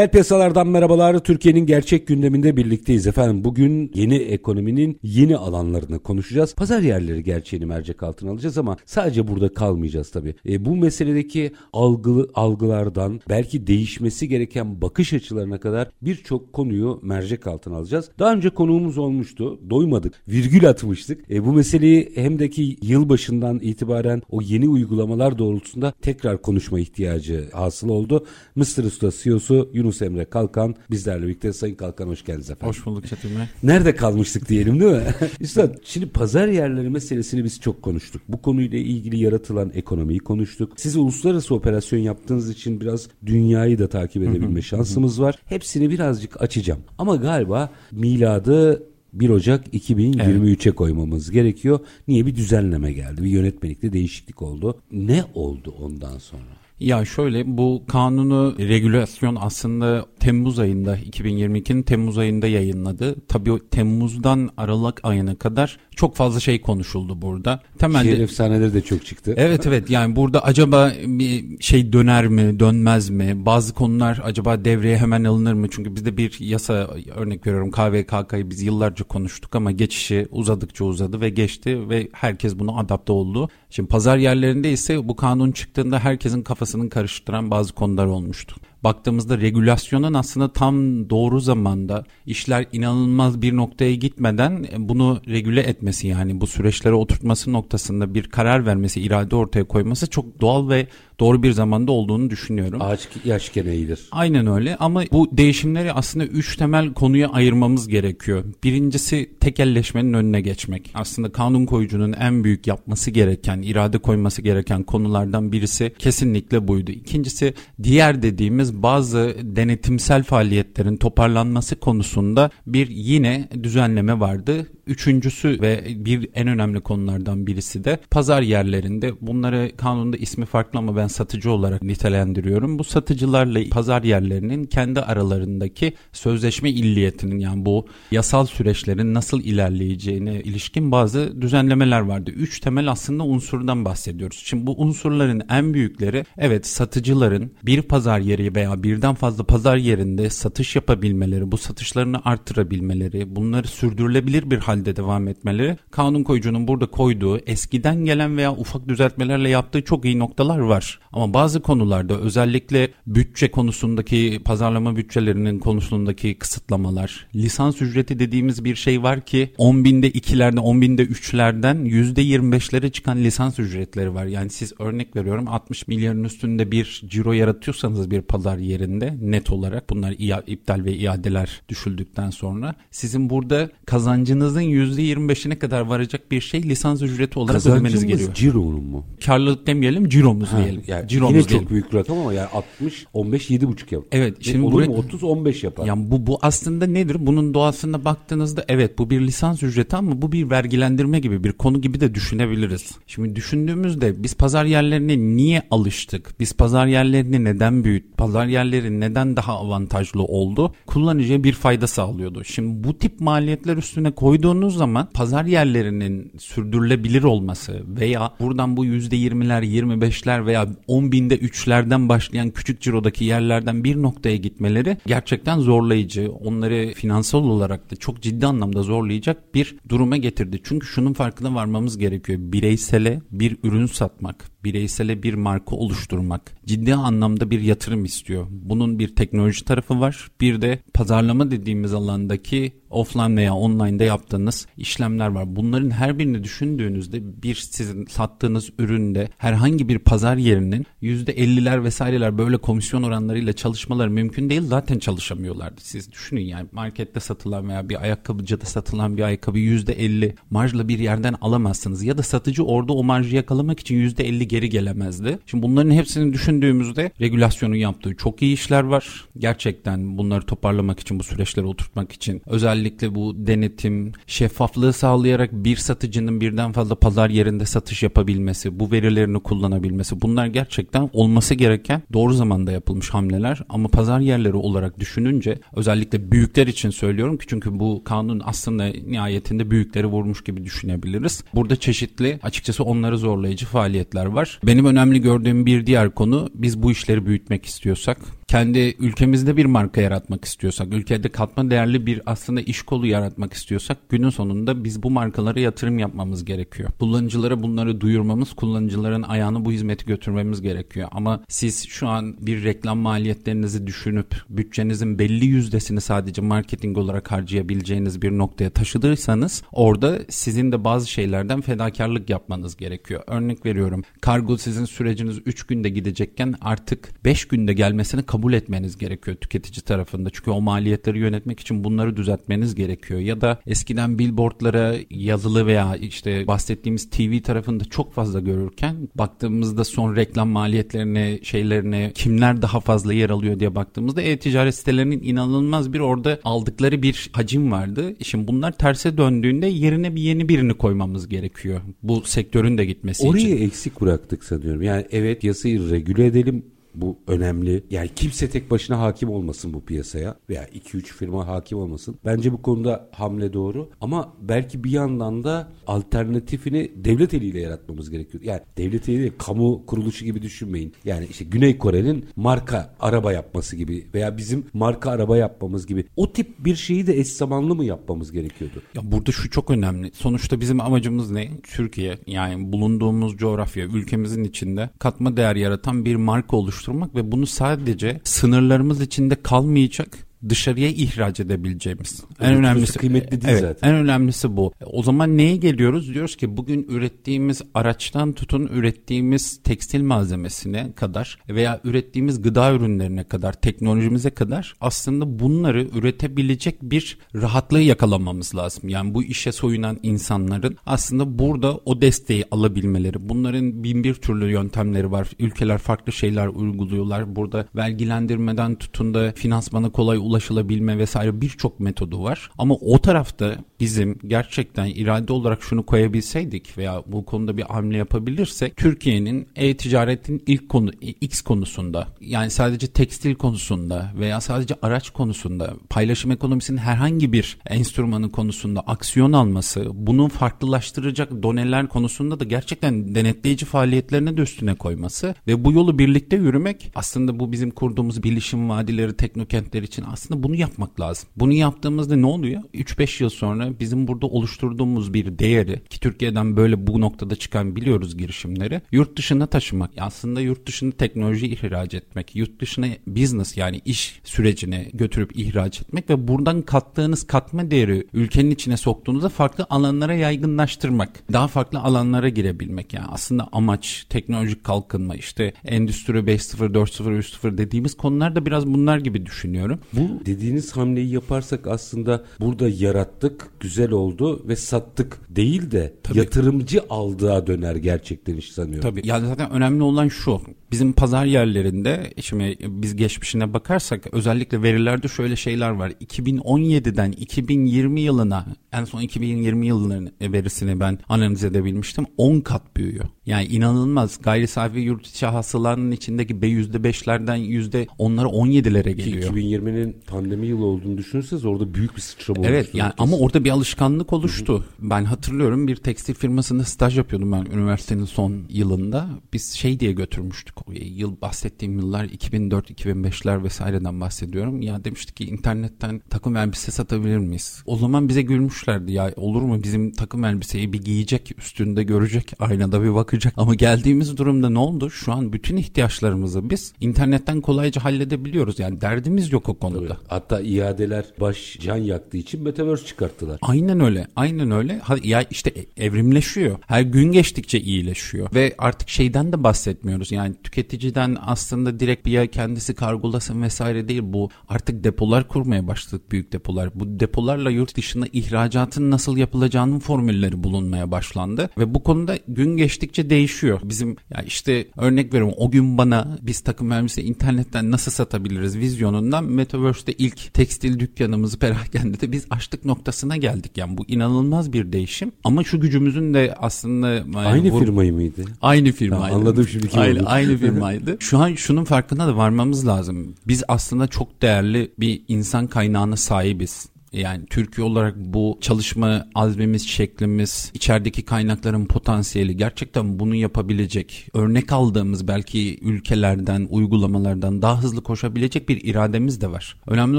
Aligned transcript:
Reel 0.00 0.10
piyasalardan 0.10 0.66
merhabalar. 0.66 1.18
Türkiye'nin 1.18 1.66
gerçek 1.66 2.06
gündeminde 2.06 2.56
birlikteyiz 2.56 3.06
efendim. 3.06 3.44
Bugün 3.44 3.90
yeni 3.94 4.16
ekonominin 4.16 4.98
yeni 5.02 5.36
alanlarını 5.36 5.98
konuşacağız. 5.98 6.54
Pazar 6.54 6.80
yerleri 6.80 7.24
gerçeğini 7.24 7.66
mercek 7.66 8.02
altına 8.02 8.30
alacağız 8.30 8.58
ama 8.58 8.76
sadece 8.84 9.28
burada 9.28 9.54
kalmayacağız 9.54 10.10
tabii. 10.10 10.34
E, 10.48 10.64
bu 10.64 10.76
meseledeki 10.76 11.52
algı, 11.72 12.28
algılardan 12.34 13.20
belki 13.28 13.66
değişmesi 13.66 14.28
gereken 14.28 14.80
bakış 14.80 15.12
açılarına 15.12 15.60
kadar 15.60 15.90
birçok 16.02 16.52
konuyu 16.52 17.00
mercek 17.02 17.46
altına 17.46 17.76
alacağız. 17.76 18.10
Daha 18.18 18.32
önce 18.32 18.50
konuğumuz 18.50 18.98
olmuştu. 18.98 19.70
Doymadık. 19.70 20.14
Virgül 20.28 20.68
atmıştık. 20.68 21.30
E, 21.30 21.46
bu 21.46 21.52
meseleyi 21.52 22.12
hem 22.14 22.38
de 22.38 22.50
ki 22.50 22.76
yılbaşından 22.82 23.58
itibaren 23.58 24.22
o 24.30 24.40
yeni 24.42 24.68
uygulamalar 24.68 25.38
doğrultusunda 25.38 25.92
tekrar 26.02 26.42
konuşma 26.42 26.80
ihtiyacı 26.80 27.48
hasıl 27.52 27.88
oldu. 27.88 28.26
Mısır 28.56 28.84
Usta 28.84 29.10
CEO'su 29.10 29.70
Yunus 29.72 29.89
Emre 30.02 30.24
Kalkan 30.24 30.74
bizlerle 30.90 31.26
birlikte. 31.26 31.52
Sayın 31.52 31.74
Kalkan 31.74 32.06
hoş 32.06 32.24
geldiniz 32.24 32.50
efendim. 32.50 32.68
Hoş 32.68 32.86
bulduk 32.86 33.06
Çetin 33.06 33.30
Bey. 33.30 33.44
Nerede 33.62 33.96
kalmıştık 33.96 34.48
diyelim 34.48 34.80
değil 34.80 34.92
mi? 34.92 35.14
Üstad 35.40 35.74
şimdi 35.84 36.08
pazar 36.08 36.48
yerleri 36.48 36.90
meselesini 36.90 37.44
biz 37.44 37.60
çok 37.60 37.82
konuştuk. 37.82 38.22
Bu 38.28 38.42
konuyla 38.42 38.78
ilgili 38.78 39.22
yaratılan 39.22 39.70
ekonomiyi 39.74 40.18
konuştuk. 40.18 40.72
Siz 40.76 40.96
uluslararası 40.96 41.54
operasyon 41.54 42.00
yaptığınız 42.00 42.50
için 42.50 42.80
biraz 42.80 43.08
dünyayı 43.26 43.78
da 43.78 43.88
takip 43.88 44.22
edebilme 44.22 44.62
şansımız 44.62 45.20
var. 45.20 45.38
Hepsini 45.44 45.90
birazcık 45.90 46.42
açacağım. 46.42 46.80
Ama 46.98 47.16
galiba 47.16 47.70
miladı 47.92 48.82
1 49.12 49.30
Ocak 49.30 49.74
2023'e 49.74 50.72
koymamız 50.72 51.30
gerekiyor. 51.30 51.80
Niye 52.08 52.26
bir 52.26 52.34
düzenleme 52.34 52.92
geldi? 52.92 53.24
Bir 53.24 53.30
yönetmelikte 53.30 53.92
değişiklik 53.92 54.42
oldu. 54.42 54.78
Ne 54.92 55.24
oldu 55.34 55.74
ondan 55.80 56.18
sonra? 56.18 56.59
Ya 56.80 57.04
şöyle 57.04 57.56
bu 57.58 57.82
kanunu 57.88 58.54
regülasyon 58.58 59.36
aslında 59.40 60.06
Temmuz 60.20 60.58
ayında 60.58 60.98
2022'nin 60.98 61.82
Temmuz 61.82 62.18
ayında 62.18 62.46
yayınladı. 62.46 63.16
Tabii 63.28 63.68
Temmuz'dan 63.70 64.50
Aralık 64.56 65.00
ayına 65.04 65.38
kadar 65.38 65.78
çok 66.00 66.16
fazla 66.16 66.40
şey 66.40 66.60
konuşuldu 66.60 67.22
burada. 67.22 67.60
Temelde 67.78 68.10
Şehir 68.10 68.18
efsaneleri 68.18 68.74
de 68.74 68.80
çok 68.80 69.06
çıktı. 69.06 69.34
Evet 69.36 69.66
evet 69.66 69.90
yani 69.90 70.16
burada 70.16 70.44
acaba 70.44 70.92
bir 71.06 71.60
şey 71.60 71.92
döner 71.92 72.28
mi 72.28 72.60
dönmez 72.60 73.10
mi? 73.10 73.46
Bazı 73.46 73.74
konular 73.74 74.20
acaba 74.24 74.64
devreye 74.64 74.98
hemen 74.98 75.24
alınır 75.24 75.52
mı? 75.52 75.66
Çünkü 75.70 75.96
bizde 75.96 76.16
bir 76.16 76.36
yasa 76.40 76.90
örnek 77.16 77.46
veriyorum 77.46 77.70
KVKK'yı 77.70 78.50
biz 78.50 78.62
yıllarca 78.62 79.04
konuştuk 79.04 79.56
ama 79.56 79.70
geçişi 79.72 80.26
uzadıkça 80.30 80.84
uzadı 80.84 81.20
ve 81.20 81.30
geçti 81.30 81.88
ve 81.88 82.08
herkes 82.12 82.58
buna 82.58 82.76
adapte 82.76 83.12
oldu. 83.12 83.48
Şimdi 83.70 83.88
pazar 83.88 84.16
yerlerinde 84.16 84.72
ise 84.72 85.08
bu 85.08 85.16
kanun 85.16 85.52
çıktığında 85.52 85.98
herkesin 85.98 86.42
kafasının 86.42 86.88
karıştıran 86.88 87.50
bazı 87.50 87.72
konular 87.72 88.06
olmuştu 88.06 88.56
baktığımızda 88.84 89.38
regülasyonun 89.38 90.14
aslında 90.14 90.52
tam 90.52 91.10
doğru 91.10 91.40
zamanda 91.40 92.04
işler 92.26 92.66
inanılmaz 92.72 93.42
bir 93.42 93.56
noktaya 93.56 93.94
gitmeden 93.94 94.66
bunu 94.78 95.20
regüle 95.28 95.60
etmesi 95.60 96.08
yani 96.08 96.40
bu 96.40 96.46
süreçlere 96.46 96.94
oturtması 96.94 97.52
noktasında 97.52 98.14
bir 98.14 98.22
karar 98.22 98.66
vermesi, 98.66 99.00
irade 99.00 99.36
ortaya 99.36 99.64
koyması 99.64 100.06
çok 100.06 100.40
doğal 100.40 100.68
ve 100.68 100.86
doğru 101.20 101.42
bir 101.42 101.52
zamanda 101.52 101.92
olduğunu 101.92 102.30
düşünüyorum. 102.30 102.82
Ağaç 102.82 103.08
yaşken 103.24 103.66
eğilir. 103.66 104.08
Aynen 104.12 104.46
öyle 104.46 104.76
ama 104.76 105.02
bu 105.12 105.28
değişimleri 105.32 105.92
aslında 105.92 106.26
üç 106.26 106.56
temel 106.56 106.92
konuya 106.92 107.28
ayırmamız 107.28 107.88
gerekiyor. 107.88 108.44
Birincisi 108.64 109.30
tekelleşmenin 109.40 110.12
önüne 110.12 110.40
geçmek. 110.40 110.90
Aslında 110.94 111.32
kanun 111.32 111.66
koyucunun 111.66 112.12
en 112.12 112.44
büyük 112.44 112.66
yapması 112.66 113.10
gereken, 113.10 113.62
irade 113.62 113.98
koyması 113.98 114.42
gereken 114.42 114.82
konulardan 114.82 115.52
birisi 115.52 115.92
kesinlikle 115.98 116.68
buydu. 116.68 116.90
İkincisi 116.90 117.54
diğer 117.82 118.22
dediğimiz 118.22 118.69
bazı 118.74 119.36
denetimsel 119.42 120.22
faaliyetlerin 120.22 120.96
toparlanması 120.96 121.76
konusunda 121.76 122.50
bir 122.66 122.88
yine 122.88 123.48
düzenleme 123.62 124.20
vardı. 124.20 124.66
Üçüncüsü 124.90 125.58
ve 125.60 125.84
bir 125.96 126.28
en 126.34 126.48
önemli 126.48 126.80
konulardan 126.80 127.46
birisi 127.46 127.84
de 127.84 127.98
pazar 128.10 128.42
yerlerinde 128.42 129.12
bunları 129.20 129.72
kanunda 129.76 130.16
ismi 130.16 130.44
farklı 130.46 130.78
ama 130.78 130.96
ben 130.96 131.06
satıcı 131.06 131.50
olarak 131.50 131.82
nitelendiriyorum. 131.82 132.78
Bu 132.78 132.84
satıcılarla 132.84 133.60
pazar 133.70 134.02
yerlerinin 134.02 134.64
kendi 134.64 135.00
aralarındaki 135.00 135.94
sözleşme 136.12 136.70
illiyetinin 136.70 137.38
yani 137.38 137.66
bu 137.66 137.86
yasal 138.10 138.46
süreçlerin 138.46 139.14
nasıl 139.14 139.40
ilerleyeceğine 139.40 140.40
ilişkin 140.40 140.92
bazı 140.92 141.42
düzenlemeler 141.42 142.00
vardı. 142.00 142.30
Üç 142.30 142.60
temel 142.60 142.90
aslında 142.90 143.24
unsurdan 143.24 143.84
bahsediyoruz. 143.84 144.42
Şimdi 144.44 144.66
bu 144.66 144.80
unsurların 144.80 145.42
en 145.50 145.74
büyükleri 145.74 146.24
evet 146.38 146.66
satıcıların 146.66 147.52
bir 147.62 147.82
pazar 147.82 148.18
yeri 148.18 148.54
veya 148.54 148.82
birden 148.82 149.14
fazla 149.14 149.44
pazar 149.44 149.76
yerinde 149.76 150.30
satış 150.30 150.76
yapabilmeleri, 150.76 151.52
bu 151.52 151.58
satışlarını 151.58 152.20
arttırabilmeleri, 152.24 153.36
bunları 153.36 153.68
sürdürülebilir 153.68 154.50
bir 154.50 154.58
halde 154.80 154.96
devam 154.96 155.28
etmeleri 155.28 155.76
kanun 155.90 156.22
koyucunun 156.22 156.68
burada 156.68 156.86
koyduğu 156.86 157.38
eskiden 157.38 158.04
gelen 158.04 158.36
veya 158.36 158.52
ufak 158.52 158.88
düzeltmelerle 158.88 159.48
yaptığı 159.48 159.82
çok 159.82 160.04
iyi 160.04 160.18
noktalar 160.18 160.58
var. 160.58 161.00
Ama 161.12 161.34
bazı 161.34 161.62
konularda 161.62 162.18
özellikle 162.18 162.88
bütçe 163.06 163.50
konusundaki 163.50 164.40
pazarlama 164.44 164.96
bütçelerinin 164.96 165.58
konusundaki 165.58 166.34
kısıtlamalar, 166.34 167.26
lisans 167.34 167.82
ücreti 167.82 168.18
dediğimiz 168.18 168.64
bir 168.64 168.74
şey 168.74 169.02
var 169.02 169.20
ki 169.20 169.54
10 169.58 169.84
binde 169.84 170.10
2'lerden 170.10 170.60
10 170.60 170.80
binde 170.80 171.02
3'lerden 171.02 171.76
%25'lere 171.86 172.90
çıkan 172.90 173.18
lisans 173.18 173.58
ücretleri 173.58 174.14
var. 174.14 174.24
Yani 174.24 174.50
siz 174.50 174.72
örnek 174.78 175.16
veriyorum 175.16 175.48
60 175.48 175.88
milyarın 175.88 176.24
üstünde 176.24 176.70
bir 176.70 177.02
ciro 177.06 177.32
yaratıyorsanız 177.32 178.10
bir 178.10 178.22
pazar 178.22 178.58
yerinde 178.58 179.16
net 179.22 179.50
olarak 179.50 179.90
bunlar 179.90 180.14
iptal 180.46 180.84
ve 180.84 180.92
iadeler 180.92 181.62
düşüldükten 181.68 182.30
sonra 182.30 182.74
sizin 182.90 183.30
burada 183.30 183.70
kazancınızın 183.86 184.69
%25'ine 184.70 185.58
kadar 185.58 185.80
varacak 185.80 186.30
bir 186.30 186.40
şey 186.40 186.62
lisans 186.62 187.02
ücreti 187.02 187.38
olarak 187.38 187.66
ödemeniz 187.66 188.06
geliyor. 188.06 188.18
Kazancımız 188.18 188.38
cironun 188.38 188.84
mu? 188.84 189.04
Karlılık 189.26 189.66
demeyelim 189.66 190.08
ciromuz 190.08 190.48
ha, 190.48 190.58
diyelim. 190.58 190.82
Yani 190.86 191.08
ciromuz 191.08 191.34
yine 191.34 191.48
diyelim. 191.48 191.64
çok 191.64 191.70
büyük 191.70 191.94
rakam 191.94 192.18
ama 192.18 192.32
yani 192.32 192.48
60 192.48 193.06
15 193.12 193.50
7,5 193.50 193.94
yapar. 193.94 194.08
Evet. 194.12 194.36
Şimdi 194.40 194.64
olur 194.64 194.72
buraya, 194.72 194.86
mu 194.86 194.96
30 194.96 195.24
15 195.24 195.64
yapar. 195.64 195.86
Yani 195.86 196.10
bu 196.10 196.26
bu 196.26 196.38
aslında 196.42 196.86
nedir? 196.86 197.16
Bunun 197.20 197.54
doğasında 197.54 198.04
baktığınızda 198.04 198.64
evet 198.68 198.98
bu 198.98 199.10
bir 199.10 199.20
lisans 199.20 199.62
ücreti 199.62 199.96
ama 199.96 200.22
bu 200.22 200.32
bir 200.32 200.50
vergilendirme 200.50 201.20
gibi 201.20 201.44
bir 201.44 201.52
konu 201.52 201.80
gibi 201.80 202.00
de 202.00 202.14
düşünebiliriz. 202.14 202.90
Şimdi 203.06 203.36
düşündüğümüzde 203.36 204.22
biz 204.22 204.34
pazar 204.34 204.64
yerlerine 204.64 205.18
niye 205.18 205.62
alıştık? 205.70 206.34
Biz 206.40 206.52
pazar 206.52 206.86
yerlerini 206.86 207.44
neden 207.44 207.84
büyüt? 207.84 208.16
Pazar 208.16 208.46
yerleri 208.46 209.00
neden 209.00 209.36
daha 209.36 209.58
avantajlı 209.58 210.22
oldu? 210.22 210.74
Kullanıcıya 210.86 211.44
bir 211.44 211.52
fayda 211.52 211.86
sağlıyordu. 211.86 212.44
Şimdi 212.44 212.84
bu 212.88 212.98
tip 212.98 213.20
maliyetler 213.20 213.76
üstüne 213.76 214.10
koyduğunuz 214.50 214.76
zaman 214.76 215.08
pazar 215.14 215.44
yerlerinin 215.44 216.32
sürdürülebilir 216.38 217.22
olması 217.22 217.82
veya 217.88 218.32
buradan 218.40 218.76
bu 218.76 218.86
%20'ler 218.86 219.64
25'ler 219.64 220.46
veya 220.46 220.68
10 220.86 221.12
binde 221.12 221.38
3'lerden 221.38 222.08
başlayan 222.08 222.50
küçük 222.50 222.80
cirodaki 222.80 223.24
yerlerden 223.24 223.84
bir 223.84 223.96
noktaya 223.96 224.36
gitmeleri 224.36 224.96
gerçekten 225.06 225.58
zorlayıcı. 225.58 226.30
Onları 226.32 226.92
finansal 226.94 227.44
olarak 227.44 227.90
da 227.90 227.96
çok 227.96 228.22
ciddi 228.22 228.46
anlamda 228.46 228.82
zorlayacak 228.82 229.54
bir 229.54 229.76
duruma 229.88 230.16
getirdi. 230.16 230.60
Çünkü 230.64 230.86
şunun 230.86 231.12
farkına 231.12 231.54
varmamız 231.54 231.98
gerekiyor. 231.98 232.38
Bireysele 232.42 233.20
bir 233.30 233.56
ürün 233.62 233.86
satmak, 233.86 234.50
bireysele 234.64 235.22
bir 235.22 235.34
marka 235.34 235.76
oluşturmak 235.76 236.42
ciddi 236.66 236.94
anlamda 236.94 237.50
bir 237.50 237.60
yatırım 237.60 238.04
istiyor. 238.04 238.46
Bunun 238.50 238.98
bir 238.98 239.16
teknoloji 239.16 239.64
tarafı 239.64 240.00
var. 240.00 240.30
Bir 240.40 240.62
de 240.62 240.78
pazarlama 240.94 241.50
dediğimiz 241.50 241.94
alandaki 241.94 242.72
offline 242.90 243.36
veya 243.36 243.54
online'da 243.54 244.04
yaptığınız 244.04 244.66
işlemler 244.76 245.28
var. 245.28 245.56
Bunların 245.56 245.90
her 245.90 246.18
birini 246.18 246.44
düşündüğünüzde 246.44 247.42
bir 247.42 247.54
sizin 247.54 248.06
sattığınız 248.06 248.70
üründe 248.78 249.28
herhangi 249.38 249.88
bir 249.88 249.98
pazar 249.98 250.36
yerinin 250.36 250.86
%50'ler 251.02 251.84
vesaireler 251.84 252.38
böyle 252.38 252.56
komisyon 252.56 253.02
oranlarıyla 253.02 253.52
çalışmaları 253.52 254.10
mümkün 254.10 254.50
değil. 254.50 254.62
Zaten 254.62 254.98
çalışamıyorlardı. 254.98 255.80
Siz 255.80 256.12
düşünün 256.12 256.44
yani 256.44 256.68
markette 256.72 257.20
satılan 257.20 257.68
veya 257.68 257.88
bir 257.88 258.02
ayakkabıcıda 258.02 258.64
satılan 258.64 259.16
bir 259.16 259.22
ayakkabı 259.22 259.58
%50 259.58 260.34
marjla 260.50 260.88
bir 260.88 260.98
yerden 260.98 261.34
alamazsınız. 261.40 262.02
Ya 262.02 262.18
da 262.18 262.22
satıcı 262.22 262.64
orada 262.64 262.92
o 262.92 263.04
marjı 263.04 263.36
yakalamak 263.36 263.80
için 263.80 263.96
%50 263.96 264.49
geri 264.50 264.70
gelemezdi. 264.70 265.38
Şimdi 265.46 265.62
bunların 265.62 265.90
hepsini 265.90 266.32
düşündüğümüzde 266.32 267.10
regülasyonun 267.20 267.74
yaptığı 267.74 268.16
çok 268.16 268.42
iyi 268.42 268.54
işler 268.54 268.82
var. 268.82 269.24
Gerçekten 269.38 270.18
bunları 270.18 270.42
toparlamak 270.46 271.00
için 271.00 271.18
bu 271.18 271.22
süreçleri 271.22 271.66
oturtmak 271.66 272.12
için 272.12 272.42
özellikle 272.46 273.14
bu 273.14 273.46
denetim, 273.46 274.12
şeffaflığı 274.26 274.92
sağlayarak 274.92 275.52
bir 275.52 275.76
satıcının 275.76 276.40
birden 276.40 276.72
fazla 276.72 276.94
pazar 276.94 277.30
yerinde 277.30 277.66
satış 277.66 278.02
yapabilmesi, 278.02 278.80
bu 278.80 278.92
verilerini 278.92 279.40
kullanabilmesi 279.40 280.20
bunlar 280.22 280.46
gerçekten 280.46 281.10
olması 281.12 281.54
gereken 281.54 282.02
doğru 282.12 282.32
zamanda 282.32 282.72
yapılmış 282.72 283.10
hamleler 283.10 283.62
ama 283.68 283.88
pazar 283.88 284.20
yerleri 284.20 284.56
olarak 284.56 285.00
düşününce 285.00 285.58
özellikle 285.76 286.32
büyükler 286.32 286.66
için 286.66 286.90
söylüyorum 286.90 287.38
ki 287.38 287.46
çünkü 287.48 287.80
bu 287.80 288.04
kanun 288.04 288.42
aslında 288.44 288.84
nihayetinde 288.84 289.70
büyükleri 289.70 290.06
vurmuş 290.06 290.44
gibi 290.44 290.64
düşünebiliriz. 290.64 291.44
Burada 291.54 291.76
çeşitli 291.76 292.38
açıkçası 292.42 292.84
onları 292.84 293.18
zorlayıcı 293.18 293.66
faaliyetler 293.66 294.26
var. 294.26 294.39
Benim 294.66 294.86
önemli 294.86 295.20
gördüğüm 295.20 295.66
bir 295.66 295.86
diğer 295.86 296.10
konu 296.10 296.50
biz 296.54 296.82
bu 296.82 296.90
işleri 296.92 297.26
büyütmek 297.26 297.66
istiyorsak 297.66 298.18
kendi 298.50 298.78
ülkemizde 298.98 299.56
bir 299.56 299.64
marka 299.64 300.00
yaratmak 300.00 300.44
istiyorsak, 300.44 300.92
ülkede 300.92 301.28
katma 301.28 301.70
değerli 301.70 302.06
bir 302.06 302.22
aslında 302.26 302.60
iş 302.60 302.82
kolu 302.82 303.06
yaratmak 303.06 303.52
istiyorsak 303.52 304.08
günün 304.08 304.30
sonunda 304.30 304.84
biz 304.84 305.02
bu 305.02 305.10
markalara 305.10 305.60
yatırım 305.60 305.98
yapmamız 305.98 306.44
gerekiyor. 306.44 306.90
Kullanıcılara 306.98 307.62
bunları 307.62 308.00
duyurmamız, 308.00 308.52
kullanıcıların 308.52 309.22
ayağını 309.22 309.64
bu 309.64 309.72
hizmeti 309.72 310.06
götürmemiz 310.06 310.62
gerekiyor. 310.62 311.08
Ama 311.12 311.44
siz 311.48 311.88
şu 311.88 312.08
an 312.08 312.36
bir 312.40 312.64
reklam 312.64 312.98
maliyetlerinizi 312.98 313.86
düşünüp 313.86 314.34
bütçenizin 314.48 315.18
belli 315.18 315.44
yüzdesini 315.44 316.00
sadece 316.00 316.42
marketing 316.42 316.98
olarak 316.98 317.32
harcayabileceğiniz 317.32 318.22
bir 318.22 318.30
noktaya 318.30 318.70
taşıdıysanız 318.70 319.62
orada 319.72 320.18
sizin 320.28 320.72
de 320.72 320.84
bazı 320.84 321.10
şeylerden 321.10 321.60
fedakarlık 321.60 322.30
yapmanız 322.30 322.76
gerekiyor. 322.76 323.22
Örnek 323.26 323.66
veriyorum. 323.66 324.02
Kargo 324.30 324.56
sizin 324.56 324.84
süreciniz 324.84 325.38
3 325.46 325.62
günde 325.62 325.88
gidecekken 325.88 326.54
artık 326.60 327.24
5 327.24 327.44
günde 327.44 327.72
gelmesini 327.72 328.22
kabul 328.22 328.52
etmeniz 328.52 328.98
gerekiyor 328.98 329.36
tüketici 329.36 329.82
tarafında. 329.82 330.30
Çünkü 330.30 330.50
o 330.50 330.60
maliyetleri 330.60 331.18
yönetmek 331.18 331.60
için 331.60 331.84
bunları 331.84 332.16
düzeltmeniz 332.16 332.74
gerekiyor. 332.74 333.20
Ya 333.20 333.40
da 333.40 333.60
eskiden 333.66 334.18
billboardlara 334.18 334.94
yazılı 335.10 335.66
veya 335.66 335.96
işte 335.96 336.46
bahsettiğimiz 336.46 337.10
TV 337.10 337.42
tarafında 337.42 337.84
çok 337.84 338.12
fazla 338.12 338.40
görürken 338.40 339.08
baktığımızda 339.14 339.84
son 339.84 340.16
reklam 340.16 340.48
maliyetlerine, 340.48 341.38
şeylerine 341.42 342.12
kimler 342.14 342.62
daha 342.62 342.80
fazla 342.80 343.12
yer 343.12 343.30
alıyor 343.30 343.60
diye 343.60 343.74
baktığımızda 343.74 344.22
e-ticaret 344.22 344.74
sitelerinin 344.74 345.22
inanılmaz 345.22 345.92
bir 345.92 346.00
orada 346.00 346.40
aldıkları 346.44 347.02
bir 347.02 347.30
hacim 347.32 347.72
vardı. 347.72 348.16
Şimdi 348.22 348.48
bunlar 348.48 348.72
terse 348.72 349.16
döndüğünde 349.16 349.66
yerine 349.66 350.14
bir 350.16 350.22
yeni 350.22 350.48
birini 350.48 350.74
koymamız 350.74 351.28
gerekiyor. 351.28 351.80
Bu 352.02 352.22
sektörün 352.24 352.78
de 352.78 352.84
gitmesi 352.84 353.26
Orayı 353.26 353.44
için. 353.44 353.52
Orayı 353.54 353.66
eksik 353.66 354.02
bıraktık 354.20 354.44
sanıyorum. 354.44 354.82
Yani 354.82 355.06
evet 355.10 355.44
yasayı 355.44 355.90
regüle 355.90 356.26
edelim 356.26 356.64
bu 356.94 357.18
önemli. 357.26 357.84
Yani 357.90 358.08
kimse 358.16 358.50
tek 358.50 358.70
başına 358.70 359.00
hakim 359.00 359.28
olmasın 359.30 359.74
bu 359.74 359.84
piyasaya 359.84 360.36
veya 360.48 360.64
2-3 360.64 361.02
firma 361.02 361.46
hakim 361.46 361.78
olmasın. 361.78 362.16
Bence 362.24 362.52
bu 362.52 362.62
konuda 362.62 363.08
hamle 363.12 363.52
doğru 363.52 363.90
ama 364.00 364.32
belki 364.40 364.84
bir 364.84 364.90
yandan 364.90 365.44
da 365.44 365.68
alternatifini 365.86 366.90
devlet 366.96 367.34
eliyle 367.34 367.60
yaratmamız 367.60 368.10
gerekiyor. 368.10 368.44
Yani 368.44 368.60
devlet 368.76 369.08
eliyle 369.08 369.36
kamu 369.38 369.86
kuruluşu 369.86 370.24
gibi 370.24 370.42
düşünmeyin. 370.42 370.94
Yani 371.04 371.26
işte 371.30 371.44
Güney 371.44 371.78
Kore'nin 371.78 372.26
marka 372.36 372.94
araba 373.00 373.32
yapması 373.32 373.76
gibi 373.76 374.06
veya 374.14 374.36
bizim 374.36 374.66
marka 374.72 375.10
araba 375.10 375.36
yapmamız 375.36 375.86
gibi 375.86 376.04
o 376.16 376.32
tip 376.32 376.64
bir 376.64 376.76
şeyi 376.76 377.06
de 377.06 377.18
eş 377.18 377.28
zamanlı 377.28 377.74
mı 377.74 377.84
yapmamız 377.84 378.32
gerekiyordu? 378.32 378.82
Ya 378.94 379.12
burada 379.12 379.32
şu 379.32 379.50
çok 379.50 379.70
önemli. 379.70 380.10
Sonuçta 380.14 380.60
bizim 380.60 380.80
amacımız 380.80 381.30
ne? 381.30 381.50
Türkiye 381.62 382.18
yani 382.26 382.72
bulunduğumuz 382.72 383.36
coğrafya 383.36 383.84
ülkemizin 383.84 384.44
içinde 384.44 384.90
katma 384.98 385.36
değer 385.36 385.56
yaratan 385.56 386.04
bir 386.04 386.16
marka 386.16 386.56
oluş 386.56 386.79
oluşturmak 386.80 387.14
ve 387.14 387.32
bunu 387.32 387.46
sadece 387.46 388.20
sınırlarımız 388.24 389.00
içinde 389.00 389.34
kalmayacak 389.42 390.18
dışarıya 390.48 390.88
ihraç 390.88 391.40
edebileceğimiz. 391.40 392.24
En 392.40 392.54
önemlisi 392.54 392.98
kıymetli 392.98 393.30
değil 393.30 393.54
evet, 393.54 393.60
zaten. 393.60 393.88
En 393.88 393.94
önemlisi 393.94 394.56
bu. 394.56 394.72
O 394.86 395.02
zaman 395.02 395.36
neye 395.36 395.56
geliyoruz? 395.56 396.14
Diyoruz 396.14 396.36
ki 396.36 396.56
bugün 396.56 396.86
ürettiğimiz 396.88 397.62
araçtan 397.74 398.32
tutun 398.32 398.66
ürettiğimiz 398.66 399.62
tekstil 399.62 400.02
malzemesine 400.02 400.92
kadar 400.92 401.38
veya 401.48 401.80
ürettiğimiz 401.84 402.42
gıda 402.42 402.72
ürünlerine 402.72 403.24
kadar, 403.24 403.52
teknolojimize 403.52 404.30
kadar 404.30 404.74
aslında 404.80 405.38
bunları 405.38 405.82
üretebilecek 405.94 406.82
bir 406.82 407.18
rahatlığı 407.34 407.80
yakalamamız 407.80 408.54
lazım. 408.54 408.88
Yani 408.88 409.14
bu 409.14 409.22
işe 409.22 409.52
soyunan 409.52 409.98
insanların 410.02 410.76
aslında 410.86 411.38
burada 411.38 411.76
o 411.76 412.00
desteği 412.00 412.44
alabilmeleri. 412.50 413.28
Bunların 413.28 413.84
bin 413.84 414.04
bir 414.04 414.14
türlü 414.14 414.50
yöntemleri 414.50 415.10
var. 415.10 415.28
Ülkeler 415.38 415.78
farklı 415.78 416.12
şeyler 416.12 416.46
uyguluyorlar. 416.46 417.36
Burada 417.36 417.66
vergilendirmeden 417.76 418.74
tutun 418.74 419.14
da 419.14 419.32
finansmana 419.36 419.90
kolay 419.90 420.18
ulaşılabilme 420.30 420.98
vesaire 420.98 421.40
birçok 421.40 421.80
metodu 421.80 422.22
var. 422.22 422.50
Ama 422.58 422.74
o 422.74 422.98
tarafta 422.98 423.56
bizim 423.80 424.18
gerçekten 424.26 424.86
irade 424.86 425.32
olarak 425.32 425.62
şunu 425.62 425.86
koyabilseydik 425.86 426.78
veya 426.78 427.02
bu 427.06 427.24
konuda 427.24 427.56
bir 427.56 427.62
hamle 427.62 427.96
yapabilirsek 427.96 428.76
Türkiye'nin 428.76 429.48
e-ticaretin 429.56 430.42
ilk 430.46 430.68
konu 430.68 430.90
X 431.20 431.40
konusunda 431.40 432.08
yani 432.20 432.50
sadece 432.50 432.86
tekstil 432.86 433.34
konusunda 433.34 434.12
veya 434.18 434.40
sadece 434.40 434.74
araç 434.82 435.10
konusunda 435.10 435.74
paylaşım 435.90 436.30
ekonomisinin 436.30 436.78
herhangi 436.78 437.32
bir 437.32 437.58
enstrümanı 437.66 438.30
konusunda 438.30 438.80
aksiyon 438.80 439.32
alması, 439.32 439.86
bunu 439.94 440.28
farklılaştıracak 440.28 441.42
doneler 441.42 441.88
konusunda 441.88 442.40
da 442.40 442.44
gerçekten 442.44 443.14
denetleyici 443.14 443.66
faaliyetlerine 443.66 444.36
de 444.36 444.40
üstüne 444.40 444.74
koyması 444.74 445.34
ve 445.46 445.64
bu 445.64 445.72
yolu 445.72 445.98
birlikte 445.98 446.36
yürümek 446.36 446.92
aslında 446.94 447.40
bu 447.40 447.52
bizim 447.52 447.70
kurduğumuz 447.70 448.22
bilişim 448.22 448.68
vadileri, 448.68 449.16
teknokentler 449.16 449.82
için 449.82 450.04
aslında 450.12 450.19
bunu 450.30 450.54
yapmak 450.54 451.00
lazım. 451.00 451.28
Bunu 451.36 451.52
yaptığımızda 451.52 452.16
ne 452.16 452.26
oluyor? 452.26 452.62
3-5 452.74 453.22
yıl 453.22 453.30
sonra 453.30 453.80
bizim 453.80 454.08
burada 454.08 454.26
oluşturduğumuz 454.26 455.14
bir 455.14 455.38
değeri 455.38 455.80
ki 455.90 456.00
Türkiye'den 456.00 456.56
böyle 456.56 456.86
bu 456.86 457.00
noktada 457.00 457.36
çıkan 457.36 457.76
biliyoruz 457.76 458.16
girişimleri 458.16 458.80
yurt 458.92 459.18
dışına 459.18 459.46
taşımak. 459.46 459.90
Aslında 459.98 460.40
yurt 460.40 460.66
dışında 460.66 460.96
teknoloji 460.96 461.46
ihraç 461.46 461.94
etmek, 461.94 462.36
yurt 462.36 462.60
dışına 462.60 462.86
business 463.06 463.56
yani 463.56 463.80
iş 463.84 464.20
sürecine 464.24 464.90
götürüp 464.94 465.38
ihraç 465.38 465.80
etmek 465.80 466.10
ve 466.10 466.28
buradan 466.28 466.62
kattığınız 466.62 467.26
katma 467.26 467.70
değeri 467.70 468.06
ülkenin 468.12 468.50
içine 468.50 468.76
soktuğunuzda 468.76 469.28
farklı 469.28 469.66
alanlara 469.70 470.14
yaygınlaştırmak. 470.14 471.22
Daha 471.32 471.48
farklı 471.48 471.78
alanlara 471.78 472.28
girebilmek 472.28 472.94
yani 472.94 473.06
aslında 473.08 473.48
amaç 473.52 474.06
teknolojik 474.08 474.64
kalkınma 474.64 475.16
işte 475.16 475.52
endüstri 475.64 476.18
5.0, 476.18 476.72
4.0, 476.72 477.18
3.0 477.18 477.58
dediğimiz 477.58 477.96
konular 477.96 478.36
da 478.36 478.46
biraz 478.46 478.66
bunlar 478.66 478.98
gibi 478.98 479.26
düşünüyorum. 479.26 479.80
Bu 479.92 480.09
dediğiniz 480.26 480.72
hamleyi 480.76 481.10
yaparsak 481.10 481.66
aslında 481.66 482.24
burada 482.40 482.68
yarattık, 482.68 483.48
güzel 483.60 483.90
oldu 483.90 484.48
ve 484.48 484.56
sattık 484.56 485.20
değil 485.28 485.70
de 485.70 485.94
Tabii. 486.02 486.18
yatırımcı 486.18 486.80
aldığa 486.90 487.46
döner 487.46 487.76
gerçekten 487.76 488.36
iş 488.36 488.52
sanıyorum. 488.52 488.90
Tabii. 488.90 489.08
Ya 489.08 489.20
zaten 489.20 489.50
önemli 489.50 489.82
olan 489.82 490.08
şu. 490.08 490.40
Bizim 490.72 490.92
pazar 490.92 491.24
yerlerinde 491.24 492.14
şimdi 492.20 492.56
biz 492.60 492.96
geçmişine 492.96 493.52
bakarsak 493.52 494.14
özellikle 494.14 494.62
verilerde 494.62 495.08
şöyle 495.08 495.36
şeyler 495.36 495.70
var. 495.70 495.90
2017'den 495.90 497.12
2020 497.12 498.00
yılına 498.00 498.46
en 498.72 498.84
son 498.84 499.00
2020 499.00 499.66
yılının 499.66 500.12
verisini 500.22 500.80
ben 500.80 500.98
analiz 501.08 501.44
edebilmiştim. 501.44 502.06
10 502.16 502.40
kat 502.40 502.76
büyüyor. 502.76 503.04
Yani 503.26 503.46
inanılmaz. 503.46 504.18
Gayri 504.22 504.46
safi 504.46 504.78
yurt 504.78 505.06
içi 505.06 505.26
hasılanın 505.26 505.90
içindeki 505.90 506.34
%5'lerden 506.34 507.38
%10'lara 507.38 508.26
17'lere 508.26 508.90
geliyor. 508.90 509.34
Ki 509.34 509.40
2020'nin 509.40 509.96
pandemi 510.06 510.46
yılı 510.46 510.64
olduğunu 510.64 510.98
düşünürseniz 510.98 511.44
orada 511.44 511.74
büyük 511.74 511.96
bir 511.96 512.00
sıçrama 512.00 512.46
Evet 512.46 512.74
yani 512.74 512.92
ama 512.98 513.16
orada 513.16 513.44
bir 513.44 513.50
alışkanlık 513.50 514.12
oluştu. 514.12 514.64
Ben 514.78 515.04
hatırlıyorum 515.04 515.66
bir 515.66 515.76
tekstil 515.76 516.14
firmasında 516.14 516.64
staj 516.64 516.98
yapıyordum 516.98 517.32
ben 517.32 517.44
üniversitenin 517.44 518.04
son 518.04 518.44
yılında. 518.48 519.08
Biz 519.32 519.52
şey 519.52 519.80
diye 519.80 519.92
götürmüştük. 519.92 520.54
Yıl 520.72 521.20
bahsettiğim 521.20 521.78
yıllar 521.78 522.04
2004-2005'ler 522.04 523.44
vesaireden 523.44 524.00
bahsediyorum. 524.00 524.62
Ya 524.62 524.84
demiştik 524.84 525.16
ki 525.16 525.24
internetten 525.24 526.02
takım 526.10 526.36
elbise 526.36 526.72
satabilir 526.72 527.18
miyiz? 527.18 527.62
O 527.66 527.76
zaman 527.76 528.08
bize 528.08 528.22
gülmüşlerdi 528.22 528.92
ya 528.92 529.12
olur 529.16 529.42
mu 529.42 529.62
bizim 529.62 529.92
takım 529.92 530.24
elbiseyi 530.24 530.72
bir 530.72 530.82
giyecek 530.82 531.38
üstünde 531.38 531.82
görecek 531.82 532.32
aynada 532.38 532.82
bir 532.82 532.94
bakacak. 532.94 533.34
Ama 533.36 533.54
geldiğimiz 533.54 534.16
durumda 534.16 534.50
ne 534.50 534.58
oldu? 534.58 534.90
Şu 534.90 535.12
an 535.12 535.32
bütün 535.32 535.56
ihtiyaçlarımızı 535.56 536.50
biz 536.50 536.72
internetten 536.80 537.40
kolayca 537.40 537.84
halledebiliyoruz. 537.84 538.58
Yani 538.58 538.80
derdimiz 538.80 539.32
yok 539.32 539.48
o 539.48 539.54
konuda. 539.54 539.89
Tabii. 539.94 540.08
Hatta 540.08 540.40
iadeler 540.40 541.04
baş 541.20 541.56
can 541.60 541.76
yaktığı 541.76 542.16
için 542.16 542.42
Metaverse 542.42 542.86
çıkarttılar. 542.86 543.38
Aynen 543.42 543.80
öyle. 543.80 544.06
Aynen 544.16 544.50
öyle. 544.50 544.78
Ha, 544.78 544.96
ya 545.02 545.22
işte 545.30 545.50
e, 545.50 545.84
evrimleşiyor. 545.84 546.58
Her 546.66 546.82
gün 546.82 547.12
geçtikçe 547.12 547.60
iyileşiyor. 547.60 548.28
Ve 548.34 548.54
artık 548.58 548.88
şeyden 548.88 549.32
de 549.32 549.44
bahsetmiyoruz. 549.44 550.12
Yani 550.12 550.34
tüketiciden 550.44 551.16
aslında 551.20 551.80
direkt 551.80 552.06
bir 552.06 552.10
ya 552.10 552.26
kendisi 552.26 552.74
kargolasın 552.74 553.42
vesaire 553.42 553.88
değil. 553.88 554.02
Bu 554.04 554.30
artık 554.48 554.84
depolar 554.84 555.28
kurmaya 555.28 555.66
başladık. 555.66 556.12
Büyük 556.12 556.32
depolar. 556.32 556.70
Bu 556.74 557.00
depolarla 557.00 557.50
yurt 557.50 557.76
dışına 557.76 558.06
ihracatın 558.12 558.90
nasıl 558.90 559.16
yapılacağının 559.16 559.78
formülleri 559.78 560.42
bulunmaya 560.44 560.90
başlandı. 560.90 561.50
Ve 561.58 561.74
bu 561.74 561.82
konuda 561.82 562.18
gün 562.28 562.56
geçtikçe 562.56 563.10
değişiyor. 563.10 563.60
Bizim 563.64 563.96
ya 564.10 564.22
işte 564.22 564.68
örnek 564.76 565.14
veriyorum 565.14 565.34
o 565.36 565.50
gün 565.50 565.78
bana 565.78 566.18
biz 566.22 566.40
takım 566.40 566.72
elbise 566.72 567.02
internetten 567.02 567.70
nasıl 567.70 567.92
satabiliriz 567.92 568.58
vizyonundan 568.58 569.24
Metaverse'de 569.70 569.92
ilk 569.92 570.34
tekstil 570.34 570.78
dükkanımızı 570.78 571.38
perakende 571.38 572.00
de 572.00 572.12
biz 572.12 572.26
açtık 572.30 572.64
noktasına 572.64 573.16
geldik. 573.16 573.52
Yani 573.56 573.78
bu 573.78 573.84
inanılmaz 573.88 574.52
bir 574.52 574.72
değişim. 574.72 575.12
Ama 575.24 575.44
şu 575.44 575.60
gücümüzün 575.60 576.14
de 576.14 576.34
aslında 576.38 576.88
yani 576.90 577.16
Aynı 577.16 577.48
vur- 577.48 577.58
firmayı 577.64 577.92
mıydı? 577.92 578.24
Aynı 578.42 578.72
firmaydı. 578.72 579.14
Anladım 579.14 579.48
şimdi 579.48 579.68
kim 579.68 579.80
aynı, 579.80 580.06
aynı 580.06 580.36
firmaydı. 580.38 580.96
Şu 581.00 581.18
an 581.18 581.34
şunun 581.34 581.64
farkına 581.64 582.06
da 582.06 582.16
varmamız 582.16 582.66
lazım. 582.66 583.14
Biz 583.28 583.42
aslında 583.48 583.86
çok 583.86 584.22
değerli 584.22 584.72
bir 584.78 585.02
insan 585.08 585.46
kaynağına 585.46 585.96
sahibiz. 585.96 586.68
Yani 586.92 587.26
Türkiye 587.26 587.66
olarak 587.66 587.96
bu 587.96 588.38
çalışma 588.40 589.06
azmimiz, 589.14 589.68
şeklimiz, 589.68 590.50
içerideki 590.54 591.02
kaynakların 591.02 591.66
potansiyeli 591.66 592.36
gerçekten 592.36 592.98
bunu 592.98 593.14
yapabilecek, 593.14 594.08
örnek 594.14 594.52
aldığımız 594.52 595.08
belki 595.08 595.58
ülkelerden, 595.62 596.46
uygulamalardan 596.50 597.42
daha 597.42 597.62
hızlı 597.62 597.82
koşabilecek 597.82 598.48
bir 598.48 598.64
irademiz 598.64 599.20
de 599.20 599.30
var. 599.30 599.56
Önemli 599.66 599.98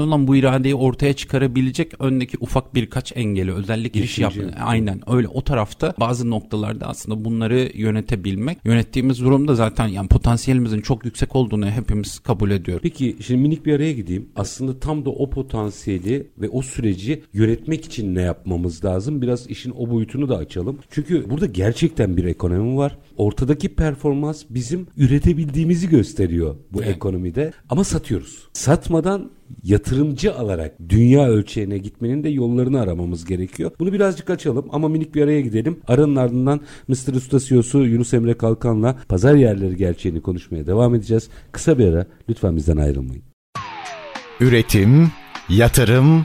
olan 0.00 0.26
bu 0.26 0.36
iradeyi 0.36 0.74
ortaya 0.74 1.12
çıkarabilecek 1.12 1.92
öndeki 1.98 2.36
ufak 2.40 2.74
birkaç 2.74 3.16
engeli, 3.16 3.52
özellikle 3.52 4.00
iş 4.00 4.18
yapma. 4.18 4.42
Aynen 4.64 5.00
öyle 5.06 5.28
o 5.28 5.42
tarafta 5.42 5.94
bazı 6.00 6.30
noktalarda 6.30 6.86
aslında 6.86 7.24
bunları 7.24 7.70
yönetebilmek. 7.74 8.58
Yönettiğimiz 8.64 9.20
durumda 9.20 9.54
zaten 9.54 9.86
yani 9.86 10.08
potansiyelimizin 10.08 10.80
çok 10.80 11.04
yüksek 11.04 11.36
olduğunu 11.36 11.70
hepimiz 11.70 12.18
kabul 12.18 12.50
ediyoruz. 12.50 12.82
Peki 12.82 13.16
şimdi 13.26 13.40
minik 13.40 13.66
bir 13.66 13.72
araya 13.72 13.92
gideyim. 13.92 14.28
Aslında 14.36 14.78
tam 14.80 15.04
da 15.04 15.10
o 15.10 15.30
potansiyeli 15.30 16.26
ve 16.38 16.48
o 16.48 16.62
süreci 16.82 17.22
yönetmek 17.32 17.84
için 17.84 18.14
ne 18.14 18.22
yapmamız 18.22 18.84
lazım? 18.84 19.22
Biraz 19.22 19.46
işin 19.46 19.72
o 19.78 19.90
boyutunu 19.90 20.28
da 20.28 20.36
açalım. 20.36 20.78
Çünkü 20.90 21.30
burada 21.30 21.46
gerçekten 21.46 22.16
bir 22.16 22.24
ekonomi 22.24 22.76
var. 22.76 22.98
Ortadaki 23.16 23.74
performans 23.74 24.44
bizim 24.50 24.86
üretebildiğimizi 24.96 25.88
gösteriyor 25.88 26.56
bu 26.72 26.82
Evet. 26.82 26.96
ekonomide. 26.96 27.52
Ama 27.68 27.84
satıyoruz. 27.84 28.48
Satmadan 28.52 29.30
yatırımcı 29.64 30.34
alarak 30.34 30.74
dünya 30.88 31.28
ölçeğine 31.28 31.78
gitmenin 31.78 32.24
de 32.24 32.28
yollarını 32.28 32.80
aramamız 32.80 33.24
gerekiyor. 33.24 33.70
Bunu 33.80 33.92
birazcık 33.92 34.30
açalım 34.30 34.66
ama 34.72 34.88
minik 34.88 35.14
bir 35.14 35.22
araya 35.22 35.40
gidelim. 35.40 35.80
Aranın 35.88 36.16
ardından 36.16 36.60
Mr. 36.88 37.14
Usta 37.14 37.38
CEO'su 37.40 37.78
Yunus 37.84 38.14
Emre 38.14 38.34
Kalkan'la 38.34 38.96
pazar 39.08 39.34
yerleri 39.34 39.76
gerçeğini 39.76 40.20
konuşmaya 40.20 40.66
devam 40.66 40.94
edeceğiz. 40.94 41.28
Kısa 41.52 41.78
bir 41.78 41.88
ara 41.88 42.06
lütfen 42.28 42.56
bizden 42.56 42.76
ayrılmayın. 42.76 43.22
Üretim, 44.40 45.10
yatırım, 45.48 46.24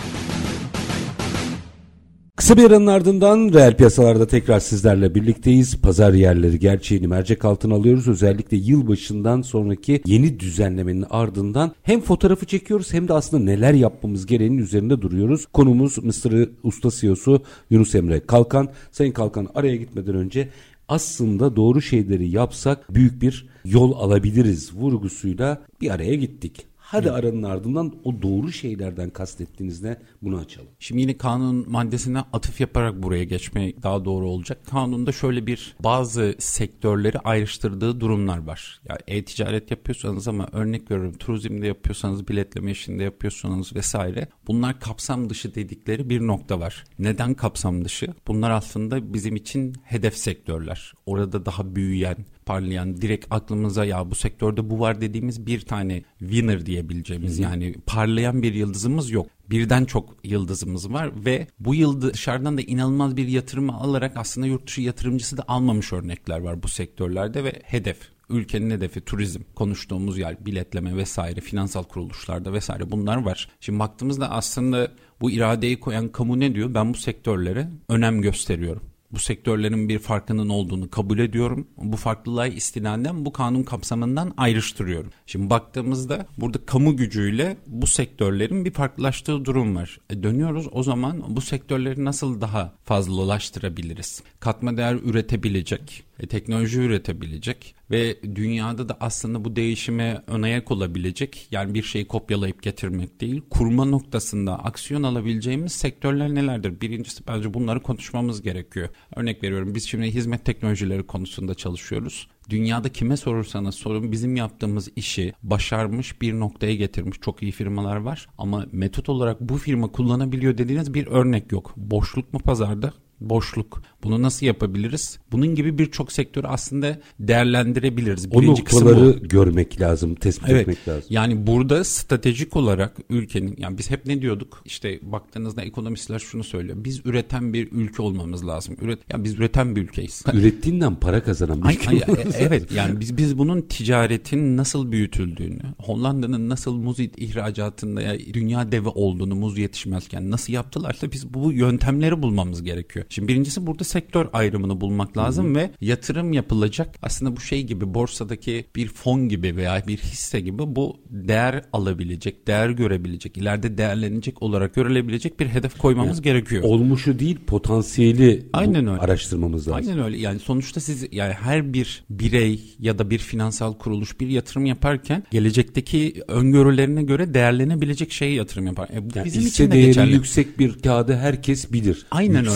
Kısa 2.41 2.57
bir 2.57 2.63
aranın 2.63 2.87
ardından 2.87 3.53
reel 3.53 3.77
piyasalarda 3.77 4.27
tekrar 4.27 4.59
sizlerle 4.59 5.15
birlikteyiz. 5.15 5.81
Pazar 5.81 6.13
yerleri 6.13 6.59
gerçeğini 6.59 7.07
mercek 7.07 7.45
altına 7.45 7.75
alıyoruz. 7.75 8.07
Özellikle 8.07 8.57
yılbaşından 8.57 9.41
sonraki 9.41 10.01
yeni 10.05 10.39
düzenlemenin 10.39 11.05
ardından 11.09 11.71
hem 11.83 12.01
fotoğrafı 12.01 12.45
çekiyoruz 12.45 12.93
hem 12.93 13.07
de 13.07 13.13
aslında 13.13 13.43
neler 13.43 13.73
yapmamız 13.73 14.25
gereğinin 14.25 14.57
üzerinde 14.57 15.01
duruyoruz. 15.01 15.45
Konumuz 15.45 16.03
Mısır 16.03 16.49
Usta 16.63 16.89
CEO'su 16.91 17.43
Yunus 17.69 17.95
Emre 17.95 18.19
Kalkan. 18.19 18.69
Sayın 18.91 19.11
Kalkan 19.11 19.47
araya 19.55 19.75
gitmeden 19.75 20.15
önce 20.15 20.49
aslında 20.87 21.55
doğru 21.55 21.81
şeyleri 21.81 22.29
yapsak 22.29 22.93
büyük 22.93 23.21
bir 23.21 23.49
yol 23.65 23.91
alabiliriz 23.91 24.73
vurgusuyla 24.75 25.61
bir 25.81 25.89
araya 25.89 26.15
gittik. 26.15 26.70
Hadi 26.91 27.11
aranın 27.11 27.43
ardından 27.43 27.93
o 28.03 28.21
doğru 28.21 28.51
şeylerden 28.51 29.09
kastettiğiniz 29.09 29.81
ne 29.81 29.97
bunu 30.21 30.37
açalım. 30.37 30.67
Şimdi 30.79 31.01
yine 31.01 31.17
kanun 31.17 31.71
maddesine 31.71 32.19
atıf 32.19 32.61
yaparak 32.61 33.03
buraya 33.03 33.23
geçmek 33.23 33.83
daha 33.83 34.05
doğru 34.05 34.29
olacak. 34.29 34.65
Kanunda 34.65 35.11
şöyle 35.11 35.47
bir 35.47 35.75
bazı 35.79 36.35
sektörleri 36.39 37.19
ayrıştırdığı 37.19 37.99
durumlar 37.99 38.37
var. 38.37 38.81
Ya 38.89 38.97
e-ticaret 39.07 39.71
yapıyorsanız 39.71 40.27
ama 40.27 40.47
örnek 40.51 40.91
veriyorum 40.91 41.17
turizmde 41.17 41.67
yapıyorsanız, 41.67 42.27
biletleme 42.27 42.71
işinde 42.71 43.03
yapıyorsanız 43.03 43.75
vesaire. 43.75 44.27
Bunlar 44.47 44.79
kapsam 44.79 45.29
dışı 45.29 45.55
dedikleri 45.55 46.09
bir 46.09 46.21
nokta 46.21 46.59
var. 46.59 46.83
Neden 46.99 47.33
kapsam 47.33 47.85
dışı? 47.85 48.07
Bunlar 48.27 48.51
aslında 48.51 49.13
bizim 49.13 49.35
için 49.35 49.75
hedef 49.83 50.17
sektörler. 50.17 50.93
Orada 51.05 51.45
daha 51.45 51.75
büyüyen, 51.75 52.17
parlayan, 52.45 53.01
direkt 53.01 53.25
aklımıza 53.29 53.85
ya 53.85 54.11
bu 54.11 54.15
sektörde 54.15 54.69
bu 54.69 54.79
var 54.79 55.01
dediğimiz 55.01 55.45
bir 55.45 55.61
tane 55.61 56.03
winner 56.19 56.65
diyebileceğimiz 56.65 57.39
yani 57.39 57.75
parlayan 57.85 58.43
bir 58.43 58.53
yıldızımız 58.53 59.11
yok. 59.11 59.27
Birden 59.49 59.85
çok 59.85 60.15
yıldızımız 60.23 60.93
var 60.93 61.25
ve 61.25 61.47
bu 61.59 61.75
yıldız 61.75 62.13
dışarıdan 62.13 62.57
da 62.57 62.61
inanılmaz 62.61 63.17
bir 63.17 63.27
yatırımı 63.27 63.73
alarak 63.73 64.17
aslında 64.17 64.47
yurt 64.47 64.67
dışı 64.67 64.81
yatırımcısı 64.81 65.37
da 65.37 65.43
almamış 65.47 65.93
örnekler 65.93 66.39
var 66.39 66.63
bu 66.63 66.67
sektörlerde 66.67 67.43
ve 67.43 67.61
hedef 67.63 67.97
ülkenin 68.31 68.69
hedefi 68.69 69.01
turizm 69.01 69.41
konuştuğumuz 69.55 70.17
yer 70.17 70.45
biletleme 70.45 70.97
vesaire 70.97 71.41
finansal 71.41 71.83
kuruluşlarda 71.83 72.53
vesaire 72.53 72.91
bunlar 72.91 73.17
var. 73.17 73.49
Şimdi 73.59 73.79
baktığımızda 73.79 74.31
aslında 74.31 74.91
bu 75.21 75.31
iradeyi 75.31 75.79
koyan 75.79 76.09
kamu 76.09 76.39
ne 76.39 76.55
diyor? 76.55 76.73
Ben 76.73 76.93
bu 76.93 76.97
sektörlere 76.97 77.67
önem 77.89 78.21
gösteriyorum. 78.21 78.90
Bu 79.13 79.19
sektörlerin 79.19 79.89
bir 79.89 79.99
farkının 79.99 80.49
olduğunu 80.49 80.89
kabul 80.89 81.19
ediyorum. 81.19 81.67
Bu 81.77 81.97
farklılığa 81.97 82.47
istinaden 82.47 83.25
bu 83.25 83.31
kanun 83.31 83.63
kapsamından 83.63 84.33
ayrıştırıyorum. 84.37 85.11
Şimdi 85.25 85.49
baktığımızda 85.49 86.25
burada 86.37 86.65
kamu 86.65 86.97
gücüyle 86.97 87.57
bu 87.67 87.87
sektörlerin 87.87 88.65
bir 88.65 88.71
farklılaştığı 88.71 89.45
durum 89.45 89.75
var. 89.75 89.99
E 90.09 90.23
dönüyoruz 90.23 90.67
o 90.71 90.83
zaman 90.83 91.23
bu 91.27 91.41
sektörleri 91.41 92.05
nasıl 92.05 92.41
daha 92.41 92.73
fazlalaştırabiliriz? 92.83 94.23
Katma 94.39 94.77
değer 94.77 94.95
üretebilecek, 94.95 96.03
e, 96.21 96.27
teknoloji 96.27 96.79
üretebilecek 96.79 97.75
ve 97.91 98.17
dünyada 98.35 98.89
da 98.89 98.97
aslında 98.99 99.45
bu 99.45 99.55
değişime 99.55 100.23
ön 100.27 100.41
ayak 100.41 100.71
olabilecek 100.71 101.47
yani 101.51 101.73
bir 101.73 101.83
şeyi 101.83 102.07
kopyalayıp 102.07 102.63
getirmek 102.63 103.21
değil 103.21 103.41
kurma 103.49 103.85
noktasında 103.85 104.63
aksiyon 104.63 105.03
alabileceğimiz 105.03 105.71
sektörler 105.71 106.35
nelerdir? 106.35 106.81
Birincisi 106.81 107.27
bence 107.27 107.53
bunları 107.53 107.81
konuşmamız 107.81 108.41
gerekiyor. 108.41 108.89
Örnek 109.15 109.43
veriyorum 109.43 109.75
biz 109.75 109.87
şimdi 109.87 110.07
hizmet 110.07 110.45
teknolojileri 110.45 111.03
konusunda 111.03 111.53
çalışıyoruz. 111.55 112.27
Dünyada 112.49 112.89
kime 112.89 113.17
sorursanız 113.17 113.75
sorun 113.75 114.11
bizim 114.11 114.35
yaptığımız 114.35 114.89
işi 114.95 115.33
başarmış 115.43 116.21
bir 116.21 116.33
noktaya 116.33 116.75
getirmiş 116.75 117.17
çok 117.21 117.43
iyi 117.43 117.51
firmalar 117.51 117.95
var. 117.95 118.27
Ama 118.37 118.65
metot 118.71 119.09
olarak 119.09 119.41
bu 119.41 119.57
firma 119.57 119.91
kullanabiliyor 119.91 120.57
dediğiniz 120.57 120.93
bir 120.93 121.07
örnek 121.07 121.51
yok. 121.51 121.73
Boşluk 121.77 122.33
mu 122.33 122.39
pazarda? 122.39 122.93
Boşluk. 123.21 123.81
Bunu 124.03 124.21
nasıl 124.21 124.45
yapabiliriz? 124.45 125.19
Bunun 125.31 125.55
gibi 125.55 125.77
birçok 125.77 126.11
sektörü 126.11 126.47
aslında 126.47 126.99
değerlendirebiliriz. 127.19 128.27
O 128.31 128.41
Birinci 128.41 128.63
kısım 128.63 128.87
noktaları 128.87 129.23
bu. 129.23 129.27
görmek 129.27 129.81
lazım, 129.81 130.15
tespit 130.15 130.49
Evet. 130.49 130.61
etmek 130.61 130.87
lazım. 130.87 131.03
Yani 131.09 131.47
burada 131.47 131.83
stratejik 131.83 132.55
olarak 132.55 132.97
ülkenin 133.09 133.55
yani 133.57 133.77
biz 133.77 133.91
hep 133.91 134.05
ne 134.05 134.21
diyorduk? 134.21 134.61
İşte 134.65 134.99
baktığınızda 135.01 135.61
ekonomistler 135.61 136.19
şunu 136.19 136.43
söylüyor. 136.43 136.77
Biz 136.83 137.01
üreten 137.05 137.53
bir 137.53 137.71
ülke 137.71 138.01
olmamız 138.01 138.47
lazım. 138.47 138.75
Üret 138.81 138.99
ya 139.09 139.23
biz 139.23 139.33
üreten 139.33 139.75
bir 139.75 139.81
ülkeyiz. 139.81 140.23
Ürettiğinden 140.33 140.95
para 140.95 141.23
kazanan 141.23 141.63
bir 141.63 141.69
ülke 141.69 141.89
ay, 141.89 141.97
e- 141.97 142.29
evet 142.39 142.71
yani 142.71 142.99
biz 142.99 143.17
biz 143.17 143.37
bunun 143.37 143.61
ticaretin 143.61 144.57
nasıl 144.57 144.91
büyütüldüğünü, 144.91 145.61
Hollanda'nın 145.77 146.49
nasıl 146.49 146.73
muz 146.75 146.99
ihracatında 146.99 148.01
ya 148.01 148.19
dünya 148.33 148.71
devi 148.71 148.87
olduğunu 148.87 149.35
muz 149.35 149.57
yetişmezken 149.57 150.31
nasıl 150.31 150.53
yaptılarsa 150.53 151.11
biz 151.11 151.33
bu 151.33 151.51
yöntemleri 151.53 152.21
bulmamız 152.21 152.63
gerekiyor. 152.63 153.05
Şimdi 153.11 153.27
birincisi 153.27 153.67
burada 153.67 153.83
sektör 153.83 154.27
ayrımını 154.33 154.81
bulmak 154.81 155.17
lazım 155.17 155.55
ve 155.55 155.69
yatırım 155.81 156.33
yapılacak 156.33 156.95
aslında 157.01 157.35
bu 157.35 157.41
şey 157.41 157.63
gibi 157.63 157.93
borsadaki 157.93 158.65
bir 158.75 158.87
fon 158.87 159.29
gibi 159.29 159.55
veya 159.55 159.83
bir 159.87 159.97
hisse 159.97 160.39
gibi 160.39 160.75
bu 160.75 160.99
değer 161.09 161.61
alabilecek, 161.73 162.47
değer 162.47 162.69
görebilecek, 162.69 163.37
ileride 163.37 163.77
değerlenecek 163.77 164.41
olarak 164.41 164.75
görülebilecek 164.75 165.39
bir 165.39 165.47
hedef 165.47 165.77
koymamız 165.77 166.21
gerekiyor. 166.21 166.63
Olmuşu 166.63 167.19
değil, 167.19 167.37
potansiyeli 167.47 168.45
Aynen 168.53 168.87
öyle. 168.87 168.99
araştırmamız 169.01 169.67
lazım. 169.67 169.89
Aynen 169.89 170.03
öyle. 170.05 170.17
Yani 170.17 170.39
sonuçta 170.39 170.79
siz 170.79 171.05
yani 171.11 171.33
her 171.33 171.73
bir 171.73 172.03
birey 172.09 172.59
ya 172.79 172.99
da 172.99 173.09
bir 173.09 173.19
finansal 173.19 173.73
kuruluş 173.73 174.19
bir 174.19 174.27
yatırım 174.27 174.65
yaparken 174.65 175.23
gelecekteki 175.31 176.13
öngörülerine 176.27 177.03
göre 177.03 177.33
değerlenebilecek 177.33 178.11
şeye 178.11 178.33
yatırım 178.33 178.65
yapar. 178.65 178.89
E, 178.93 179.09
bu 179.09 179.17
Yani 179.17 179.25
bizim 179.25 179.47
için 179.47 179.71
de 179.71 179.81
geçerli. 179.81 180.13
yüksek 180.13 180.59
bir 180.59 180.73
kağıdı 180.79 181.15
herkes 181.15 181.73
bilir. 181.73 182.05
Aynen 182.11 182.45
öyle. 182.45 182.49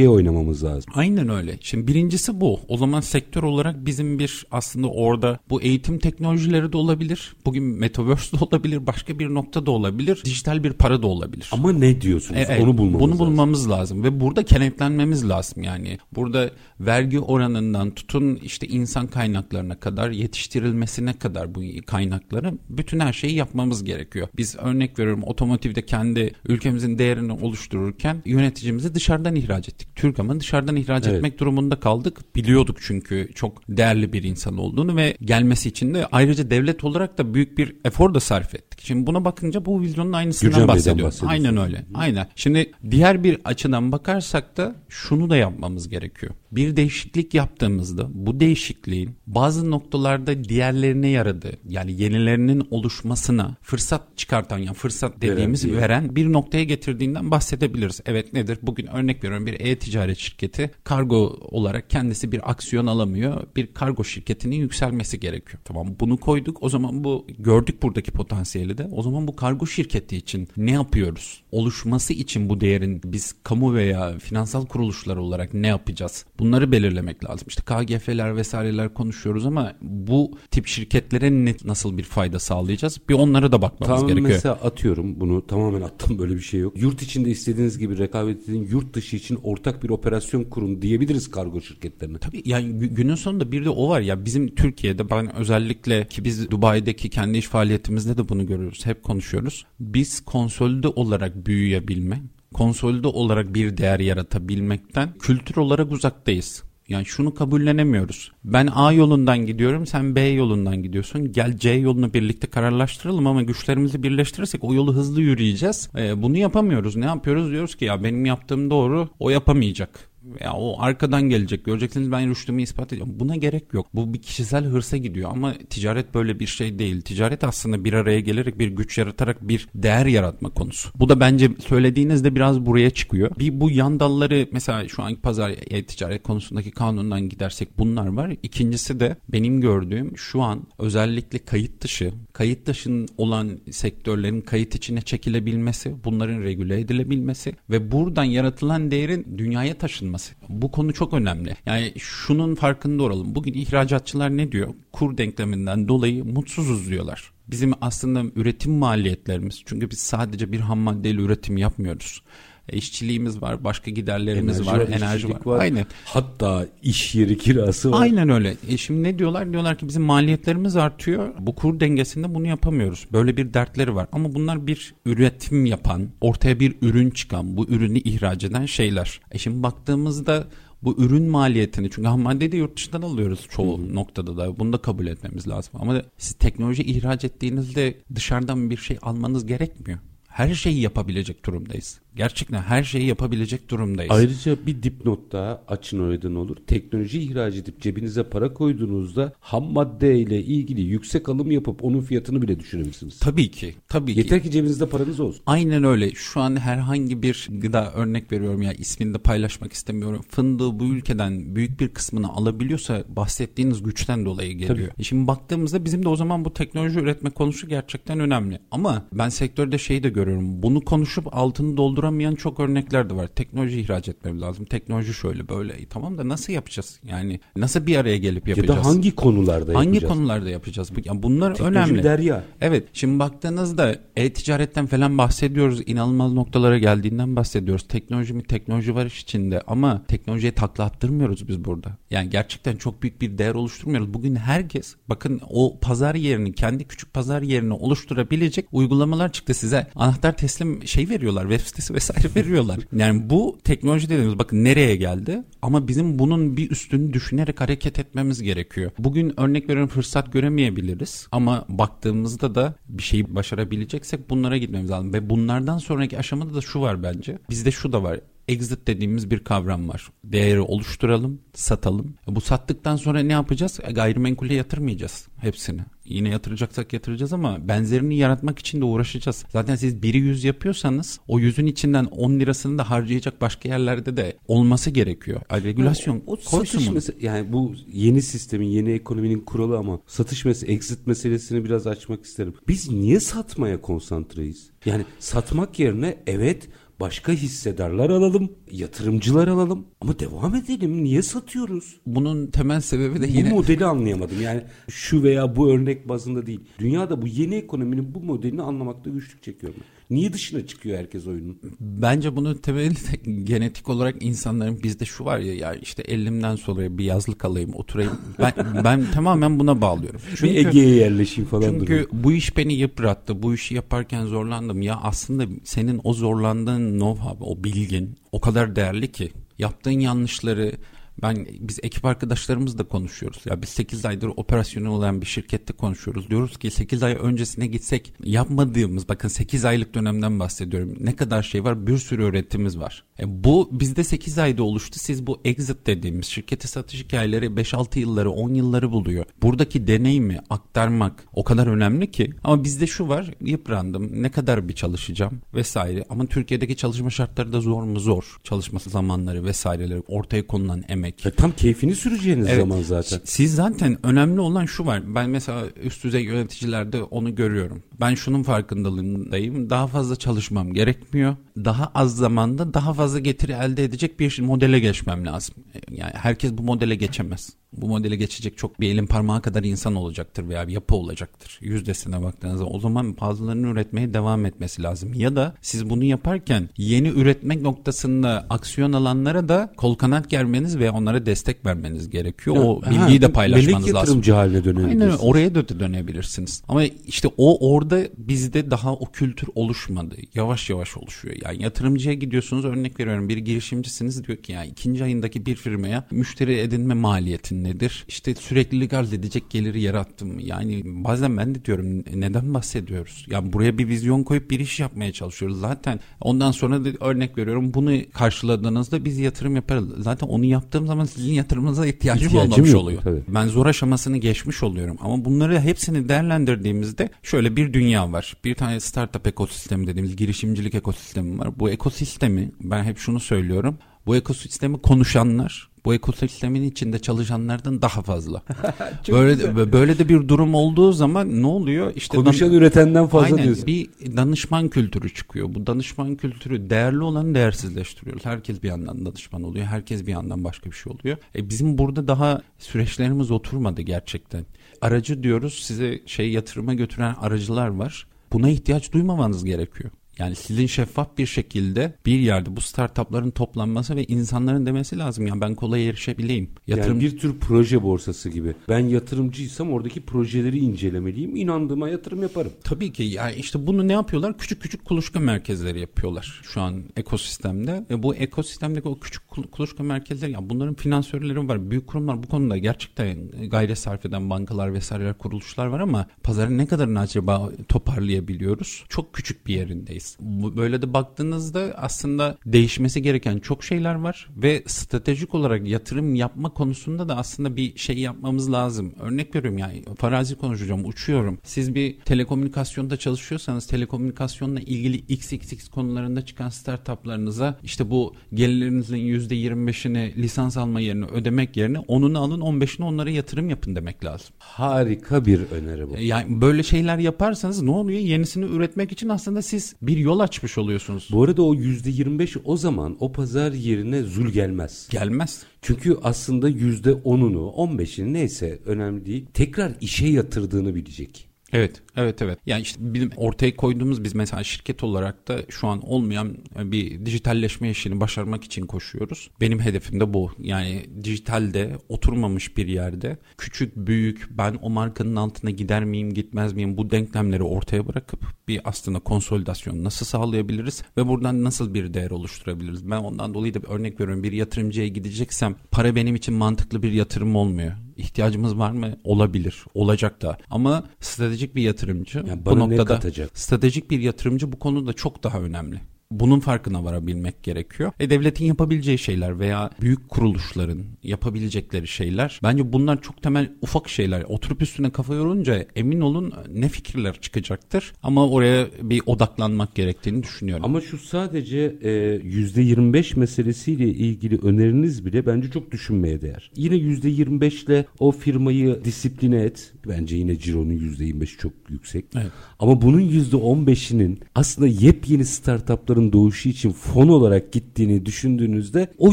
Yükseleceğe 0.00 0.08
oynamamız 0.08 0.64
lazım. 0.64 0.92
Aynen 0.96 1.28
öyle. 1.28 1.58
Şimdi 1.60 1.86
birincisi 1.86 2.40
bu. 2.40 2.60
O 2.68 2.76
zaman 2.76 3.00
sektör 3.00 3.42
olarak 3.42 3.86
bizim 3.86 4.18
bir 4.18 4.46
aslında 4.50 4.88
orada 4.88 5.38
bu 5.50 5.62
eğitim 5.62 5.98
teknolojileri 5.98 6.72
de 6.72 6.76
olabilir. 6.76 7.36
Bugün 7.46 7.62
metaverse 7.64 8.38
de 8.40 8.44
olabilir. 8.44 8.86
Başka 8.86 9.18
bir 9.18 9.34
nokta 9.34 9.66
da 9.66 9.70
olabilir. 9.70 10.22
Dijital 10.24 10.64
bir 10.64 10.72
para 10.72 11.02
da 11.02 11.06
olabilir. 11.06 11.48
Ama 11.52 11.72
ne 11.72 12.00
diyorsunuz? 12.00 12.40
E, 12.40 12.46
Evet, 12.50 12.62
Onu 12.62 12.78
bulmamız 12.78 13.00
bunu 13.00 13.10
lazım. 13.10 13.26
bulmamız 13.26 13.70
lazım 13.70 14.04
ve 14.04 14.20
burada 14.20 14.42
kenetlenmemiz 14.42 15.28
lazım 15.28 15.62
yani. 15.62 15.98
Burada 16.14 16.50
vergi 16.80 17.20
oranından 17.20 17.90
tutun 17.90 18.36
işte 18.42 18.66
insan 18.66 19.06
kaynaklarına 19.06 19.80
kadar 19.80 20.10
yetiştirilmesine 20.10 21.12
kadar 21.12 21.54
bu 21.54 21.60
kaynakları 21.86 22.54
bütün 22.68 23.00
her 23.00 23.12
şeyi 23.12 23.34
yapmamız 23.34 23.84
gerekiyor. 23.84 24.28
Biz 24.36 24.56
örnek 24.58 24.98
veriyorum 24.98 25.22
otomotivde 25.22 25.86
kendi 25.86 26.32
ülkemizin 26.48 26.98
değerini 26.98 27.32
oluştururken 27.32 28.22
yöneticimizi 28.24 28.94
dışarıdan 28.94 29.36
ihraç 29.36 29.68
ettik. 29.68 29.79
Türk 29.96 30.18
ama 30.18 30.40
dışarıdan 30.40 30.76
ihraç 30.76 31.06
Evet. 31.06 31.16
etmek 31.16 31.40
durumunda 31.40 31.80
kaldık. 31.80 32.36
Biliyorduk 32.36 32.76
çünkü 32.80 33.30
çok 33.34 33.62
değerli 33.68 34.12
bir 34.12 34.22
insan 34.22 34.58
olduğunu 34.58 34.96
ve 34.96 35.16
gelmesi 35.20 35.68
için 35.68 35.94
de 35.94 36.06
ayrıca 36.12 36.50
devlet 36.50 36.84
olarak 36.84 37.18
da 37.18 37.34
büyük 37.34 37.58
bir 37.58 37.76
efor 37.84 38.14
da 38.14 38.20
sarf 38.20 38.54
ettik. 38.54 38.80
Şimdi 38.82 39.06
buna 39.06 39.24
bakınca 39.24 39.64
bu 39.64 39.80
vizyonun 39.80 40.12
aynısından 40.12 40.52
Gürcan 40.52 40.68
bahsediyoruz. 40.68 41.20
Aynen 41.26 41.56
öyle. 41.56 41.84
Aynen. 41.94 42.26
Şimdi 42.36 42.72
diğer 42.90 43.24
bir 43.24 43.38
açıdan 43.44 43.92
bakarsak 43.92 44.56
da 44.56 44.74
şunu 44.88 45.30
da 45.30 45.36
yapmamız 45.36 45.88
gerekiyor. 45.88 46.32
Bir 46.52 46.76
değişiklik 46.76 47.34
yaptığımızda 47.34 48.08
bu 48.12 48.40
değişikliğin 48.40 49.16
bazı 49.26 49.70
noktalarda 49.70 50.44
diğerlerine 50.44 51.08
yaradığı 51.08 51.52
yani 51.68 52.02
yenilerinin 52.02 52.68
oluşmasına 52.70 53.56
fırsat 53.62 54.02
çıkartan 54.16 54.58
yani 54.58 54.74
fırsat 54.74 55.22
dediğimiz 55.22 55.64
diye. 55.64 55.76
veren 55.76 56.16
bir 56.16 56.32
noktaya 56.32 56.64
getirdiğinden 56.64 57.30
bahsedebiliriz. 57.30 58.00
Evet 58.06 58.32
nedir? 58.32 58.58
Bugün 58.62 58.86
örnek 58.86 59.24
veriyorum 59.24 59.46
bir 59.46 59.60
e-ticaret 59.70 60.18
şirketi 60.18 60.70
kargo 60.84 61.38
olarak 61.50 61.90
kendisi 61.90 62.32
bir 62.32 62.50
aksiyon 62.50 62.86
alamıyor. 62.86 63.46
Bir 63.56 63.66
kargo 63.66 64.04
şirketinin 64.04 64.56
yükselmesi 64.56 65.20
gerekiyor. 65.20 65.58
Tamam 65.64 65.86
bunu 66.00 66.16
koyduk. 66.16 66.62
O 66.62 66.68
zaman 66.68 67.04
bu 67.04 67.26
gördük 67.38 67.82
buradaki 67.82 68.10
potansiyeli 68.10 68.78
de. 68.78 68.88
O 68.92 69.02
zaman 69.02 69.28
bu 69.28 69.36
kargo 69.36 69.66
şirketi 69.66 70.16
için 70.16 70.48
ne 70.56 70.70
yapıyoruz? 70.70 71.42
Oluşması 71.52 72.12
için 72.12 72.48
bu 72.48 72.60
değerin 72.60 73.00
biz 73.04 73.34
kamu 73.42 73.74
veya 73.74 74.18
finansal 74.18 74.66
kuruluşlar 74.66 75.16
olarak 75.16 75.54
ne 75.54 75.66
yapacağız? 75.66 76.24
Bunları 76.38 76.72
belirlemek 76.72 77.24
lazım. 77.24 77.48
İşte 77.48 77.62
KGF'ler 77.62 78.36
vesaireler 78.36 78.94
konuşuyoruz 78.94 79.46
ama 79.46 79.72
bu 79.82 80.38
tip 80.50 80.66
şirketlere 80.66 81.30
ne, 81.30 81.54
nasıl 81.64 81.98
bir 81.98 82.02
fayda 82.02 82.38
sağlayacağız? 82.38 83.00
Bir 83.08 83.14
onlara 83.14 83.52
da 83.52 83.62
bakmamız 83.62 83.86
Tamam 83.96 84.06
gerekiyor. 84.08 84.28
mesela 84.30 84.54
atıyorum 84.54 85.20
bunu 85.20 85.46
tamamen 85.46 85.80
attım 85.82 86.18
böyle 86.18 86.34
bir 86.34 86.40
şey 86.40 86.60
yok. 86.60 86.82
Yurt 86.82 87.02
içinde 87.02 87.30
istediğiniz 87.30 87.78
gibi 87.78 87.98
rekabet 87.98 88.48
edin. 88.48 88.68
Yurt 88.70 88.94
dışı 88.94 89.16
için 89.16 89.38
ortak 89.42 89.82
bir 89.82 89.90
operasyon 89.90 90.44
kurun 90.44 90.82
diyebiliriz 90.82 91.30
kargo 91.30 91.60
şirketlerine. 91.60 92.18
Tabii 92.18 92.42
yani 92.44 92.66
gü- 92.66 92.94
günün 92.94 93.14
sonunda 93.14 93.52
bir 93.52 93.64
de 93.64 93.70
o 93.70 93.88
var 93.88 94.00
ya 94.00 94.24
bizim 94.24 94.54
Türkiye'de 94.54 95.10
ben 95.10 95.36
özellikle 95.36 96.06
ki 96.06 96.24
biz 96.24 96.50
Dubai'deki 96.50 97.10
kendi 97.10 97.38
iş 97.38 97.46
faaliyetimizde 97.46 98.18
de 98.18 98.28
bunu 98.28 98.46
görüyoruz. 98.46 98.86
Hep 98.86 99.02
konuşuyoruz. 99.02 99.66
Biz 99.80 100.20
konsolide 100.20 100.88
olarak 100.88 101.39
büyüyebilme, 101.46 102.22
konsolide 102.54 103.08
olarak 103.08 103.54
bir 103.54 103.76
değer 103.76 104.00
yaratabilmekten 104.00 105.18
kültür 105.18 105.56
olarak 105.56 105.92
uzaktayız. 105.92 106.62
Yani 106.88 107.06
şunu 107.06 107.34
kabullenemiyoruz. 107.34 108.32
Ben 108.44 108.68
A 108.74 108.92
yolundan 108.92 109.46
gidiyorum, 109.46 109.86
sen 109.86 110.16
B 110.16 110.20
yolundan 110.20 110.82
gidiyorsun. 110.82 111.32
Gel 111.32 111.56
C 111.58 111.70
yolunu 111.70 112.14
birlikte 112.14 112.46
kararlaştıralım 112.46 113.26
ama 113.26 113.42
güçlerimizi 113.42 114.02
birleştirirsek 114.02 114.64
o 114.64 114.74
yolu 114.74 114.94
hızlı 114.94 115.22
yürüyeceğiz. 115.22 115.90
Ee, 115.96 116.22
bunu 116.22 116.36
yapamıyoruz. 116.36 116.96
Ne 116.96 117.04
yapıyoruz? 117.04 117.50
Diyoruz 117.50 117.74
ki 117.74 117.84
ya 117.84 118.04
benim 118.04 118.24
yaptığım 118.24 118.70
doğru, 118.70 119.08
o 119.18 119.30
yapamayacak. 119.30 120.09
Ya 120.40 120.52
o 120.52 120.80
arkadan 120.80 121.22
gelecek. 121.22 121.64
Göreceksiniz 121.64 122.12
ben 122.12 122.30
rüştümü 122.30 122.62
ispat 122.62 122.92
edeceğim. 122.92 123.20
Buna 123.20 123.36
gerek 123.36 123.64
yok. 123.74 123.86
Bu 123.94 124.14
bir 124.14 124.22
kişisel 124.22 124.64
hırsa 124.64 124.96
gidiyor 124.96 125.30
ama 125.32 125.54
ticaret 125.70 126.14
böyle 126.14 126.40
bir 126.40 126.46
şey 126.46 126.78
değil. 126.78 127.02
Ticaret 127.02 127.44
aslında 127.44 127.84
bir 127.84 127.92
araya 127.92 128.20
gelerek 128.20 128.58
bir 128.58 128.68
güç 128.68 128.98
yaratarak 128.98 129.48
bir 129.48 129.68
değer 129.74 130.06
yaratma 130.06 130.50
konusu. 130.50 130.90
Bu 130.96 131.08
da 131.08 131.20
bence 131.20 131.50
söylediğinizde 131.66 132.34
biraz 132.34 132.66
buraya 132.66 132.90
çıkıyor. 132.90 133.30
Bir 133.38 133.60
bu 133.60 133.70
yan 133.70 134.00
dalları 134.00 134.48
mesela 134.52 134.88
şu 134.88 135.02
anki 135.02 135.20
pazar 135.20 135.50
e-ticaret 135.70 136.22
konusundaki 136.22 136.70
kanundan 136.70 137.28
gidersek 137.28 137.78
bunlar 137.78 138.06
var. 138.06 138.32
İkincisi 138.42 139.00
de 139.00 139.16
benim 139.28 139.60
gördüğüm 139.60 140.18
şu 140.18 140.42
an 140.42 140.66
özellikle 140.78 141.38
kayıt 141.38 141.80
dışı, 141.80 142.12
kayıt 142.32 142.66
dışın 142.66 143.08
olan 143.18 143.60
sektörlerin 143.70 144.40
kayıt 144.40 144.74
içine 144.74 145.02
çekilebilmesi, 145.02 145.94
bunların 146.04 146.42
regüle 146.42 146.80
edilebilmesi 146.80 147.52
ve 147.70 147.92
buradan 147.92 148.24
yaratılan 148.24 148.90
değerin 148.90 149.26
dünyaya 149.38 149.74
taşınması. 149.74 150.09
Bu 150.48 150.70
konu 150.70 150.92
çok 150.92 151.14
önemli. 151.14 151.56
Yani 151.66 151.92
şunun 151.98 152.54
farkında 152.54 153.02
olalım. 153.02 153.34
Bugün 153.34 153.52
ihracatçılar 153.52 154.36
ne 154.36 154.52
diyor? 154.52 154.74
Kur 154.92 155.18
denkleminden 155.18 155.88
dolayı 155.88 156.24
mutsuzuz 156.24 156.90
diyorlar. 156.90 157.32
Bizim 157.48 157.72
aslında 157.80 158.22
üretim 158.36 158.72
maliyetlerimiz 158.72 159.62
çünkü 159.66 159.90
biz 159.90 159.98
sadece 159.98 160.52
bir 160.52 160.60
ham 160.60 160.78
maddeyle 160.78 161.20
üretim 161.20 161.56
yapmıyoruz. 161.56 162.22
İşçiliğimiz 162.72 163.42
var, 163.42 163.64
başka 163.64 163.90
giderlerimiz 163.90 164.66
var, 164.66 164.80
enerji 164.80 165.16
işçilik 165.16 165.46
var. 165.46 165.60
Aynen. 165.60 165.86
Hatta 166.04 166.66
iş 166.82 167.14
yeri 167.14 167.38
kirası 167.38 167.90
var. 167.90 168.02
Aynen 168.02 168.28
öyle. 168.28 168.56
E 168.68 168.76
şimdi 168.76 169.02
ne 169.02 169.18
diyorlar? 169.18 169.52
Diyorlar 169.52 169.78
ki 169.78 169.88
bizim 169.88 170.02
maliyetlerimiz 170.02 170.76
artıyor. 170.76 171.34
Bu 171.38 171.54
kur 171.54 171.80
dengesinde 171.80 172.34
bunu 172.34 172.46
yapamıyoruz. 172.46 173.06
Böyle 173.12 173.36
bir 173.36 173.54
dertleri 173.54 173.94
var. 173.94 174.06
Ama 174.12 174.34
bunlar 174.34 174.66
bir 174.66 174.94
üretim 175.06 175.66
yapan, 175.66 176.08
ortaya 176.20 176.60
bir 176.60 176.74
ürün 176.82 177.10
çıkan, 177.10 177.56
bu 177.56 177.66
ürünü 177.68 177.98
ihraç 177.98 178.44
eden 178.44 178.66
şeyler. 178.66 179.20
E 179.30 179.38
şimdi 179.38 179.62
baktığımızda 179.62 180.46
bu 180.82 181.02
ürün 181.02 181.22
maliyetini 181.22 181.90
çünkü 181.90 182.08
ham 182.08 182.20
maddeyi 182.20 182.52
de 182.52 182.56
yurt 182.56 182.76
dışından 182.76 183.02
alıyoruz 183.02 183.46
çoğu 183.50 183.94
noktada 183.94 184.36
da 184.36 184.58
bunu 184.58 184.72
da 184.72 184.78
kabul 184.78 185.06
etmemiz 185.06 185.48
lazım. 185.48 185.72
Ama 185.80 186.02
siz 186.18 186.32
teknoloji 186.32 186.82
ihraç 186.82 187.24
ettiğinizde 187.24 187.94
dışarıdan 188.14 188.70
bir 188.70 188.76
şey 188.76 188.98
almanız 189.02 189.46
gerekmiyor. 189.46 189.98
Her 190.28 190.54
şeyi 190.54 190.80
yapabilecek 190.80 191.46
durumdayız. 191.46 192.00
Gerçekten 192.16 192.62
her 192.62 192.84
şeyi 192.84 193.06
yapabilecek 193.06 193.70
durumdayız. 193.70 194.12
Ayrıca 194.12 194.56
bir 194.66 194.82
dipnot 194.82 195.32
daha 195.32 195.62
açın 195.68 196.00
oradan 196.00 196.34
olur. 196.34 196.56
Teknoloji 196.66 197.22
ihraç 197.22 197.54
edip 197.54 197.80
cebinize 197.80 198.22
para 198.22 198.54
koyduğunuzda 198.54 199.32
ham 199.40 199.64
madde 199.64 200.18
ile 200.18 200.42
ilgili 200.42 200.80
yüksek 200.80 201.28
alım 201.28 201.50
yapıp 201.50 201.84
onun 201.84 202.00
fiyatını 202.00 202.42
bile 202.42 202.60
düşürebilirsiniz. 202.60 203.18
Tabii 203.18 203.50
ki. 203.50 203.74
Tabii 203.88 204.14
ki. 204.14 204.18
Yeter 204.18 204.42
ki 204.42 204.50
cebinizde 204.50 204.86
paranız 204.86 205.20
olsun. 205.20 205.42
Aynen 205.46 205.84
öyle. 205.84 206.10
Şu 206.14 206.40
an 206.40 206.56
herhangi 206.56 207.22
bir 207.22 207.48
gıda 207.50 207.92
örnek 207.92 208.32
veriyorum 208.32 208.62
ya 208.62 208.72
ismini 208.72 209.14
de 209.14 209.18
paylaşmak 209.18 209.72
istemiyorum. 209.72 210.20
Fındığı 210.28 210.80
bu 210.80 210.84
ülkeden 210.84 211.56
büyük 211.56 211.80
bir 211.80 211.88
kısmını 211.88 212.28
alabiliyorsa 212.28 213.04
bahsettiğiniz 213.08 213.82
güçten 213.82 214.24
dolayı 214.24 214.58
geliyor. 214.58 214.90
E 214.98 215.02
şimdi 215.02 215.26
baktığımızda 215.26 215.84
bizim 215.84 216.04
de 216.04 216.08
o 216.08 216.16
zaman 216.16 216.44
bu 216.44 216.54
teknoloji 216.54 217.00
üretme 217.00 217.30
konusu 217.30 217.68
gerçekten 217.68 218.20
önemli. 218.20 218.58
Ama 218.70 219.06
ben 219.12 219.28
sektörde 219.28 219.78
şeyi 219.78 220.02
de 220.02 220.08
görüyorum. 220.08 220.62
Bunu 220.62 220.80
konuşup 220.80 221.36
altını 221.36 221.76
dolduramayan 222.00 222.34
çok 222.34 222.60
örnekler 222.60 223.10
de 223.10 223.16
var. 223.16 223.26
Teknoloji 223.26 223.80
ihraç 223.80 224.08
etmem 224.08 224.40
lazım. 224.40 224.64
Teknoloji 224.64 225.14
şöyle 225.14 225.48
böyle. 225.48 225.72
E, 225.72 225.86
tamam 225.86 226.18
da 226.18 226.28
nasıl 226.28 226.52
yapacağız? 226.52 227.00
Yani 227.04 227.40
nasıl 227.56 227.86
bir 227.86 227.96
araya 227.96 228.18
gelip 228.18 228.48
yapacağız? 228.48 228.78
Ya 228.78 228.84
da 228.84 228.88
hangi 228.88 229.14
konularda 229.14 229.74
hangi 229.74 229.88
yapacağız? 229.88 230.14
konularda 230.14 230.50
yapacağız? 230.50 230.90
Yani 231.04 231.22
bunlar 231.22 231.54
Teknoloji 231.54 231.78
önemli. 231.78 232.02
derya. 232.02 232.44
Evet. 232.60 232.88
Şimdi 232.92 233.18
baktığınızda 233.18 233.98
e-ticaretten 234.16 234.86
falan 234.86 235.18
bahsediyoruz. 235.18 235.82
İnanılmaz 235.86 236.32
noktalara 236.32 236.78
geldiğinden 236.78 237.36
bahsediyoruz. 237.36 237.88
Teknoloji 237.88 238.34
mi? 238.34 238.42
Teknoloji 238.42 238.94
var 238.94 239.06
iş 239.06 239.22
içinde 239.22 239.62
ama 239.66 240.02
teknolojiye 240.08 240.52
takla 240.52 240.84
attırmıyoruz 240.84 241.48
biz 241.48 241.64
burada. 241.64 241.96
Yani 242.10 242.30
gerçekten 242.30 242.76
çok 242.76 243.02
büyük 243.02 243.20
bir 243.20 243.38
değer 243.38 243.54
oluşturmuyoruz. 243.54 244.14
Bugün 244.14 244.36
herkes 244.36 244.94
bakın 245.08 245.40
o 245.50 245.78
pazar 245.80 246.14
yerini 246.14 246.52
kendi 246.52 246.84
küçük 246.84 247.14
pazar 247.14 247.42
yerini 247.42 247.72
oluşturabilecek 247.72 248.66
uygulamalar 248.72 249.32
çıktı 249.32 249.54
size. 249.54 249.86
Anahtar 249.94 250.36
teslim 250.36 250.86
şey 250.86 251.08
veriyorlar. 251.08 251.42
Web 251.42 251.66
sitesi 251.66 251.89
vesaire 251.94 252.28
veriyorlar. 252.36 252.78
Yani 252.96 253.30
bu 253.30 253.58
teknoloji 253.64 254.08
dediğimiz 254.08 254.38
bakın 254.38 254.64
nereye 254.64 254.96
geldi 254.96 255.42
ama 255.62 255.88
bizim 255.88 256.18
bunun 256.18 256.56
bir 256.56 256.70
üstünü 256.70 257.12
düşünerek 257.12 257.60
hareket 257.60 257.98
etmemiz 257.98 258.42
gerekiyor. 258.42 258.90
Bugün 258.98 259.40
örnek 259.40 259.68
veriyorum 259.68 259.88
fırsat 259.88 260.32
göremeyebiliriz 260.32 261.28
ama 261.32 261.64
baktığımızda 261.68 262.54
da 262.54 262.74
bir 262.88 263.02
şeyi 263.02 263.34
başarabileceksek 263.34 264.30
bunlara 264.30 264.56
gitmemiz 264.56 264.90
lazım. 264.90 265.12
Ve 265.12 265.30
bunlardan 265.30 265.78
sonraki 265.78 266.18
aşamada 266.18 266.54
da 266.54 266.60
şu 266.60 266.80
var 266.80 267.02
bence. 267.02 267.38
Bizde 267.50 267.70
şu 267.70 267.92
da 267.92 268.02
var 268.02 268.20
exit 268.50 268.86
dediğimiz 268.86 269.30
bir 269.30 269.44
kavram 269.44 269.88
var. 269.88 270.08
Değeri 270.24 270.60
oluşturalım, 270.60 271.40
satalım. 271.54 272.14
Bu 272.26 272.40
sattıktan 272.40 272.96
sonra 272.96 273.20
ne 273.20 273.32
yapacağız? 273.32 273.80
Gayrimenkule 273.90 274.54
yatırmayacağız 274.54 275.28
hepsini. 275.36 275.80
Yine 276.10 276.28
yatıracaksak 276.28 276.92
yatıracağız 276.92 277.32
ama 277.32 277.68
benzerini 277.68 278.16
yaratmak 278.16 278.58
için 278.58 278.80
de 278.80 278.84
uğraşacağız. 278.84 279.44
Zaten 279.48 279.76
siz 279.76 280.02
biri 280.02 280.18
yüz 280.18 280.44
yapıyorsanız 280.44 281.20
o 281.28 281.38
yüzün 281.38 281.66
içinden 281.66 282.04
10 282.04 282.40
lirasını 282.40 282.78
da 282.78 282.90
harcayacak 282.90 283.40
başka 283.40 283.68
yerlerde 283.68 284.16
de 284.16 284.36
olması 284.48 284.90
gerekiyor. 284.90 285.40
Regülasyon 285.52 286.22
o, 286.26 286.32
o 286.32 286.36
koysun 286.36 286.78
satış 286.78 286.86
mese- 286.88 287.24
yani 287.26 287.52
bu 287.52 287.74
yeni 287.92 288.22
sistemin, 288.22 288.66
yeni 288.66 288.92
ekonominin 288.92 289.40
kuralı 289.40 289.78
ama 289.78 290.00
satış 290.06 290.44
meselesi, 290.44 290.72
exit 290.72 291.06
meselesini 291.06 291.64
biraz 291.64 291.86
açmak 291.86 292.24
isterim. 292.24 292.54
Biz 292.68 292.90
niye 292.90 293.20
satmaya 293.20 293.80
konsantreyiz? 293.80 294.70
Yani 294.84 295.04
satmak 295.18 295.78
yerine 295.78 296.18
evet 296.26 296.68
başka 297.00 297.32
hissedarlar 297.32 298.10
alalım, 298.10 298.52
yatırımcılar 298.70 299.48
alalım 299.48 299.86
ama 300.00 300.18
devam 300.18 300.54
edelim. 300.54 301.04
Niye 301.04 301.22
satıyoruz? 301.22 302.00
Bunun 302.06 302.46
temel 302.46 302.80
sebebi 302.80 303.22
de 303.22 303.28
Bu 303.28 303.32
yine 303.32 303.50
modeli 303.50 303.84
anlayamadım. 303.84 304.42
Yani 304.42 304.62
şu 304.88 305.22
veya 305.22 305.56
bu 305.56 305.70
örnek 305.70 306.08
bazında 306.08 306.46
değil. 306.46 306.60
Dünyada 306.78 307.22
bu 307.22 307.26
yeni 307.26 307.54
ekonominin 307.54 308.14
bu 308.14 308.20
modelini 308.20 308.62
anlamakta 308.62 309.10
güçlük 309.10 309.42
çekiyorum. 309.42 309.80
Niye 310.10 310.32
dışına 310.32 310.66
çıkıyor 310.66 310.98
herkes 310.98 311.26
oyunun? 311.26 311.58
Bence 311.80 312.36
bunun 312.36 312.54
temeli 312.54 312.94
de 312.94 313.30
genetik 313.44 313.88
olarak 313.88 314.22
insanların 314.22 314.82
bizde 314.82 315.04
şu 315.04 315.24
var 315.24 315.38
ya 315.38 315.54
ya 315.54 315.74
işte 315.74 316.02
elimden 316.02 316.56
solaya 316.56 316.98
bir 316.98 317.04
yazlık 317.04 317.44
alayım 317.44 317.74
oturayım. 317.74 318.12
Ben 318.38 318.52
ben 318.84 319.10
tamamen 319.14 319.58
buna 319.58 319.80
bağlıyorum. 319.80 320.20
Bir 320.42 320.54
Ege'ye 320.56 320.94
yerleşeyim 320.94 321.50
falan 321.50 321.62
Çünkü 321.62 321.86
duruyor. 321.86 322.06
bu 322.12 322.32
iş 322.32 322.56
beni 322.56 322.74
yıprattı. 322.74 323.42
Bu 323.42 323.54
işi 323.54 323.74
yaparken 323.74 324.26
zorlandım. 324.26 324.82
Ya 324.82 325.00
aslında 325.02 325.46
senin 325.64 326.00
o 326.04 326.14
zorlandığın 326.14 326.98
know-how, 326.98 327.36
o 327.40 327.64
bilgin 327.64 328.16
o 328.32 328.40
kadar 328.40 328.76
değerli 328.76 329.12
ki. 329.12 329.32
Yaptığın 329.58 329.90
yanlışları 330.00 330.72
ben 331.22 331.46
biz 331.60 331.78
ekip 331.82 332.04
arkadaşlarımızla 332.04 332.84
konuşuyoruz. 332.84 333.42
Ya 333.44 333.62
biz 333.62 333.68
8 333.68 334.04
aydır 334.04 334.28
operasyonel 334.36 334.90
olan 334.90 335.20
bir 335.20 335.26
şirkette 335.26 335.72
konuşuyoruz. 335.72 336.30
Diyoruz 336.30 336.58
ki 336.58 336.70
8 336.70 337.02
ay 337.02 337.16
öncesine 337.20 337.66
gitsek 337.66 338.12
yapmadığımız 338.24 339.08
bakın 339.08 339.28
8 339.28 339.64
aylık 339.64 339.94
dönemden 339.94 340.40
bahsediyorum. 340.40 340.96
Ne 341.00 341.16
kadar 341.16 341.42
şey 341.42 341.64
var? 341.64 341.86
Bir 341.86 341.98
sürü 341.98 342.24
öğretimiz 342.24 342.78
var. 342.78 343.04
E 343.20 343.44
bu 343.44 343.68
bizde 343.72 344.04
8 344.04 344.38
ayda 344.38 344.62
oluştu. 344.62 344.98
Siz 344.98 345.26
bu 345.26 345.40
exit 345.44 345.86
dediğimiz 345.86 346.26
şirkete 346.26 346.68
satış 346.68 347.04
hikayeleri 347.04 347.46
5-6 347.46 347.98
yılları 347.98 348.30
10 348.30 348.54
yılları 348.54 348.90
buluyor. 348.90 349.24
Buradaki 349.42 349.86
deneyimi 349.86 350.38
aktarmak 350.50 351.24
o 351.32 351.44
kadar 351.44 351.66
önemli 351.66 352.10
ki. 352.10 352.30
Ama 352.44 352.64
bizde 352.64 352.86
şu 352.86 353.08
var 353.08 353.30
yıprandım. 353.40 354.22
Ne 354.22 354.30
kadar 354.30 354.68
bir 354.68 354.74
çalışacağım 354.74 355.40
vesaire. 355.54 356.04
Ama 356.10 356.26
Türkiye'deki 356.26 356.76
çalışma 356.76 357.10
şartları 357.10 357.52
da 357.52 357.60
zor 357.60 357.82
mu? 357.82 358.00
Zor. 358.00 358.36
Çalışma 358.44 358.78
zamanları 358.78 359.44
vesaireleri 359.44 360.02
ortaya 360.08 360.46
konulan 360.46 360.84
emek. 360.88 361.24
Ya 361.24 361.30
tam 361.30 361.52
keyfini 361.52 361.94
süreceğiniz 361.94 362.46
Evet. 362.48 362.60
zaman 362.60 362.82
zaten. 362.82 363.20
Siz 363.24 363.54
zaten 363.54 363.98
önemli 364.06 364.40
olan 364.40 364.66
şu 364.66 364.86
var. 364.86 365.14
Ben 365.14 365.30
mesela 365.30 365.62
üst 365.84 366.04
düzey 366.04 366.22
yöneticilerde 366.22 367.02
onu 367.02 367.34
görüyorum. 367.34 367.82
Ben 368.00 368.14
şunun 368.14 368.42
farkındalığındayım. 368.42 369.70
Daha 369.70 369.86
fazla 369.86 370.16
çalışmam 370.16 370.72
gerekmiyor. 370.72 371.36
Daha 371.56 371.90
az 371.94 372.16
zamanda 372.16 372.74
daha 372.74 372.92
fazla 373.10 373.18
getiri 373.20 373.52
elde 373.52 373.84
edecek 373.84 374.20
bir 374.20 374.40
modele 374.40 374.80
geçmem 374.80 375.26
lazım. 375.26 375.54
Yani 375.90 376.12
herkes 376.14 376.52
bu 376.52 376.62
modele 376.62 376.94
geçemez. 376.94 377.50
Bu 377.72 377.88
modele 377.88 378.16
geçecek 378.16 378.58
çok 378.58 378.80
bir 378.80 378.90
elin 378.90 379.06
parmağı 379.06 379.42
kadar 379.42 379.64
insan 379.64 379.94
olacaktır 379.94 380.48
veya 380.48 380.68
bir 380.68 380.72
yapı 380.72 380.94
olacaktır. 380.96 381.58
Yüzdesine 381.62 382.22
baktığınızda 382.22 382.64
o 382.64 382.80
zaman 382.80 383.16
bazılarının 383.20 383.72
üretmeye 383.72 384.14
devam 384.14 384.46
etmesi 384.46 384.82
lazım. 384.82 385.14
Ya 385.14 385.36
da 385.36 385.54
siz 385.62 385.90
bunu 385.90 386.04
yaparken 386.04 386.68
yeni 386.76 387.08
üretmek 387.08 387.62
noktasında 387.62 388.46
aksiyon 388.50 388.92
alanlara 388.92 389.48
da 389.48 389.72
kol 389.76 389.94
kanat 389.94 390.30
germeniz 390.30 390.78
ve 390.78 390.90
onlara 390.90 391.26
destek 391.26 391.66
vermeniz 391.66 392.10
gerekiyor. 392.10 392.56
o 392.58 392.82
Ha, 392.82 392.90
bilgiyi 392.90 393.22
de 393.22 393.28
paylaşmanız 393.32 393.74
lazım. 393.86 393.96
yatırımcı 393.96 394.32
haline 394.32 394.56
Aynen 394.56 394.64
dönebilirsiniz. 394.76 395.02
öyle. 395.12 395.16
oraya 395.16 395.54
da 395.54 395.68
dönebilirsiniz. 395.80 396.62
Ama 396.68 396.84
işte 396.84 397.28
o 397.36 397.70
orada 397.74 398.00
bizde 398.18 398.70
daha 398.70 398.92
o 398.92 399.04
kültür 399.12 399.48
oluşmadı. 399.54 400.14
Yavaş 400.34 400.70
yavaş 400.70 400.96
oluşuyor. 400.96 401.36
Yani 401.44 401.62
yatırımcıya 401.62 402.14
gidiyorsunuz 402.14 402.64
örnek 402.64 402.99
veriyorum 403.00 403.28
bir 403.28 403.36
girişimcisiniz 403.36 404.24
diyor 404.26 404.38
ki 404.38 404.52
ya 404.52 404.64
ikinci 404.64 405.04
ayındaki 405.04 405.46
bir 405.46 405.54
firmaya 405.54 406.06
müşteri 406.10 406.58
edinme 406.58 406.94
maliyetin 406.94 407.64
nedir? 407.64 408.04
İşte 408.08 408.34
süreklilik 408.34 408.92
arz 408.92 409.12
edecek 409.12 409.50
geliri 409.50 409.80
yarattım. 409.80 410.40
Yani 410.40 410.82
bazen 410.84 411.36
ben 411.36 411.54
de 411.54 411.64
diyorum 411.64 412.04
neden 412.14 412.54
bahsediyoruz? 412.54 413.26
Yani 413.30 413.52
buraya 413.52 413.78
bir 413.78 413.88
vizyon 413.88 414.22
koyup 414.22 414.50
bir 414.50 414.60
iş 414.60 414.80
yapmaya 414.80 415.12
çalışıyoruz. 415.12 415.60
Zaten 415.60 416.00
ondan 416.20 416.50
sonra 416.50 416.84
da 416.84 416.88
örnek 417.00 417.38
veriyorum 417.38 417.74
bunu 417.74 417.92
karşıladığınızda 418.12 419.04
biz 419.04 419.18
yatırım 419.18 419.56
yaparız. 419.56 419.84
Zaten 419.98 420.26
onu 420.26 420.44
yaptığım 420.44 420.86
zaman 420.86 421.04
sizin 421.04 421.32
yatırımınıza 421.32 421.86
ihtiyacım, 421.86 422.26
İhtiyacım 422.26 422.52
olmamış 422.52 422.72
yok, 422.72 422.82
oluyor. 422.82 423.02
tabii. 423.02 423.20
Ben 423.28 423.46
zor 423.46 423.66
aşamasını 423.66 424.16
geçmiş 424.16 424.62
oluyorum 424.62 424.96
ama 425.00 425.24
bunları 425.24 425.60
hepsini 425.60 426.08
değerlendirdiğimizde 426.08 427.10
şöyle 427.22 427.56
bir 427.56 427.72
dünya 427.72 428.12
var. 428.12 428.36
Bir 428.44 428.54
tane 428.54 428.80
startup 428.80 429.26
ekosistemi 429.26 429.86
dediğimiz 429.86 430.16
girişimcilik 430.16 430.74
ekosistemi 430.74 431.38
var. 431.38 431.48
Bu 431.58 431.70
ekosistemi 431.70 432.50
ben 432.60 432.79
hep 432.84 432.98
şunu 432.98 433.20
söylüyorum. 433.20 433.78
Bu 434.06 434.16
ekosistemi 434.16 434.82
konuşanlar 434.82 435.70
bu 435.84 435.94
ekosistemin 435.94 436.62
içinde 436.62 436.98
çalışanlardan 436.98 437.82
daha 437.82 438.02
fazla. 438.02 438.42
böyle 439.08 439.72
böyle 439.72 439.98
de 439.98 440.08
bir 440.08 440.28
durum 440.28 440.54
olduğu 440.54 440.92
zaman 440.92 441.42
ne 441.42 441.46
oluyor? 441.46 441.92
İşte 441.96 442.16
Konuşan 442.16 442.48
dan- 442.50 442.56
üretenden 442.56 443.06
fazla 443.06 443.26
Aynen, 443.26 443.44
diyorsun. 443.44 443.66
bir 443.66 443.88
danışman 444.16 444.68
kültürü 444.68 445.14
çıkıyor. 445.14 445.54
Bu 445.54 445.66
danışman 445.66 446.16
kültürü 446.16 446.70
değerli 446.70 447.02
olanı 447.02 447.34
değersizleştiriyoruz. 447.34 448.24
Herkes 448.24 448.62
bir 448.62 448.68
yandan 448.68 449.06
danışman 449.06 449.42
oluyor. 449.42 449.66
Herkes 449.66 450.06
bir 450.06 450.12
yandan 450.12 450.44
başka 450.44 450.70
bir 450.70 450.76
şey 450.76 450.92
oluyor. 450.92 451.16
E 451.36 451.48
bizim 451.48 451.78
burada 451.78 452.08
daha 452.08 452.42
süreçlerimiz 452.58 453.30
oturmadı 453.30 453.82
gerçekten. 453.82 454.46
Aracı 454.80 455.22
diyoruz 455.22 455.62
size 455.62 456.00
şey 456.06 456.30
yatırıma 456.30 456.74
götüren 456.74 457.14
aracılar 457.20 457.68
var. 457.68 458.06
Buna 458.32 458.48
ihtiyaç 458.48 458.92
duymamanız 458.92 459.44
gerekiyor. 459.44 459.90
Yani 460.20 460.34
sizin 460.36 460.66
şeffaf 460.66 461.18
bir 461.18 461.26
şekilde 461.26 461.94
bir 462.06 462.18
yerde 462.18 462.56
bu 462.56 462.60
startupların 462.60 463.30
toplanması 463.30 463.96
ve 463.96 464.04
insanların 464.04 464.66
demesi 464.66 464.98
lazım. 464.98 465.26
Ya 465.26 465.40
ben 465.40 465.54
kolay 465.54 465.88
erişebileyim. 465.88 466.50
Yatırım 466.66 467.00
Yani 467.00 467.12
bir 467.12 467.18
tür 467.18 467.38
proje 467.40 467.82
borsası 467.82 468.28
gibi. 468.28 468.54
Ben 468.68 468.78
yatırımcıysam 468.78 469.72
oradaki 469.72 470.00
projeleri 470.00 470.58
incelemeliyim. 470.58 471.36
İnandığıma 471.36 471.88
yatırım 471.88 472.22
yaparım. 472.22 472.52
Tabii 472.64 472.92
ki 472.92 473.02
yani 473.02 473.34
işte 473.34 473.66
bunu 473.66 473.88
ne 473.88 473.92
yapıyorlar? 473.92 474.38
Küçük 474.38 474.62
küçük 474.62 474.84
kuluçka 474.84 475.20
merkezleri 475.20 475.80
yapıyorlar 475.80 476.40
şu 476.44 476.60
an 476.60 476.82
ekosistemde. 476.96 477.84
Ve 477.90 478.02
bu 478.02 478.14
ekosistemdeki 478.14 478.88
o 478.88 478.98
küçük 479.00 479.28
kul- 479.28 479.46
kuluçka 479.50 479.82
merkezleri 479.82 480.32
ya 480.32 480.50
bunların 480.50 480.74
finansörleri 480.74 481.48
var. 481.48 481.70
Büyük 481.70 481.86
kurumlar 481.86 482.22
bu 482.22 482.26
konuda 482.28 482.58
gerçekten 482.58 483.30
gayret 483.50 483.78
sarf 483.78 484.06
eden 484.06 484.30
bankalar 484.30 484.74
vesaireler 484.74 485.18
kuruluşlar 485.18 485.66
var 485.66 485.80
ama 485.80 486.06
pazarın 486.22 486.58
ne 486.58 486.66
kadarını 486.66 487.00
acaba 487.00 487.50
toparlayabiliyoruz? 487.68 488.84
Çok 488.88 489.12
küçük 489.14 489.46
bir 489.46 489.54
yerindeyiz. 489.54 490.09
Böyle 490.56 490.82
de 490.82 490.92
baktığınızda 490.94 491.74
aslında 491.76 492.38
değişmesi 492.46 493.02
gereken 493.02 493.38
çok 493.38 493.64
şeyler 493.64 493.94
var 493.94 494.28
ve 494.36 494.62
stratejik 494.66 495.34
olarak 495.34 495.68
yatırım 495.68 496.14
yapma 496.14 496.50
konusunda 496.54 497.08
da 497.08 497.16
aslında 497.16 497.56
bir 497.56 497.78
şey 497.78 497.98
yapmamız 497.98 498.52
lazım. 498.52 498.94
Örnek 499.00 499.34
veriyorum 499.34 499.58
yani 499.58 499.84
farazi 499.98 500.34
konuşacağım 500.36 500.84
uçuyorum. 500.84 501.38
Siz 501.44 501.74
bir 501.74 502.00
telekomünikasyonda 502.00 502.96
çalışıyorsanız 502.96 503.66
telekomünikasyonla 503.66 504.60
ilgili 504.60 504.96
XXX 504.96 505.68
konularında 505.68 506.24
çıkan 506.24 506.48
startuplarınıza 506.48 507.58
işte 507.62 507.90
bu 507.90 508.14
gelirlerinizin 508.34 508.96
%25'ini 508.96 510.16
lisans 510.16 510.56
alma 510.56 510.80
yerine 510.80 511.04
ödemek 511.04 511.56
yerine 511.56 511.78
onunu 511.78 512.18
alın 512.18 512.40
15'ini 512.40 512.82
onlara 512.84 513.10
yatırım 513.10 513.50
yapın 513.50 513.76
demek 513.76 514.04
lazım. 514.04 514.28
Harika 514.38 515.26
bir 515.26 515.40
öneri 515.40 515.90
bu. 515.90 515.96
Yani 515.98 516.40
böyle 516.40 516.62
şeyler 516.62 516.98
yaparsanız 516.98 517.62
ne 517.62 517.70
oluyor? 517.70 518.00
Yenisini 518.00 518.44
üretmek 518.44 518.92
için 518.92 519.08
aslında 519.08 519.42
siz 519.42 519.74
bir 519.82 519.96
yol 520.00 520.20
açmış 520.20 520.58
oluyorsunuz. 520.58 521.08
Bu 521.12 521.22
arada 521.22 521.42
o 521.42 521.54
%25 521.54 522.38
o 522.44 522.56
zaman 522.56 522.96
o 523.00 523.12
pazar 523.12 523.52
yerine 523.52 524.02
zul 524.02 524.28
gelmez. 524.28 524.88
Gelmez. 524.90 525.42
Çünkü 525.62 525.96
aslında 526.02 526.50
%10'unu 526.50 527.54
15'ini 527.54 528.12
neyse 528.12 528.58
önemli 528.66 529.06
değil 529.06 529.26
tekrar 529.34 529.72
işe 529.80 530.06
yatırdığını 530.06 530.74
bilecek. 530.74 531.29
Evet, 531.52 531.82
evet, 531.96 532.22
evet. 532.22 532.38
Yani 532.46 532.62
işte 532.62 532.94
bizim 532.94 533.10
ortaya 533.16 533.56
koyduğumuz 533.56 534.04
biz 534.04 534.14
mesela 534.14 534.44
şirket 534.44 534.84
olarak 534.84 535.28
da 535.28 535.38
şu 535.48 535.68
an 535.68 535.80
olmayan 535.88 536.36
bir 536.58 537.06
dijitalleşme 537.06 537.70
işini 537.70 538.00
başarmak 538.00 538.44
için 538.44 538.66
koşuyoruz. 538.66 539.30
Benim 539.40 539.60
hedefim 539.60 540.00
de 540.00 540.14
bu. 540.14 540.30
Yani 540.38 540.86
dijitalde 541.04 541.76
oturmamış 541.88 542.56
bir 542.56 542.68
yerde 542.68 543.18
küçük, 543.38 543.76
büyük, 543.76 544.28
ben 544.30 544.58
o 544.62 544.70
markanın 544.70 545.16
altına 545.16 545.50
gider 545.50 545.84
miyim, 545.84 546.14
gitmez 546.14 546.52
miyim 546.52 546.76
bu 546.76 546.90
denklemleri 546.90 547.42
ortaya 547.42 547.86
bırakıp 547.86 548.26
bir 548.48 548.60
aslında 548.64 548.98
konsolidasyon 548.98 549.84
nasıl 549.84 550.06
sağlayabiliriz 550.06 550.82
ve 550.96 551.08
buradan 551.08 551.44
nasıl 551.44 551.74
bir 551.74 551.94
değer 551.94 552.10
oluşturabiliriz? 552.10 552.90
Ben 552.90 552.98
ondan 552.98 553.34
dolayı 553.34 553.54
da 553.54 553.62
bir 553.62 553.68
örnek 553.68 554.00
veriyorum. 554.00 554.22
Bir 554.22 554.32
yatırımcıya 554.32 554.88
gideceksem 554.88 555.56
para 555.70 555.94
benim 555.94 556.14
için 556.14 556.34
mantıklı 556.34 556.82
bir 556.82 556.92
yatırım 556.92 557.36
olmuyor 557.36 557.72
ihtiyacımız 558.00 558.58
var 558.58 558.70
mı? 558.70 558.96
Olabilir. 559.04 559.64
Olacak 559.74 560.22
da. 560.22 560.38
Ama 560.50 560.84
stratejik 561.00 561.54
bir 561.54 561.62
yatırımcı 561.62 562.24
Yani 562.26 562.46
bu 562.46 562.58
noktada 562.58 563.00
stratejik 563.34 563.90
bir 563.90 564.00
yatırımcı 564.00 564.52
bu 564.52 564.58
konuda 564.58 564.92
çok 564.92 565.22
daha 565.22 565.40
önemli. 565.40 565.80
Bunun 566.10 566.40
farkına 566.40 566.84
varabilmek 566.84 567.42
gerekiyor. 567.42 567.92
E 568.00 568.10
devletin 568.10 568.44
yapabileceği 568.44 568.98
şeyler 568.98 569.38
veya 569.38 569.70
büyük 569.80 570.08
kuruluşların 570.08 570.82
yapabilecekleri 571.02 571.86
şeyler 571.86 572.40
bence 572.42 572.72
bunlar 572.72 573.02
çok 573.02 573.22
temel 573.22 573.52
ufak 573.62 573.88
şeyler. 573.88 574.22
Oturup 574.22 574.62
üstüne 574.62 574.90
kafa 574.90 575.14
yorunca 575.14 575.66
emin 575.76 576.00
olun 576.00 576.32
ne 576.52 576.68
fikirler 576.68 577.20
çıkacaktır. 577.20 577.92
Ama 578.02 578.28
oraya 578.28 578.66
bir 578.82 579.02
odaklanmak 579.06 579.74
gerektiğini 579.74 580.22
düşünüyorum. 580.22 580.64
Ama 580.64 580.80
şu 580.80 580.98
sadece 580.98 581.58
e, 581.82 581.90
%25 581.90 583.18
meselesiyle 583.18 583.88
ilgili 583.88 584.38
öneriniz 584.38 585.06
bile 585.06 585.26
bence 585.26 585.50
çok 585.50 585.70
düşünmeye 585.70 586.22
değer. 586.22 586.50
Yine 586.56 586.74
%25 586.74 587.64
ile 587.64 587.84
o 587.98 588.12
firmayı 588.12 588.84
disipline 588.84 589.42
et. 589.42 589.72
Bence 589.88 590.16
yine 590.16 590.38
cironun 590.38 590.78
%25 590.78 591.26
çok 591.38 591.52
yüksek. 591.68 592.04
Evet. 592.14 592.32
Ama 592.58 592.82
bunun 592.82 593.00
%15'inin 593.00 594.20
aslında 594.34 594.68
yepyeni 594.68 595.24
startupların 595.24 595.99
doğuşu 596.12 596.48
için 596.48 596.72
fon 596.72 597.08
olarak 597.08 597.52
gittiğini 597.52 598.06
düşündüğünüzde 598.06 598.88
o 598.98 599.12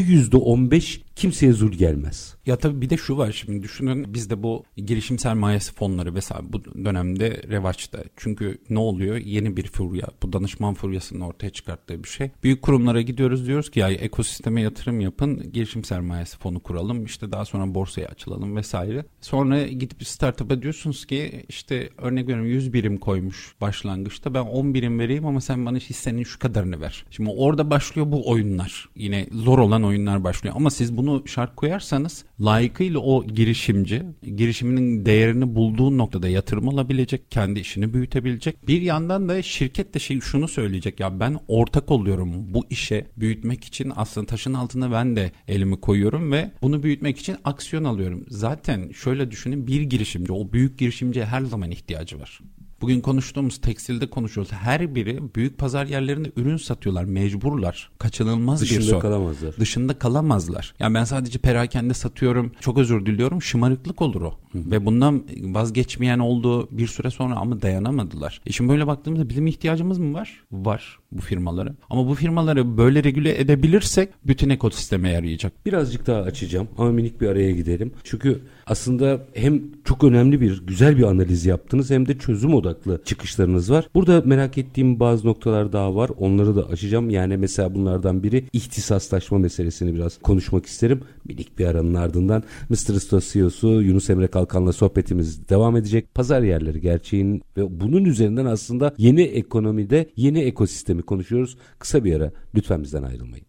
%15 0.00 1.00
kimseye 1.18 1.52
zul 1.52 1.72
gelmez. 1.72 2.36
Ya 2.46 2.56
tabii 2.56 2.80
bir 2.80 2.90
de 2.90 2.96
şu 2.96 3.16
var 3.18 3.32
şimdi 3.32 3.62
düşünün 3.62 4.14
bizde 4.14 4.42
bu 4.42 4.64
girişim 4.76 5.18
sermayesi 5.18 5.74
fonları 5.74 6.14
vesaire 6.14 6.52
bu 6.52 6.64
dönemde 6.64 7.42
revaçta. 7.48 7.98
Çünkü 8.16 8.58
ne 8.70 8.78
oluyor? 8.78 9.16
Yeni 9.16 9.56
bir 9.56 9.66
furya. 9.66 10.08
Bu 10.22 10.32
danışman 10.32 10.74
furyasının 10.74 11.20
ortaya 11.20 11.50
çıkarttığı 11.50 12.04
bir 12.04 12.08
şey. 12.08 12.30
Büyük 12.42 12.62
kurumlara 12.62 13.00
gidiyoruz 13.00 13.46
diyoruz 13.46 13.70
ki 13.70 13.80
ya 13.80 13.90
ekosisteme 13.90 14.60
yatırım 14.60 15.00
yapın. 15.00 15.52
Girişim 15.52 15.84
sermayesi 15.84 16.38
fonu 16.38 16.60
kuralım. 16.60 17.04
işte 17.04 17.32
daha 17.32 17.44
sonra 17.44 17.74
borsaya 17.74 18.08
açılalım 18.08 18.56
vesaire. 18.56 19.04
Sonra 19.20 19.66
gidip 19.66 20.06
startup'a 20.06 20.62
diyorsunuz 20.62 21.06
ki 21.06 21.44
işte 21.48 21.90
örnek 21.98 22.28
veriyorum 22.28 22.46
100 22.46 22.72
birim 22.72 22.96
koymuş 22.96 23.54
başlangıçta. 23.60 24.34
Ben 24.34 24.40
10 24.42 24.74
birim 24.74 24.98
vereyim 24.98 25.26
ama 25.26 25.40
sen 25.40 25.66
bana 25.66 25.78
hissenin 25.78 26.22
şu 26.22 26.38
kadarını 26.38 26.80
ver. 26.80 27.04
Şimdi 27.10 27.30
orada 27.36 27.70
başlıyor 27.70 28.12
bu 28.12 28.30
oyunlar. 28.30 28.88
Yine 28.96 29.26
zor 29.32 29.58
olan 29.58 29.84
oyunlar 29.84 30.24
başlıyor. 30.24 30.54
Ama 30.56 30.70
siz 30.70 30.96
bunu 30.96 31.07
şart 31.26 31.56
koyarsanız 31.56 32.24
layıkıyla 32.40 33.00
o 33.00 33.26
girişimci 33.26 34.02
girişiminin 34.36 35.06
değerini 35.06 35.54
bulduğu 35.54 35.98
noktada 35.98 36.28
yatırım 36.28 36.68
alabilecek, 36.68 37.30
kendi 37.30 37.60
işini 37.60 37.94
büyütebilecek. 37.94 38.68
Bir 38.68 38.82
yandan 38.82 39.28
da 39.28 39.42
şirket 39.42 39.94
de 39.94 39.98
şey 39.98 40.20
şunu 40.20 40.48
söyleyecek 40.48 41.00
ya 41.00 41.20
ben 41.20 41.38
ortak 41.48 41.90
oluyorum 41.90 42.54
bu 42.54 42.66
işe 42.70 43.06
büyütmek 43.16 43.64
için 43.64 43.92
aslında 43.96 44.26
taşın 44.26 44.54
altına 44.54 44.92
ben 44.92 45.16
de 45.16 45.32
elimi 45.48 45.80
koyuyorum 45.80 46.32
ve 46.32 46.50
bunu 46.62 46.82
büyütmek 46.82 47.18
için 47.18 47.36
aksiyon 47.44 47.84
alıyorum. 47.84 48.24
Zaten 48.28 48.90
şöyle 48.92 49.30
düşünün 49.30 49.66
bir 49.66 49.82
girişimci 49.82 50.32
o 50.32 50.52
büyük 50.52 50.78
girişimciye 50.78 51.24
her 51.24 51.42
zaman 51.42 51.70
ihtiyacı 51.70 52.20
var. 52.20 52.40
Bugün 52.80 53.00
konuştuğumuz 53.00 53.58
tekstilde 53.60 54.10
konuşuyoruz. 54.10 54.52
Her 54.52 54.94
biri 54.94 55.34
büyük 55.34 55.58
pazar 55.58 55.86
yerlerinde 55.86 56.32
ürün 56.36 56.56
satıyorlar. 56.56 57.04
Mecburlar. 57.04 57.90
Kaçınılmaz 57.98 58.62
bir 58.62 58.66
Dışında 58.66 58.84
son. 58.84 59.00
kalamazlar. 59.00 59.56
Dışında 59.56 59.98
kalamazlar. 59.98 60.74
Yani 60.78 60.94
ben 60.94 61.04
sadece 61.04 61.38
perakende 61.38 61.94
satıyorum. 61.94 62.52
Çok 62.60 62.78
özür 62.78 63.06
diliyorum. 63.06 63.42
Şımarıklık 63.42 64.02
olur 64.02 64.22
o. 64.22 64.34
Ve 64.54 64.86
bundan 64.86 65.24
vazgeçmeyen 65.42 66.18
oldu 66.18 66.68
bir 66.70 66.86
süre 66.86 67.10
sonra 67.10 67.36
ama 67.36 67.62
dayanamadılar. 67.62 68.40
E 68.46 68.52
şimdi 68.52 68.70
böyle 68.70 68.86
baktığımızda 68.86 69.28
bizim 69.28 69.46
ihtiyacımız 69.46 69.98
mı 69.98 70.14
var? 70.14 70.44
Var 70.52 70.98
bu 71.12 71.20
firmalara. 71.20 71.74
Ama 71.90 72.08
bu 72.08 72.14
firmaları 72.14 72.76
böyle 72.76 73.04
regüle 73.04 73.40
edebilirsek 73.40 74.08
bütün 74.26 74.48
ekosisteme 74.50 75.10
yarayacak. 75.10 75.66
Birazcık 75.66 76.06
daha 76.06 76.20
açacağım 76.20 76.68
ama 76.78 76.90
minik 76.90 77.20
bir 77.20 77.28
araya 77.28 77.50
gidelim. 77.50 77.92
Çünkü 78.04 78.40
aslında 78.68 79.20
hem 79.34 79.62
çok 79.84 80.04
önemli 80.04 80.40
bir 80.40 80.66
güzel 80.66 80.98
bir 80.98 81.02
analiz 81.02 81.46
yaptınız 81.46 81.90
hem 81.90 82.08
de 82.08 82.18
çözüm 82.18 82.54
odaklı 82.54 83.00
çıkışlarınız 83.04 83.70
var. 83.70 83.88
Burada 83.94 84.22
merak 84.24 84.58
ettiğim 84.58 85.00
bazı 85.00 85.26
noktalar 85.26 85.72
daha 85.72 85.94
var. 85.94 86.10
Onları 86.18 86.56
da 86.56 86.66
açacağım. 86.68 87.10
Yani 87.10 87.36
mesela 87.36 87.74
bunlardan 87.74 88.22
biri 88.22 88.44
ihtisaslaşma 88.52 89.38
meselesini 89.38 89.94
biraz 89.94 90.18
konuşmak 90.18 90.66
isterim. 90.66 91.00
Minik 91.24 91.58
bir 91.58 91.66
aranın 91.66 91.94
ardından 91.94 92.42
Mr. 92.68 92.94
Usta 92.94 93.20
CEO'su 93.20 93.82
Yunus 93.82 94.10
Emre 94.10 94.26
Kalkan'la 94.26 94.72
sohbetimiz 94.72 95.48
devam 95.48 95.76
edecek. 95.76 96.14
Pazar 96.14 96.42
yerleri 96.42 96.80
gerçeğin 96.80 97.42
ve 97.56 97.80
bunun 97.80 98.04
üzerinden 98.04 98.46
aslında 98.46 98.94
yeni 98.98 99.22
ekonomide 99.22 100.10
yeni 100.16 100.40
ekosistemi 100.40 101.02
konuşuyoruz. 101.02 101.56
Kısa 101.78 102.04
bir 102.04 102.16
ara 102.16 102.32
lütfen 102.54 102.82
bizden 102.82 103.02
ayrılmayın. 103.02 103.46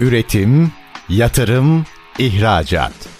Üretim, 0.00 0.70
yatırım, 1.08 1.84
ihracat. 2.18 3.19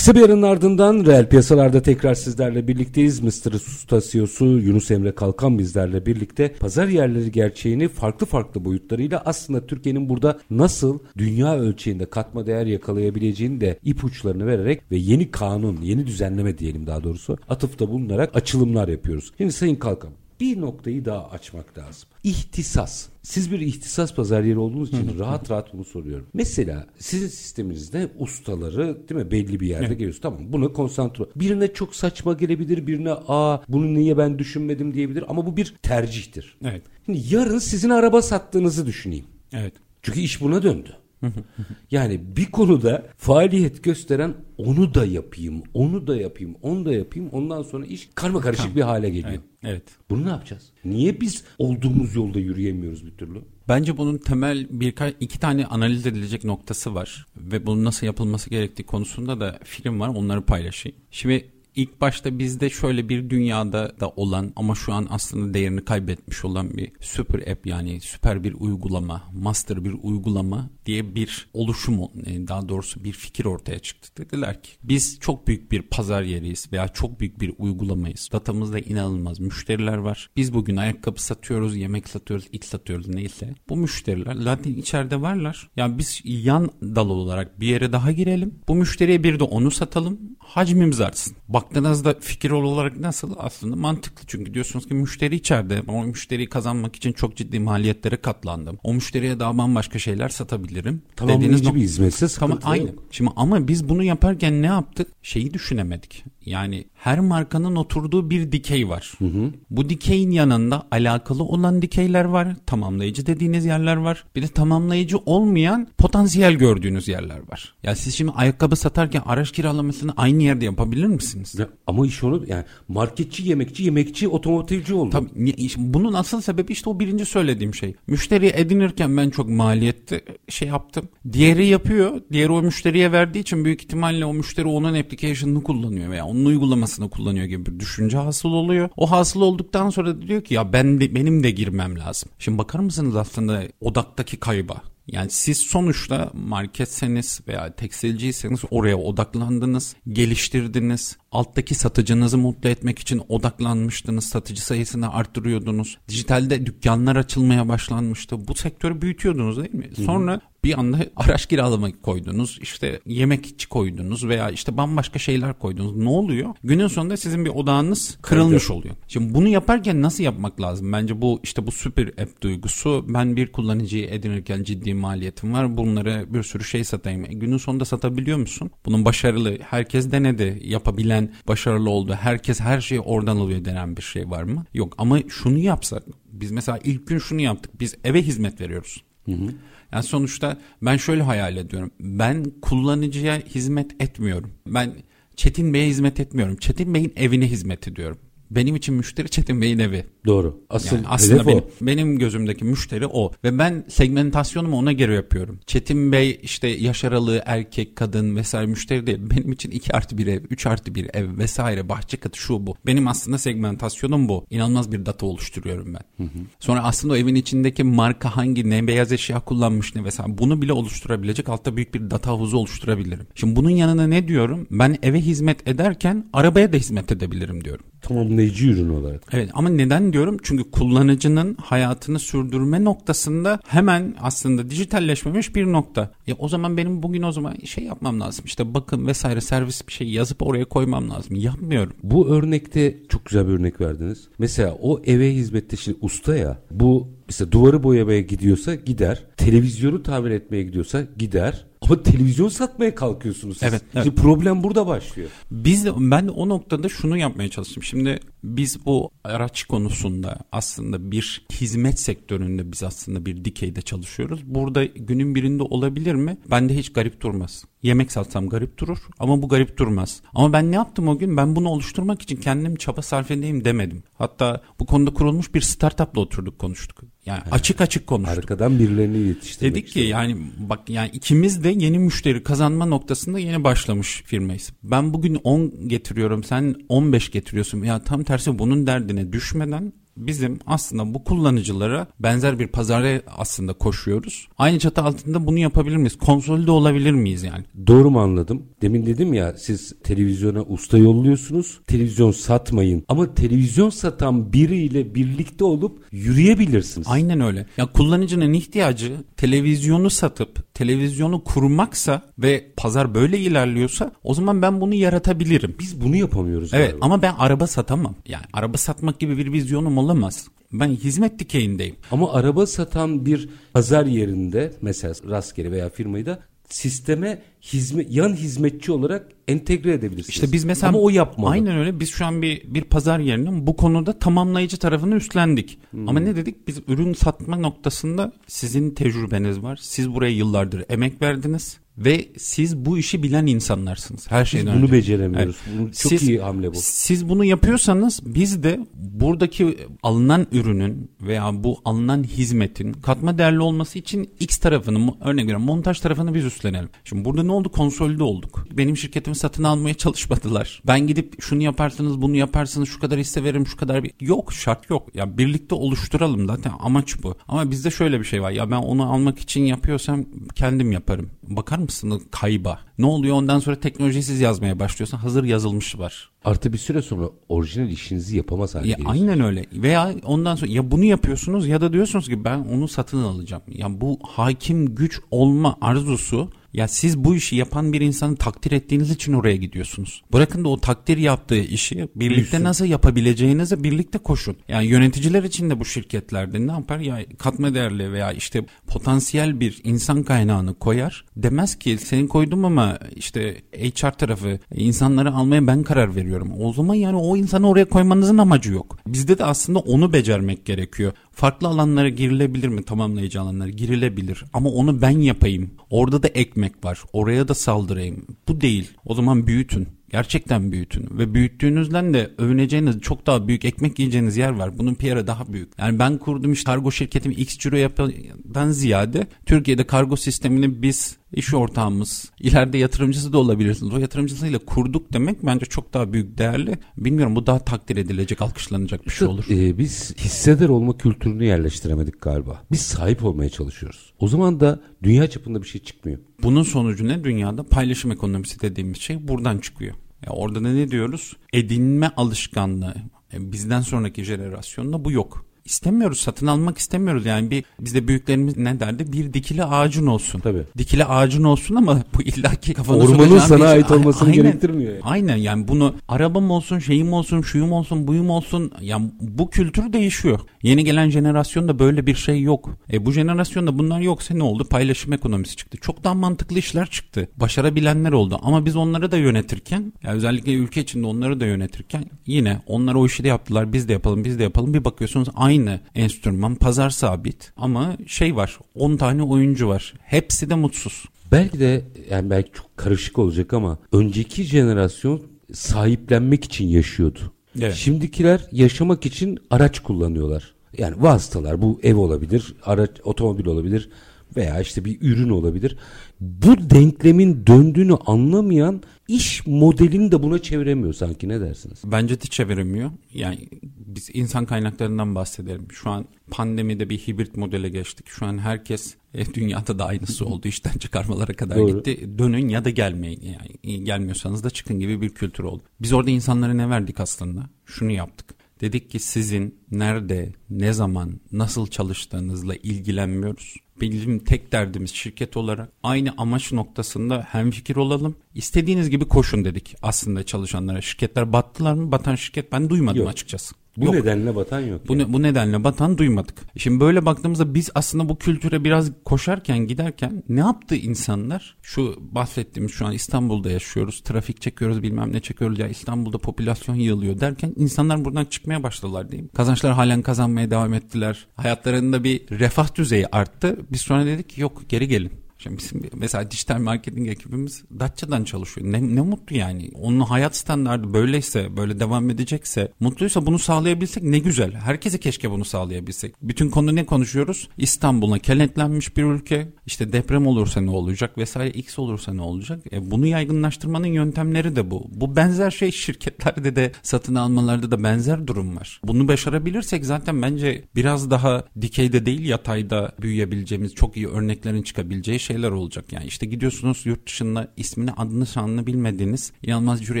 Kısa 0.08 0.20
bir 0.20 0.24
aranın 0.24 0.42
ardından 0.42 1.06
reel 1.06 1.28
piyasalarda 1.28 1.82
tekrar 1.82 2.14
sizlerle 2.14 2.68
birlikteyiz. 2.68 3.20
Mr. 3.20 3.52
Usta 3.52 4.00
CEO'su 4.00 4.46
Yunus 4.46 4.90
Emre 4.90 5.14
Kalkan 5.14 5.58
bizlerle 5.58 6.06
birlikte 6.06 6.52
pazar 6.52 6.86
yerleri 6.86 7.32
gerçeğini 7.32 7.88
farklı 7.88 8.26
farklı 8.26 8.64
boyutlarıyla 8.64 9.22
aslında 9.24 9.66
Türkiye'nin 9.66 10.08
burada 10.08 10.38
nasıl 10.50 10.98
dünya 11.18 11.58
ölçeğinde 11.58 12.06
katma 12.06 12.46
değer 12.46 12.66
yakalayabileceğini 12.66 13.60
de 13.60 13.78
ipuçlarını 13.84 14.46
vererek 14.46 14.90
ve 14.90 14.96
yeni 14.96 15.30
kanun, 15.30 15.78
yeni 15.82 16.06
düzenleme 16.06 16.58
diyelim 16.58 16.86
daha 16.86 17.04
doğrusu 17.04 17.38
atıfta 17.48 17.88
bulunarak 17.88 18.36
açılımlar 18.36 18.88
yapıyoruz. 18.88 19.32
Şimdi 19.38 19.52
Sayın 19.52 19.76
Kalkan 19.76 20.10
bir 20.40 20.60
noktayı 20.60 21.04
daha 21.04 21.28
açmak 21.30 21.78
lazım. 21.78 22.08
İhtisas. 22.24 23.06
Siz 23.22 23.52
bir 23.52 23.60
ihtisas 23.60 24.14
pazar 24.14 24.42
yeri 24.42 24.58
olduğunuz 24.58 24.88
için 24.88 25.18
rahat 25.18 25.50
rahat 25.50 25.72
bunu 25.72 25.84
soruyorum. 25.84 26.26
Mesela 26.34 26.86
sizin 26.98 27.28
sisteminizde 27.28 28.08
ustaları 28.18 29.08
değil 29.08 29.20
mi 29.24 29.30
belli 29.30 29.60
bir 29.60 29.66
yerde 29.66 29.86
Evet. 29.86 29.98
geliyoruz. 29.98 30.20
Tamam 30.20 30.40
buna 30.52 30.68
konsantre. 30.72 31.24
Birine 31.36 31.72
çok 31.72 31.94
saçma 31.96 32.32
gelebilir, 32.32 32.86
birine 32.86 33.12
aa 33.28 33.58
bunu 33.68 33.94
niye 33.94 34.18
ben 34.18 34.38
düşünmedim 34.38 34.94
diyebilir 34.94 35.24
ama 35.28 35.46
bu 35.46 35.56
bir 35.56 35.74
tercihtir. 35.82 36.58
Evet. 36.64 36.82
Şimdi 37.06 37.34
yarın 37.34 37.58
sizin 37.58 37.90
araba 37.90 38.22
sattığınızı 38.22 38.86
düşüneyim. 38.86 39.24
Evet. 39.52 39.72
Çünkü 40.02 40.20
iş 40.20 40.40
buna 40.40 40.62
döndü. 40.62 40.96
yani 41.90 42.36
bir 42.36 42.50
konuda 42.50 43.06
faaliyet 43.16 43.84
gösteren 43.84 44.34
onu 44.58 44.94
da 44.94 45.04
yapayım, 45.04 45.62
onu 45.74 46.06
da 46.06 46.16
yapayım, 46.16 46.56
onu 46.62 46.84
da 46.84 46.92
yapayım. 46.92 47.28
Ondan 47.32 47.62
sonra 47.62 47.86
iş 47.86 48.08
karma 48.14 48.40
karışık 48.40 48.76
bir 48.76 48.82
hale 48.82 49.10
geliyor. 49.10 49.30
Evet. 49.30 49.42
Evet. 49.64 49.82
Bunu 50.10 50.24
ne 50.24 50.28
yapacağız? 50.28 50.72
Niye 50.84 51.20
biz 51.20 51.44
olduğumuz 51.58 52.14
yolda 52.14 52.38
yürüyemiyoruz 52.38 53.06
bir 53.06 53.10
türlü? 53.10 53.42
Bence 53.68 53.96
bunun 53.96 54.18
temel 54.18 54.66
birkaç 54.70 55.14
iki 55.20 55.40
tane 55.40 55.66
analiz 55.66 56.06
edilecek 56.06 56.44
noktası 56.44 56.94
var 56.94 57.26
ve 57.36 57.66
bunun 57.66 57.84
nasıl 57.84 58.06
yapılması 58.06 58.50
gerektiği 58.50 58.84
konusunda 58.84 59.40
da 59.40 59.58
film 59.64 60.00
var. 60.00 60.08
Onları 60.08 60.42
paylaşayım. 60.42 60.98
Şimdi 61.10 61.50
ilk 61.78 62.00
başta 62.00 62.38
bizde 62.38 62.70
şöyle 62.70 63.08
bir 63.08 63.30
dünyada 63.30 64.00
da 64.00 64.08
olan 64.08 64.52
ama 64.56 64.74
şu 64.74 64.92
an 64.92 65.06
aslında 65.10 65.54
değerini 65.54 65.84
kaybetmiş 65.84 66.44
olan 66.44 66.70
bir 66.76 66.92
süper 67.00 67.52
app 67.52 67.66
yani 67.66 68.00
süper 68.00 68.44
bir 68.44 68.54
uygulama, 68.58 69.22
master 69.32 69.84
bir 69.84 69.94
uygulama 70.02 70.70
diye 70.86 71.14
bir 71.14 71.48
oluşum 71.52 71.98
e, 72.26 72.48
daha 72.48 72.68
doğrusu 72.68 73.04
bir 73.04 73.12
fikir 73.12 73.44
ortaya 73.44 73.78
çıktı. 73.78 74.10
Dediler 74.16 74.62
ki 74.62 74.70
biz 74.82 75.18
çok 75.20 75.46
büyük 75.46 75.72
bir 75.72 75.82
pazar 75.82 76.22
yeriyiz 76.22 76.72
veya 76.72 76.88
çok 76.88 77.20
büyük 77.20 77.40
bir 77.40 77.52
uygulamayız. 77.58 78.28
Datamızda 78.32 78.78
inanılmaz 78.78 79.40
müşteriler 79.40 79.96
var. 79.96 80.30
Biz 80.36 80.54
bugün 80.54 80.76
ayakkabı 80.76 81.22
satıyoruz, 81.22 81.76
yemek 81.76 82.08
satıyoruz, 82.08 82.46
it 82.52 82.64
satıyoruz 82.64 83.08
neyse. 83.08 83.54
Bu 83.68 83.76
müşteriler 83.76 84.34
zaten 84.34 84.72
içeride 84.72 85.20
varlar. 85.20 85.70
Yani 85.76 85.98
biz 85.98 86.20
yan 86.24 86.70
dal 86.82 87.10
olarak 87.10 87.60
bir 87.60 87.66
yere 87.66 87.92
daha 87.92 88.12
girelim. 88.12 88.54
Bu 88.68 88.74
müşteriye 88.74 89.22
bir 89.22 89.40
de 89.40 89.44
onu 89.44 89.70
satalım. 89.70 90.18
hacmimiz 90.38 91.00
artsın. 91.00 91.37
Baktığınızda 91.48 92.14
fikir 92.20 92.50
olarak 92.50 93.00
nasıl 93.00 93.34
aslında 93.38 93.76
mantıklı 93.76 94.24
çünkü 94.26 94.54
diyorsunuz 94.54 94.88
ki 94.88 94.94
müşteri 94.94 95.34
içeride 95.34 95.82
o 95.88 96.04
müşteriyi 96.04 96.48
kazanmak 96.48 96.96
için 96.96 97.12
çok 97.12 97.36
ciddi 97.36 97.60
maliyetlere 97.60 98.16
katlandım. 98.16 98.78
O 98.82 98.94
müşteriye 98.94 99.40
daha 99.40 99.58
bambaşka 99.58 99.98
şeyler 99.98 100.28
satabilirim. 100.28 101.02
Tamamlayıcı 101.16 101.74
bir 101.74 101.80
hizmetse 101.80 102.28
sıkıntı 102.28 102.58
tamam, 102.58 102.72
aynı. 102.72 102.94
Şimdi 103.10 103.30
ama 103.36 103.68
biz 103.68 103.88
bunu 103.88 104.04
yaparken 104.04 104.62
ne 104.62 104.66
yaptık? 104.66 105.08
Şeyi 105.22 105.54
düşünemedik. 105.54 106.24
Yani 106.46 106.84
her 106.98 107.20
markanın 107.20 107.76
oturduğu 107.76 108.30
bir 108.30 108.52
dikey 108.52 108.88
var. 108.88 109.12
Hı 109.18 109.24
hı. 109.24 109.52
Bu 109.70 109.88
dikeyin 109.88 110.30
yanında 110.30 110.86
alakalı 110.90 111.42
olan 111.44 111.82
dikeyler 111.82 112.24
var. 112.24 112.48
Tamamlayıcı 112.66 113.26
dediğiniz 113.26 113.64
yerler 113.64 113.96
var. 113.96 114.24
Bir 114.36 114.42
de 114.42 114.48
tamamlayıcı 114.48 115.18
olmayan 115.18 115.88
potansiyel 115.98 116.52
gördüğünüz 116.52 117.08
yerler 117.08 117.38
var. 117.50 117.74
Ya 117.82 117.96
siz 117.96 118.14
şimdi 118.14 118.32
ayakkabı 118.32 118.76
satarken 118.76 119.22
araç 119.26 119.52
kiralamasını 119.52 120.12
aynı 120.16 120.42
yerde 120.42 120.64
yapabilir 120.64 121.06
misiniz? 121.06 121.54
Ya, 121.58 121.68
ama 121.86 122.06
iş 122.06 122.24
onu 122.24 122.44
yani 122.46 122.64
marketçi, 122.88 123.48
yemekçi, 123.48 123.82
yemekçi, 123.82 124.28
otomotivci 124.28 124.94
oldu. 124.94 125.10
Tabii, 125.10 125.58
bunun 125.76 126.12
asıl 126.12 126.40
sebebi 126.40 126.72
işte 126.72 126.90
o 126.90 127.00
birinci 127.00 127.24
söylediğim 127.24 127.74
şey. 127.74 127.94
Müşteri 128.06 128.46
edinirken 128.54 129.16
ben 129.16 129.30
çok 129.30 129.48
maliyette 129.48 130.24
şey 130.48 130.68
yaptım. 130.68 131.08
Diğeri 131.32 131.66
yapıyor. 131.66 132.20
Diğeri 132.32 132.52
o 132.52 132.62
müşteriye 132.62 133.12
verdiği 133.12 133.38
için 133.40 133.64
büyük 133.64 133.82
ihtimalle 133.82 134.24
o 134.24 134.34
müşteri 134.34 134.66
onun 134.66 134.94
application'ını 134.94 135.62
kullanıyor 135.62 136.10
veya 136.10 136.26
onun 136.26 136.44
uygulamasını 136.88 137.10
kullanıyor 137.10 137.46
gibi 137.46 137.66
bir 137.66 137.80
düşünce 137.80 138.18
hasıl 138.18 138.48
oluyor. 138.48 138.88
O 138.96 139.10
hasıl 139.10 139.40
olduktan 139.40 139.90
sonra 139.90 140.22
diyor 140.22 140.44
ki 140.44 140.54
ya 140.54 140.72
ben 140.72 141.00
de, 141.00 141.14
benim 141.14 141.42
de 141.42 141.50
girmem 141.50 141.98
lazım. 141.98 142.28
Şimdi 142.38 142.58
bakar 142.58 142.78
mısınız 142.78 143.16
aslında 143.16 143.62
odaktaki 143.80 144.36
kayba? 144.36 144.82
Yani 145.06 145.30
siz 145.30 145.58
sonuçta 145.58 146.30
marketseniz 146.34 147.40
veya 147.48 147.74
tekstilciyseniz 147.74 148.60
oraya 148.70 148.96
odaklandınız, 148.96 149.96
geliştirdiniz. 150.08 151.16
Alttaki 151.32 151.74
satıcınızı 151.74 152.38
mutlu 152.38 152.68
etmek 152.68 152.98
için 152.98 153.22
odaklanmıştınız. 153.28 154.24
Satıcı 154.24 154.62
sayısını 154.64 155.12
arttırıyordunuz. 155.12 155.98
Dijitalde 156.08 156.66
dükkanlar 156.66 157.16
açılmaya 157.16 157.68
başlanmıştı. 157.68 158.48
Bu 158.48 158.54
sektörü 158.54 159.00
büyütüyordunuz 159.00 159.56
değil 159.56 159.74
mi? 159.74 159.90
Sonra 159.96 160.40
bir 160.68 160.78
anda 160.78 160.98
araç 161.16 161.46
kiralamak 161.46 162.02
koydunuz, 162.02 162.58
işte 162.62 163.00
yemek 163.06 163.66
koydunuz 163.70 164.28
veya 164.28 164.50
işte 164.50 164.76
bambaşka 164.76 165.18
şeyler 165.18 165.58
koydunuz. 165.58 165.96
Ne 165.96 166.08
oluyor? 166.08 166.54
Günün 166.64 166.86
sonunda 166.86 167.16
sizin 167.16 167.44
bir 167.44 167.50
odağınız 167.50 168.18
kırılmış 168.22 168.70
oluyor. 168.70 168.94
Şimdi 169.08 169.34
bunu 169.34 169.48
yaparken 169.48 170.02
nasıl 170.02 170.24
yapmak 170.24 170.60
lazım? 170.60 170.92
Bence 170.92 171.22
bu 171.22 171.40
işte 171.42 171.66
bu 171.66 171.72
süper 171.72 172.06
app 172.06 172.42
duygusu. 172.42 173.04
Ben 173.08 173.36
bir 173.36 173.52
kullanıcıyı 173.52 174.06
edinirken 174.06 174.62
ciddi 174.62 174.94
maliyetim 174.94 175.52
var. 175.52 175.76
Bunları 175.76 176.34
bir 176.34 176.42
sürü 176.42 176.64
şey 176.64 176.84
satayım. 176.84 177.24
E, 177.24 177.28
günün 177.28 177.56
sonunda 177.56 177.84
satabiliyor 177.84 178.38
musun? 178.38 178.70
Bunun 178.86 179.04
başarılı, 179.04 179.58
herkes 179.60 180.12
denedi, 180.12 180.60
yapabilen, 180.64 181.32
başarılı 181.48 181.90
oldu. 181.90 182.18
Herkes 182.20 182.60
her 182.60 182.80
şeyi 182.80 183.00
oradan 183.00 183.36
alıyor 183.36 183.64
denen 183.64 183.96
bir 183.96 184.02
şey 184.02 184.30
var 184.30 184.42
mı? 184.42 184.64
Yok 184.74 184.94
ama 184.98 185.18
şunu 185.28 185.58
yapsak. 185.58 186.02
Biz 186.32 186.50
mesela 186.50 186.78
ilk 186.84 187.06
gün 187.06 187.18
şunu 187.18 187.40
yaptık. 187.40 187.80
Biz 187.80 187.94
eve 188.04 188.22
hizmet 188.22 188.60
veriyoruz. 188.60 189.02
Hı 189.26 189.32
hı. 189.32 189.48
Yani 189.92 190.02
sonuçta 190.02 190.58
ben 190.82 190.96
şöyle 190.96 191.22
hayal 191.22 191.56
ediyorum. 191.56 191.90
Ben 192.00 192.44
kullanıcıya 192.62 193.36
hizmet 193.36 194.02
etmiyorum. 194.02 194.50
Ben 194.66 194.94
Çetin 195.36 195.74
Bey'e 195.74 195.86
hizmet 195.86 196.20
etmiyorum. 196.20 196.56
Çetin 196.56 196.94
Bey'in 196.94 197.12
evine 197.16 197.46
hizmet 197.46 197.88
ediyorum. 197.88 198.18
Benim 198.50 198.76
için 198.76 198.94
müşteri 198.94 199.28
Çetin 199.28 199.60
Bey'in 199.60 199.78
evi. 199.78 200.04
Doğru. 200.26 200.60
Asıl 200.70 200.96
yani 200.96 201.08
aslında 201.08 201.46
benim, 201.46 201.64
benim 201.80 202.18
gözümdeki 202.18 202.64
müşteri 202.64 203.06
o. 203.06 203.32
Ve 203.44 203.58
ben 203.58 203.84
segmentasyonumu 203.88 204.76
ona 204.76 204.92
göre 204.92 205.14
yapıyorum. 205.14 205.60
Çetin 205.66 206.12
Bey 206.12 206.40
işte 206.42 206.68
yaş 206.68 207.04
aralığı 207.04 207.42
erkek, 207.46 207.96
kadın 207.96 208.36
vesaire 208.36 208.66
müşteri 208.66 209.06
değil. 209.06 209.18
Benim 209.20 209.52
için 209.52 209.70
2 209.70 209.96
artı 209.96 210.18
bir 210.18 210.26
ev, 210.26 210.44
3 210.50 210.66
artı 210.66 210.94
bir 210.94 211.10
ev 211.14 211.38
vesaire 211.38 211.88
bahçe 211.88 212.16
katı 212.16 212.38
şu 212.38 212.66
bu. 212.66 212.76
Benim 212.86 213.08
aslında 213.08 213.38
segmentasyonum 213.38 214.28
bu. 214.28 214.46
İnanılmaz 214.50 214.92
bir 214.92 215.06
data 215.06 215.26
oluşturuyorum 215.26 215.94
ben. 215.94 216.24
Hı 216.24 216.30
hı. 216.30 216.38
Sonra 216.60 216.84
aslında 216.84 217.14
o 217.14 217.16
evin 217.16 217.34
içindeki 217.34 217.84
marka 217.84 218.36
hangi, 218.36 218.70
ne 218.70 218.86
beyaz 218.86 219.12
eşya 219.12 219.40
kullanmış 219.40 219.94
ne 219.94 220.04
vesaire. 220.04 220.38
Bunu 220.38 220.62
bile 220.62 220.72
oluşturabilecek 220.72 221.48
altta 221.48 221.76
büyük 221.76 221.94
bir 221.94 222.10
data 222.10 222.30
havuzu 222.30 222.56
oluşturabilirim. 222.56 223.26
Şimdi 223.34 223.56
bunun 223.56 223.70
yanına 223.70 224.06
ne 224.06 224.28
diyorum? 224.28 224.66
Ben 224.70 224.98
eve 225.02 225.20
hizmet 225.20 225.68
ederken 225.68 226.24
arabaya 226.32 226.72
da 226.72 226.76
hizmet 226.76 227.12
edebilirim 227.12 227.64
diyorum 227.64 227.86
tamamlayıcı 228.08 228.66
ürün 228.66 228.88
olarak. 228.88 229.22
Evet 229.32 229.50
ama 229.54 229.68
neden 229.68 230.12
diyorum? 230.12 230.36
Çünkü 230.42 230.70
kullanıcının 230.70 231.54
hayatını 231.54 232.18
sürdürme 232.18 232.84
noktasında 232.84 233.60
hemen 233.66 234.14
aslında 234.20 234.70
dijitalleşmemiş 234.70 235.54
bir 235.54 235.64
nokta. 235.66 236.10
Ya 236.26 236.36
o 236.38 236.48
zaman 236.48 236.76
benim 236.76 237.02
bugün 237.02 237.22
o 237.22 237.32
zaman 237.32 237.54
şey 237.64 237.84
yapmam 237.84 238.20
lazım. 238.20 238.44
İşte 238.44 238.74
bakın 238.74 239.06
vesaire 239.06 239.40
servis 239.40 239.86
bir 239.88 239.92
şey 239.92 240.10
yazıp 240.10 240.42
oraya 240.42 240.64
koymam 240.64 241.10
lazım. 241.10 241.36
Yapmıyorum. 241.36 241.92
Bu 242.02 242.28
örnekte 242.28 242.96
çok 243.08 243.24
güzel 243.24 243.48
bir 243.48 243.52
örnek 243.52 243.80
verdiniz. 243.80 244.28
Mesela 244.38 244.78
o 244.82 245.00
eve 245.06 245.34
hizmette 245.34 245.76
şimdi 245.76 245.98
usta 246.00 246.36
ya 246.36 246.58
bu 246.70 247.17
mesela 247.28 247.52
duvarı 247.52 247.82
boyamaya 247.82 248.20
gidiyorsa 248.20 248.74
gider. 248.74 249.24
Televizyonu 249.36 250.02
tamir 250.02 250.30
etmeye 250.30 250.62
gidiyorsa 250.62 251.06
gider. 251.18 251.66
Ama 251.80 252.02
televizyon 252.02 252.48
satmaya 252.48 252.94
kalkıyorsunuz 252.94 253.58
siz. 253.58 253.68
Evet, 253.68 253.82
evet. 253.94 254.04
Şimdi 254.04 254.20
problem 254.20 254.62
burada 254.62 254.86
başlıyor. 254.86 255.30
Biz 255.50 255.84
de, 255.84 255.92
ben 255.96 256.26
de 256.26 256.30
o 256.30 256.48
noktada 256.48 256.88
şunu 256.88 257.16
yapmaya 257.16 257.48
çalıştım. 257.48 257.82
Şimdi 257.82 258.20
biz 258.44 258.86
bu 258.86 259.10
araç 259.24 259.64
konusunda 259.64 260.38
aslında 260.52 261.10
bir 261.10 261.46
hizmet 261.52 262.00
sektöründe 262.00 262.72
biz 262.72 262.82
aslında 262.82 263.26
bir 263.26 263.44
dikeyde 263.44 263.82
çalışıyoruz. 263.82 264.40
Burada 264.44 264.84
günün 264.84 265.34
birinde 265.34 265.62
olabilir 265.62 266.14
mi? 266.14 266.38
Bende 266.50 266.76
hiç 266.76 266.92
garip 266.92 267.20
durmaz. 267.20 267.64
Yemek 267.82 268.12
satsam 268.12 268.48
garip 268.48 268.78
durur 268.78 268.98
ama 269.18 269.42
bu 269.42 269.48
garip 269.48 269.78
durmaz. 269.78 270.22
Ama 270.34 270.52
ben 270.52 270.70
ne 270.72 270.74
yaptım 270.74 271.08
o 271.08 271.18
gün? 271.18 271.36
Ben 271.36 271.56
bunu 271.56 271.68
oluşturmak 271.68 272.22
için 272.22 272.36
kendim 272.36 272.76
çaba 272.76 273.02
sarf 273.02 273.30
edeyim 273.30 273.64
demedim. 273.64 274.02
Hatta 274.14 274.62
bu 274.80 274.86
konuda 274.86 275.14
kurulmuş 275.14 275.54
bir 275.54 275.60
startupla 275.60 276.20
oturduk 276.20 276.58
konuştuk. 276.58 277.02
Yani 277.26 277.40
evet. 277.42 277.52
açık 277.52 277.80
açık 277.80 278.06
konuştuk. 278.06 278.38
Arkadan 278.38 278.78
birilerini 278.78 279.18
yetiştirmek 279.18 279.74
Dedik 279.74 279.88
ki 279.88 280.00
yani 280.00 280.36
bak 280.58 280.88
yani 280.88 281.10
ikimiz 281.12 281.64
de 281.64 281.68
yeni 281.68 281.98
müşteri 281.98 282.42
kazanma 282.42 282.86
noktasında 282.86 283.38
yeni 283.38 283.64
başlamış 283.64 284.22
firmayız. 284.26 284.72
Ben 284.82 285.14
bugün 285.14 285.34
10 285.34 285.88
getiriyorum 285.88 286.44
sen 286.44 286.74
15 286.88 287.30
getiriyorsun. 287.30 287.82
Ya 287.82 288.04
tam 288.04 288.24
tersi 288.24 288.58
bunun 288.58 288.86
derdine 288.86 289.32
düşmeden 289.32 289.92
bizim 290.26 290.58
aslında 290.66 291.14
bu 291.14 291.24
kullanıcılara 291.24 292.06
benzer 292.20 292.58
bir 292.58 292.66
pazara 292.66 293.22
aslında 293.36 293.72
koşuyoruz. 293.72 294.48
Aynı 294.58 294.78
çatı 294.78 295.02
altında 295.02 295.46
bunu 295.46 295.58
yapabilir 295.58 295.96
miyiz? 295.96 296.18
Konsolide 296.18 296.70
olabilir 296.70 297.12
miyiz 297.12 297.42
yani? 297.42 297.64
Doğru 297.86 298.10
mu 298.10 298.20
anladım? 298.20 298.62
Demin 298.82 299.06
dedim 299.06 299.34
ya 299.34 299.54
siz 299.58 299.94
televizyona 300.04 300.62
usta 300.62 300.98
yolluyorsunuz. 300.98 301.80
Televizyon 301.86 302.30
satmayın. 302.30 303.04
Ama 303.08 303.34
televizyon 303.34 303.90
satan 303.90 304.52
biriyle 304.52 305.14
birlikte 305.14 305.64
olup 305.64 306.04
yürüyebilirsiniz. 306.12 307.06
Aynen 307.10 307.40
öyle. 307.40 307.66
Ya 307.76 307.86
kullanıcının 307.86 308.52
ihtiyacı 308.52 309.12
televizyonu 309.36 310.10
satıp 310.10 310.74
televizyonu 310.74 311.44
kurmaksa 311.44 312.22
ve 312.38 312.72
pazar 312.76 313.14
böyle 313.14 313.38
ilerliyorsa 313.38 314.12
o 314.22 314.34
zaman 314.34 314.62
ben 314.62 314.80
bunu 314.80 314.94
yaratabilirim. 314.94 315.76
Biz 315.80 316.00
bunu 316.00 316.16
yapamıyoruz. 316.16 316.74
Evet 316.74 316.90
galiba. 316.90 317.06
ama 317.06 317.22
ben 317.22 317.34
araba 317.38 317.66
satamam. 317.66 318.14
Yani 318.26 318.44
araba 318.52 318.76
satmak 318.76 319.20
gibi 319.20 319.36
bir 319.36 319.52
vizyonum 319.52 319.98
olamaz. 320.08 320.48
Ben 320.72 320.88
hizmet 320.88 321.38
dikeyindeyim. 321.38 321.96
Ama 322.10 322.32
araba 322.32 322.66
satan 322.66 323.26
bir 323.26 323.48
pazar 323.72 324.06
yerinde 324.06 324.72
mesela 324.82 325.14
rastgele 325.30 325.70
veya 325.70 325.88
firmayı 325.88 326.26
da 326.26 326.38
sisteme 326.68 327.42
hizmet 327.62 328.06
yan 328.10 328.34
hizmetçi 328.34 328.92
olarak 328.92 329.28
entegre 329.48 329.92
edebilirsiniz. 329.92 330.28
İşte 330.28 330.52
biz 330.52 330.64
mesela 330.64 330.88
ama 330.88 330.98
o 330.98 331.10
yapmadı. 331.10 331.50
Aynen 331.50 331.78
öyle. 331.78 332.00
Biz 332.00 332.10
şu 332.10 332.26
an 332.26 332.42
bir 332.42 332.74
bir 332.74 332.82
pazar 332.82 333.18
yerinin 333.18 333.66
bu 333.66 333.76
konuda 333.76 334.18
tamamlayıcı 334.18 334.76
tarafını 334.76 335.14
üstlendik. 335.14 335.78
Hmm. 335.90 336.08
Ama 336.08 336.20
ne 336.20 336.36
dedik? 336.36 336.68
Biz 336.68 336.80
ürün 336.88 337.12
satma 337.12 337.56
noktasında 337.56 338.32
sizin 338.46 338.90
tecrübeniz 338.90 339.62
var. 339.62 339.78
Siz 339.82 340.14
buraya 340.14 340.32
yıllardır 340.32 340.84
emek 340.88 341.22
verdiniz 341.22 341.78
ve 341.98 342.28
siz 342.38 342.76
bu 342.76 342.98
işi 342.98 343.22
bilen 343.22 343.46
insanlarsınız. 343.46 344.30
Her 344.30 344.44
şeyden 344.44 344.66
biz 344.66 344.74
bunu 344.74 344.84
önce. 344.84 344.92
beceremiyoruz. 344.92 345.56
Evet. 345.66 345.78
Bunu 345.78 345.86
çok 345.86 345.94
siz, 345.94 346.28
iyi 346.28 346.40
hamle 346.40 346.70
bu. 346.70 346.76
Siz 346.76 347.28
bunu 347.28 347.44
yapıyorsanız 347.44 348.20
biz 348.24 348.62
de 348.62 348.80
buradaki 348.94 349.76
alınan 350.02 350.46
ürünün 350.52 351.10
veya 351.20 351.64
bu 351.64 351.80
alınan 351.84 352.24
hizmetin 352.24 352.92
katma 352.92 353.38
değerli 353.38 353.60
olması 353.60 353.98
için 353.98 354.30
X 354.40 354.56
tarafını 354.56 355.14
örnek 355.20 355.44
veriyorum 355.44 355.64
montaj 355.64 356.00
tarafını 356.00 356.34
biz 356.34 356.44
üstlenelim. 356.44 356.88
Şimdi 357.04 357.24
burada 357.24 357.42
ne 357.42 357.52
oldu? 357.52 357.68
Konsolide 357.68 358.22
olduk. 358.22 358.66
Benim 358.72 358.96
şirketimi 358.96 359.36
satın 359.36 359.62
almaya 359.62 359.94
çalışmadılar. 359.98 360.82
Ben 360.86 361.06
gidip 361.06 361.42
şunu 361.42 361.62
yaparsınız, 361.62 362.22
bunu 362.22 362.36
yaparsınız, 362.36 362.88
şu 362.88 363.00
kadar 363.00 363.18
hisse 363.18 363.44
veririm, 363.44 363.66
şu 363.66 363.76
kadar 363.76 364.04
bir... 364.04 364.12
Yok, 364.20 364.52
şart 364.52 364.90
yok. 364.90 365.08
Ya 365.14 365.38
birlikte 365.38 365.74
oluşturalım 365.74 366.46
zaten 366.46 366.72
amaç 366.80 367.22
bu. 367.22 367.34
Ama 367.48 367.70
bizde 367.70 367.90
şöyle 367.90 368.20
bir 368.20 368.24
şey 368.24 368.42
var. 368.42 368.50
Ya 368.50 368.70
ben 368.70 368.76
onu 368.76 369.12
almak 369.12 369.38
için 369.38 369.60
yapıyorsam 369.60 370.24
kendim 370.54 370.92
yaparım. 370.92 371.30
Bakar 371.42 371.78
mısınız 371.88 372.22
kayba? 372.30 372.80
Ne 372.98 373.06
oluyor 373.06 373.36
ondan 373.36 373.58
sonra 373.58 373.80
teknolojisiz 373.80 374.40
yazmaya 374.40 374.78
başlıyorsan 374.78 375.18
hazır 375.18 375.44
yazılmış 375.44 375.98
var. 375.98 376.30
Artı 376.44 376.72
bir 376.72 376.78
süre 376.78 377.02
sonra 377.02 377.26
orijinal 377.48 377.88
işinizi 377.88 378.36
yapamaz 378.36 378.74
hale 378.74 378.88
ya 378.88 378.96
Aynen 379.06 379.40
öyle. 379.40 379.64
Veya 379.72 380.14
ondan 380.24 380.56
sonra 380.56 380.70
ya 380.72 380.90
bunu 380.90 381.04
yapıyorsunuz 381.04 381.68
ya 381.68 381.80
da 381.80 381.92
diyorsunuz 381.92 382.28
ki 382.28 382.44
ben 382.44 382.58
onu 382.58 382.88
satın 382.88 383.22
alacağım. 383.22 383.62
Ya 383.68 384.00
bu 384.00 384.18
hakim 384.22 384.94
güç 384.94 385.20
olma 385.30 385.76
arzusu 385.80 386.50
Ya 386.72 386.88
siz 386.88 387.18
bu 387.18 387.34
işi 387.34 387.56
yapan 387.56 387.92
bir 387.92 388.00
insanı 388.00 388.36
takdir 388.36 388.72
ettiğiniz 388.72 389.10
için 389.10 389.32
oraya 389.32 389.56
gidiyorsunuz. 389.56 390.22
Bırakın 390.32 390.64
da 390.64 390.68
o 390.68 390.80
takdir 390.80 391.16
yaptığı 391.16 391.58
işi 391.58 391.96
birlikte 391.96 392.36
Büyüsün. 392.36 392.64
nasıl 392.64 392.84
yapabileceğinizi 392.84 393.84
birlikte 393.84 394.18
koşun. 394.18 394.56
Yani 394.68 394.86
yöneticiler 394.86 395.42
için 395.42 395.70
de 395.70 395.80
bu 395.80 395.84
şirketlerde 395.84 396.66
ne 396.66 396.72
yapar? 396.72 396.98
Ya 396.98 397.18
katma 397.38 397.74
değerli 397.74 398.12
veya 398.12 398.32
işte 398.32 398.64
potansiyel 398.86 399.60
bir 399.60 399.80
insan 399.84 400.22
kaynağını 400.22 400.74
koyar. 400.74 401.24
Demez 401.36 401.78
ki 401.78 401.98
senin 401.98 402.26
koydum 402.26 402.64
ama 402.64 402.98
işte 403.16 403.62
HR 403.76 404.10
tarafı 404.10 404.58
insanları 404.74 405.32
almaya 405.32 405.66
ben 405.66 405.82
karar 405.82 406.16
veriyorum. 406.16 406.52
O 406.60 406.72
zaman 406.72 406.94
yani 406.94 407.16
o 407.16 407.36
insanı 407.36 407.68
oraya 407.68 407.84
koymanızın 407.84 408.38
amacı 408.38 408.72
yok. 408.72 408.98
Bizde 409.06 409.38
de 409.38 409.44
aslında 409.44 409.78
onu 409.78 410.12
becermek 410.12 410.64
gerekiyor. 410.64 411.12
Farklı 411.38 411.68
alanlara 411.68 412.08
girilebilir 412.08 412.68
mi 412.68 412.82
tamamlayıcı 412.82 413.40
alanlara? 413.40 413.70
Girilebilir 413.70 414.44
ama 414.52 414.70
onu 414.70 415.02
ben 415.02 415.18
yapayım. 415.18 415.70
Orada 415.90 416.22
da 416.22 416.28
ekmek 416.28 416.84
var. 416.84 417.00
Oraya 417.12 417.48
da 417.48 417.54
saldırayım. 417.54 418.26
Bu 418.48 418.60
değil. 418.60 418.90
O 419.04 419.14
zaman 419.14 419.46
büyütün. 419.46 419.88
Gerçekten 420.10 420.72
büyütün 420.72 421.18
ve 421.18 421.34
büyüttüğünüzden 421.34 422.14
de 422.14 422.30
övüneceğiniz 422.38 423.00
çok 423.00 423.26
daha 423.26 423.48
büyük 423.48 423.64
ekmek 423.64 423.98
yiyeceğiniz 423.98 424.36
yer 424.36 424.50
var. 424.50 424.78
Bunun 424.78 424.94
PR'ı 424.94 425.26
daha 425.26 425.52
büyük. 425.52 425.72
Yani 425.78 425.98
ben 425.98 426.18
kurdum 426.18 426.52
işte 426.52 426.70
kargo 426.70 426.92
şirketimi 426.92 427.34
X 427.34 427.58
ciro 427.58 427.76
yapan 427.76 428.70
ziyade 428.70 429.26
Türkiye'de 429.46 429.86
kargo 429.86 430.16
sistemini 430.16 430.82
biz 430.82 431.17
iş 431.32 431.54
ortağımız, 431.54 432.30
ileride 432.40 432.78
yatırımcısı 432.78 433.32
da 433.32 433.38
olabilirsiniz. 433.38 433.94
O 433.94 433.98
yatırımcısıyla 433.98 434.58
kurduk 434.58 435.12
demek 435.12 435.46
bence 435.46 435.66
çok 435.66 435.94
daha 435.94 436.12
büyük 436.12 436.38
değerli. 436.38 436.78
Bilmiyorum 436.96 437.36
bu 437.36 437.46
daha 437.46 437.58
takdir 437.58 437.96
edilecek, 437.96 438.42
alkışlanacak 438.42 439.06
bir 439.06 439.10
şey 439.10 439.28
olur. 439.28 439.44
Ee, 439.50 439.78
biz 439.78 440.16
hisseder 440.18 440.68
olma 440.68 440.98
kültürünü 440.98 441.44
yerleştiremedik 441.44 442.20
galiba. 442.20 442.62
Biz 442.72 442.80
sahip 442.80 443.24
olmaya 443.24 443.50
çalışıyoruz. 443.50 444.12
O 444.18 444.28
zaman 444.28 444.60
da 444.60 444.80
dünya 445.02 445.30
çapında 445.30 445.62
bir 445.62 445.68
şey 445.68 445.80
çıkmıyor. 445.80 446.18
Bunun 446.42 446.62
sonucu 446.62 447.08
ne 447.08 447.24
dünyada? 447.24 447.62
Paylaşım 447.62 448.12
ekonomisi 448.12 448.60
dediğimiz 448.60 448.98
şey 448.98 449.28
buradan 449.28 449.58
çıkıyor. 449.58 449.94
Ya 450.26 450.32
orada 450.32 450.64
da 450.64 450.72
ne 450.72 450.90
diyoruz? 450.90 451.36
Edinme 451.52 452.10
alışkanlığı. 452.16 452.94
E, 453.32 453.52
bizden 453.52 453.80
sonraki 453.80 454.24
jenerasyonda 454.24 455.04
bu 455.04 455.12
yok. 455.12 455.47
İstemiyoruz 455.68 456.20
satın 456.20 456.46
almak 456.46 456.78
istemiyoruz 456.78 457.26
yani 457.26 457.50
bir 457.50 457.64
bizde 457.80 458.08
büyüklerimiz 458.08 458.56
ne 458.56 458.80
derdi 458.80 459.12
bir 459.12 459.32
dikili 459.32 459.64
ağacın 459.64 460.06
olsun. 460.06 460.40
Tabii. 460.40 460.62
Dikili 460.78 461.04
ağacın 461.04 461.44
olsun 461.44 461.74
ama 461.74 462.02
bu 462.14 462.22
illaki 462.22 462.74
kafana 462.74 462.98
Ormanın 462.98 463.38
sana 463.38 463.58
bir 463.58 463.64
şey- 463.64 463.72
ait 463.72 463.90
olmasını 463.90 464.28
Aynen. 464.28 464.42
gerektirmiyor 464.42 464.92
yani. 464.92 465.02
Aynen 465.04 465.36
yani 465.36 465.68
bunu 465.68 465.94
arabam 466.08 466.50
olsun 466.50 466.78
şeyim 466.78 467.12
olsun 467.12 467.42
şuyum 467.42 467.72
olsun 467.72 468.08
buyum 468.08 468.30
olsun 468.30 468.72
yani 468.80 469.10
bu 469.20 469.50
kültür 469.50 469.92
değişiyor. 469.92 470.40
Yeni 470.62 470.84
gelen 470.84 471.10
jenerasyonda 471.10 471.78
böyle 471.78 472.06
bir 472.06 472.14
şey 472.14 472.42
yok. 472.42 472.70
E 472.92 473.06
bu 473.06 473.12
jenerasyonda 473.12 473.78
bunlar 473.78 474.00
yoksa 474.00 474.34
ne 474.34 474.42
oldu? 474.42 474.64
Paylaşım 474.64 475.12
ekonomisi 475.12 475.56
çıktı. 475.56 475.78
Çok 475.80 476.04
daha 476.04 476.14
mantıklı 476.14 476.58
işler 476.58 476.86
çıktı. 476.86 477.28
Başarabilenler 477.36 478.12
oldu 478.12 478.38
ama 478.42 478.64
biz 478.66 478.76
onları 478.76 479.10
da 479.10 479.16
yönetirken 479.16 479.92
ya 480.02 480.12
özellikle 480.12 480.52
ülke 480.52 480.80
içinde 480.80 481.06
onları 481.06 481.40
da 481.40 481.46
yönetirken 481.46 482.04
yine 482.26 482.60
onlar 482.66 482.94
o 482.94 483.06
işi 483.06 483.24
de 483.24 483.28
yaptılar 483.28 483.72
biz 483.72 483.88
de 483.88 483.92
yapalım 483.92 484.24
biz 484.24 484.38
de 484.38 484.42
yapalım 484.42 484.74
bir 484.74 484.84
bakıyorsunuz 484.84 485.28
aynı 485.34 485.57
enstrüman 485.94 486.54
pazar 486.54 486.90
sabit 486.90 487.52
ama 487.56 487.96
şey 488.06 488.36
var 488.36 488.58
10 488.74 488.96
tane 488.96 489.22
oyuncu 489.22 489.68
var. 489.68 489.94
Hepsi 490.02 490.50
de 490.50 490.54
mutsuz. 490.54 491.04
Belki 491.32 491.60
de 491.60 491.84
yani 492.10 492.30
belki 492.30 492.52
çok 492.52 492.76
karışık 492.76 493.18
olacak 493.18 493.52
ama 493.52 493.78
önceki 493.92 494.44
jenerasyon 494.44 495.22
sahiplenmek 495.52 496.44
için 496.44 496.66
yaşıyordu. 496.66 497.18
Evet. 497.60 497.74
Şimdikiler 497.74 498.40
yaşamak 498.52 499.06
için 499.06 499.38
araç 499.50 499.80
kullanıyorlar. 499.80 500.54
Yani 500.78 501.02
vasıtalar 501.02 501.62
bu 501.62 501.80
ev 501.82 501.96
olabilir, 501.96 502.54
araç 502.64 502.90
otomobil 503.04 503.46
olabilir 503.46 503.88
veya 504.36 504.60
işte 504.60 504.84
bir 504.84 504.98
ürün 505.00 505.28
olabilir. 505.28 505.76
Bu 506.20 506.70
denklemin 506.70 507.46
döndüğünü 507.46 507.94
anlamayan 508.06 508.82
iş 509.08 509.46
modelini 509.46 510.12
de 510.12 510.22
buna 510.22 510.38
çeviremiyor 510.38 510.92
sanki 510.92 511.28
ne 511.28 511.40
dersiniz? 511.40 511.82
Bence 511.84 512.20
de 512.20 512.24
çeviremiyor. 512.24 512.90
Yani 513.14 513.48
biz 513.62 514.10
insan 514.12 514.46
kaynaklarından 514.46 515.14
bahsedelim. 515.14 515.66
Şu 515.72 515.90
an 515.90 516.04
pandemide 516.30 516.90
bir 516.90 516.98
hibrit 516.98 517.36
modele 517.36 517.68
geçtik. 517.68 518.06
Şu 518.08 518.26
an 518.26 518.38
herkes 518.38 518.94
e, 519.14 519.34
dünyada 519.34 519.78
da 519.78 519.86
aynısı 519.86 520.26
oldu. 520.26 520.48
İşten 520.48 520.78
çıkarmalara 520.78 521.32
kadar 521.32 521.58
Doğru. 521.58 521.76
gitti. 521.76 522.18
Dönün 522.18 522.48
ya 522.48 522.64
da 522.64 522.70
gelmeyin. 522.70 523.20
Yani 523.22 523.84
gelmiyorsanız 523.84 524.44
da 524.44 524.50
çıkın 524.50 524.80
gibi 524.80 525.00
bir 525.00 525.08
kültür 525.08 525.44
oldu. 525.44 525.62
Biz 525.80 525.92
orada 525.92 526.10
insanlara 526.10 526.54
ne 526.54 526.70
verdik 526.70 527.00
aslında? 527.00 527.50
Şunu 527.66 527.92
yaptık. 527.92 528.37
Dedik 528.60 528.90
ki 528.90 528.98
sizin 529.00 529.58
nerede, 529.70 530.32
ne 530.50 530.72
zaman, 530.72 531.20
nasıl 531.32 531.66
çalıştığınızla 531.66 532.54
ilgilenmiyoruz. 532.54 533.56
Bizim 533.80 534.18
tek 534.18 534.52
derdimiz 534.52 534.90
şirket 534.90 535.36
olarak 535.36 535.72
aynı 535.82 536.14
amaç 536.16 536.52
noktasında 536.52 537.26
hemfikir 537.30 537.76
olalım. 537.76 538.16
İstediğiniz 538.34 538.90
gibi 538.90 539.04
koşun 539.04 539.44
dedik 539.44 539.76
aslında 539.82 540.26
çalışanlara. 540.26 540.80
Şirketler 540.80 541.32
battılar 541.32 541.72
mı? 541.74 541.92
Batan 541.92 542.14
şirket 542.14 542.52
ben 542.52 542.70
duymadım 542.70 542.98
Yok. 543.00 543.08
açıkçası. 543.08 543.54
Bu 543.80 543.84
Yok. 543.84 543.94
nedenle 543.94 544.36
batan 544.36 544.60
yok. 544.60 544.88
Bu, 544.88 544.92
yani. 544.92 545.02
ne- 545.02 545.12
bu 545.12 545.22
nedenle 545.22 545.64
batan 545.64 545.98
duymadık. 545.98 546.34
Şimdi 546.56 546.80
böyle 546.80 547.06
baktığımızda 547.06 547.54
biz 547.54 547.70
aslında 547.74 548.08
bu 548.08 548.18
kültüre 548.18 548.64
biraz 548.64 548.90
koşarken 549.04 549.58
giderken 549.58 550.22
ne 550.28 550.40
yaptı 550.40 550.76
insanlar? 550.76 551.56
Şu 551.62 551.96
bahsettiğimiz 552.00 552.72
şu 552.72 552.86
an 552.86 552.92
İstanbul'da 552.92 553.50
yaşıyoruz. 553.50 554.00
Trafik 554.00 554.40
çekiyoruz 554.40 554.82
bilmem 554.82 555.12
ne 555.12 555.20
çekiyoruz. 555.20 555.58
Ya 555.58 555.68
İstanbul'da 555.68 556.18
popülasyon 556.18 556.74
yığılıyor 556.76 557.20
derken 557.20 557.52
insanlar 557.56 558.04
buradan 558.04 558.24
çıkmaya 558.24 558.62
başladılar 558.62 559.04
mi? 559.04 559.28
Kazançlar 559.34 559.72
halen 559.72 560.02
kazanmaya 560.02 560.50
devam 560.50 560.74
ettiler. 560.74 561.26
Hayatlarında 561.36 562.04
bir 562.04 562.20
refah 562.30 562.74
düzeyi 562.74 563.06
arttı. 563.06 563.56
Biz 563.72 563.80
sonra 563.80 564.06
dedik 564.06 564.28
ki 564.28 564.40
yok 564.40 564.62
geri 564.68 564.88
gelin. 564.88 565.12
Şimdi 565.38 565.58
bizim 565.58 565.82
mesela 565.94 566.30
dijital 566.30 566.58
marketing 566.58 567.08
ekibimiz 567.08 567.64
Datça'dan 567.80 568.24
çalışıyor. 568.24 568.72
Ne, 568.72 568.96
ne 568.96 569.00
mutlu 569.00 569.36
yani. 569.36 569.70
Onun 569.74 570.00
hayat 570.00 570.36
standardı 570.36 570.94
böyleyse, 570.94 571.56
böyle 571.56 571.80
devam 571.80 572.10
edecekse, 572.10 572.72
mutluysa 572.80 573.26
bunu 573.26 573.38
sağlayabilsek 573.38 574.02
ne 574.02 574.18
güzel. 574.18 574.54
Herkese 574.54 574.98
keşke 574.98 575.30
bunu 575.30 575.44
sağlayabilsek. 575.44 576.14
Bütün 576.22 576.50
konu 576.50 576.74
ne 576.74 576.86
konuşuyoruz? 576.86 577.48
İstanbul'a 577.58 578.18
kenetlenmiş 578.18 578.96
bir 578.96 579.04
ülke. 579.04 579.48
İşte 579.66 579.92
deprem 579.92 580.26
olursa 580.26 580.60
ne 580.60 580.70
olacak 580.70 581.18
vesaire 581.18 581.50
X 581.50 581.78
olursa 581.78 582.12
ne 582.12 582.22
olacak? 582.22 582.60
E 582.72 582.90
bunu 582.90 583.06
yaygınlaştırmanın 583.06 583.86
yöntemleri 583.86 584.56
de 584.56 584.70
bu. 584.70 584.86
Bu 584.90 585.16
benzer 585.16 585.50
şey 585.50 585.70
şirketlerde 585.70 586.56
de 586.56 586.72
satın 586.82 587.14
almalarda 587.14 587.70
da 587.70 587.82
benzer 587.82 588.26
durum 588.26 588.56
var. 588.56 588.80
Bunu 588.84 589.08
başarabilirsek 589.08 589.86
zaten 589.86 590.22
bence 590.22 590.64
biraz 590.76 591.10
daha 591.10 591.44
dikeyde 591.60 592.06
değil 592.06 592.24
yatayda 592.28 592.92
büyüyebileceğimiz 593.02 593.74
çok 593.74 593.96
iyi 593.96 594.08
örneklerin 594.08 594.62
çıkabileceği 594.62 595.20
şeyler 595.28 595.50
olacak. 595.50 595.92
Yani 595.92 596.06
işte 596.06 596.26
gidiyorsunuz 596.26 596.82
yurt 596.84 597.06
dışında 597.06 597.48
ismini 597.56 597.92
adını 597.92 598.26
sanını 598.26 598.66
bilmediğiniz 598.66 599.32
inanılmaz 599.42 599.84
cüre 599.84 600.00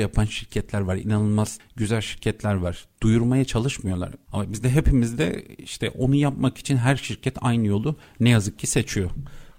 yapan 0.00 0.24
şirketler 0.24 0.80
var. 0.80 0.96
İnanılmaz 0.96 1.58
güzel 1.76 2.00
şirketler 2.00 2.54
var. 2.54 2.86
Duyurmaya 3.02 3.44
çalışmıyorlar. 3.44 4.12
Ama 4.32 4.52
bizde 4.52 4.70
hepimizde 4.70 5.44
işte 5.58 5.90
onu 5.90 6.14
yapmak 6.14 6.58
için 6.58 6.76
her 6.76 6.96
şirket 6.96 7.36
aynı 7.40 7.66
yolu 7.66 7.96
ne 8.20 8.30
yazık 8.30 8.58
ki 8.58 8.66
seçiyor. 8.66 9.10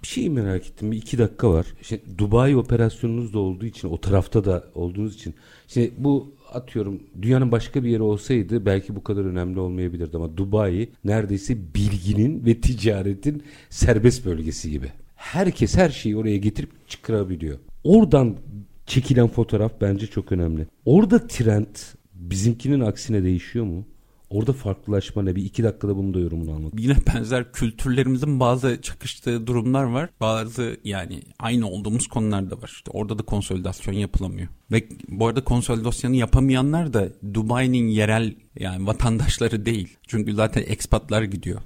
Bir 0.03 0.07
şey 0.07 0.30
merak 0.30 0.67
ettim. 0.67 0.91
Bir 0.91 0.97
iki 0.97 1.17
dakika 1.17 1.51
var. 1.51 1.65
İşte 1.82 2.01
Dubai 2.17 2.55
operasyonunuz 2.55 3.34
da 3.34 3.39
olduğu 3.39 3.65
için, 3.65 3.89
o 3.89 4.01
tarafta 4.01 4.45
da 4.45 4.63
olduğunuz 4.76 5.15
için. 5.15 5.34
Şimdi 5.67 5.91
bu 5.97 6.36
atıyorum 6.53 7.03
dünyanın 7.22 7.51
başka 7.51 7.84
bir 7.84 7.89
yeri 7.89 8.01
olsaydı 8.01 8.65
belki 8.65 8.95
bu 8.95 9.03
kadar 9.03 9.26
önemli 9.26 9.59
olmayabilirdi 9.59 10.17
ama 10.17 10.38
Dubai 10.38 10.89
neredeyse 11.03 11.57
bilginin 11.76 12.45
ve 12.45 12.61
ticaretin 12.61 13.43
serbest 13.70 14.26
bölgesi 14.26 14.72
gibi. 14.72 14.91
Herkes 15.20 15.78
her 15.78 15.89
şeyi 15.89 16.17
oraya 16.17 16.38
getirip 16.38 16.89
çıkarabiliyor. 16.89 17.59
Oradan 17.84 18.38
çekilen 18.86 19.28
fotoğraf 19.28 19.72
bence 19.82 20.07
çok 20.07 20.32
önemli. 20.32 20.67
Orada 20.86 21.28
trend 21.28 21.76
bizimkinin 22.13 22.80
aksine 22.80 23.24
değişiyor 23.24 23.65
mu? 23.65 23.86
Orada 24.30 24.53
farklılaşma 24.53 25.22
ne? 25.22 25.36
Bir 25.36 25.45
iki 25.45 25.63
dakikada 25.63 25.97
bunu 25.97 26.13
da 26.13 26.20
yorumunu 26.20 26.51
almak. 26.51 26.80
Yine 26.80 26.95
benzer 27.15 27.51
kültürlerimizin 27.51 28.39
bazı 28.39 28.82
çakıştığı 28.82 29.47
durumlar 29.47 29.84
var. 29.84 30.09
Bazı 30.20 30.78
yani 30.84 31.22
aynı 31.39 31.70
olduğumuz 31.70 32.07
konular 32.07 32.51
da 32.51 32.61
var. 32.61 32.72
İşte 32.76 32.91
orada 32.91 33.20
da 33.20 33.24
konsolidasyon 33.24 33.93
yapılamıyor. 33.93 34.47
Ve 34.72 34.88
bu 35.07 35.28
arada 35.28 35.43
konsolidasyonu 35.43 36.15
yapamayanlar 36.15 36.93
da 36.93 37.09
Dubai'nin 37.34 37.88
yerel 37.88 38.36
yani 38.59 38.88
vatandaşları 38.88 39.65
değil. 39.65 39.97
Çünkü 40.07 40.34
zaten 40.34 40.63
ekspatlar 40.67 41.24
gidiyor. 41.24 41.61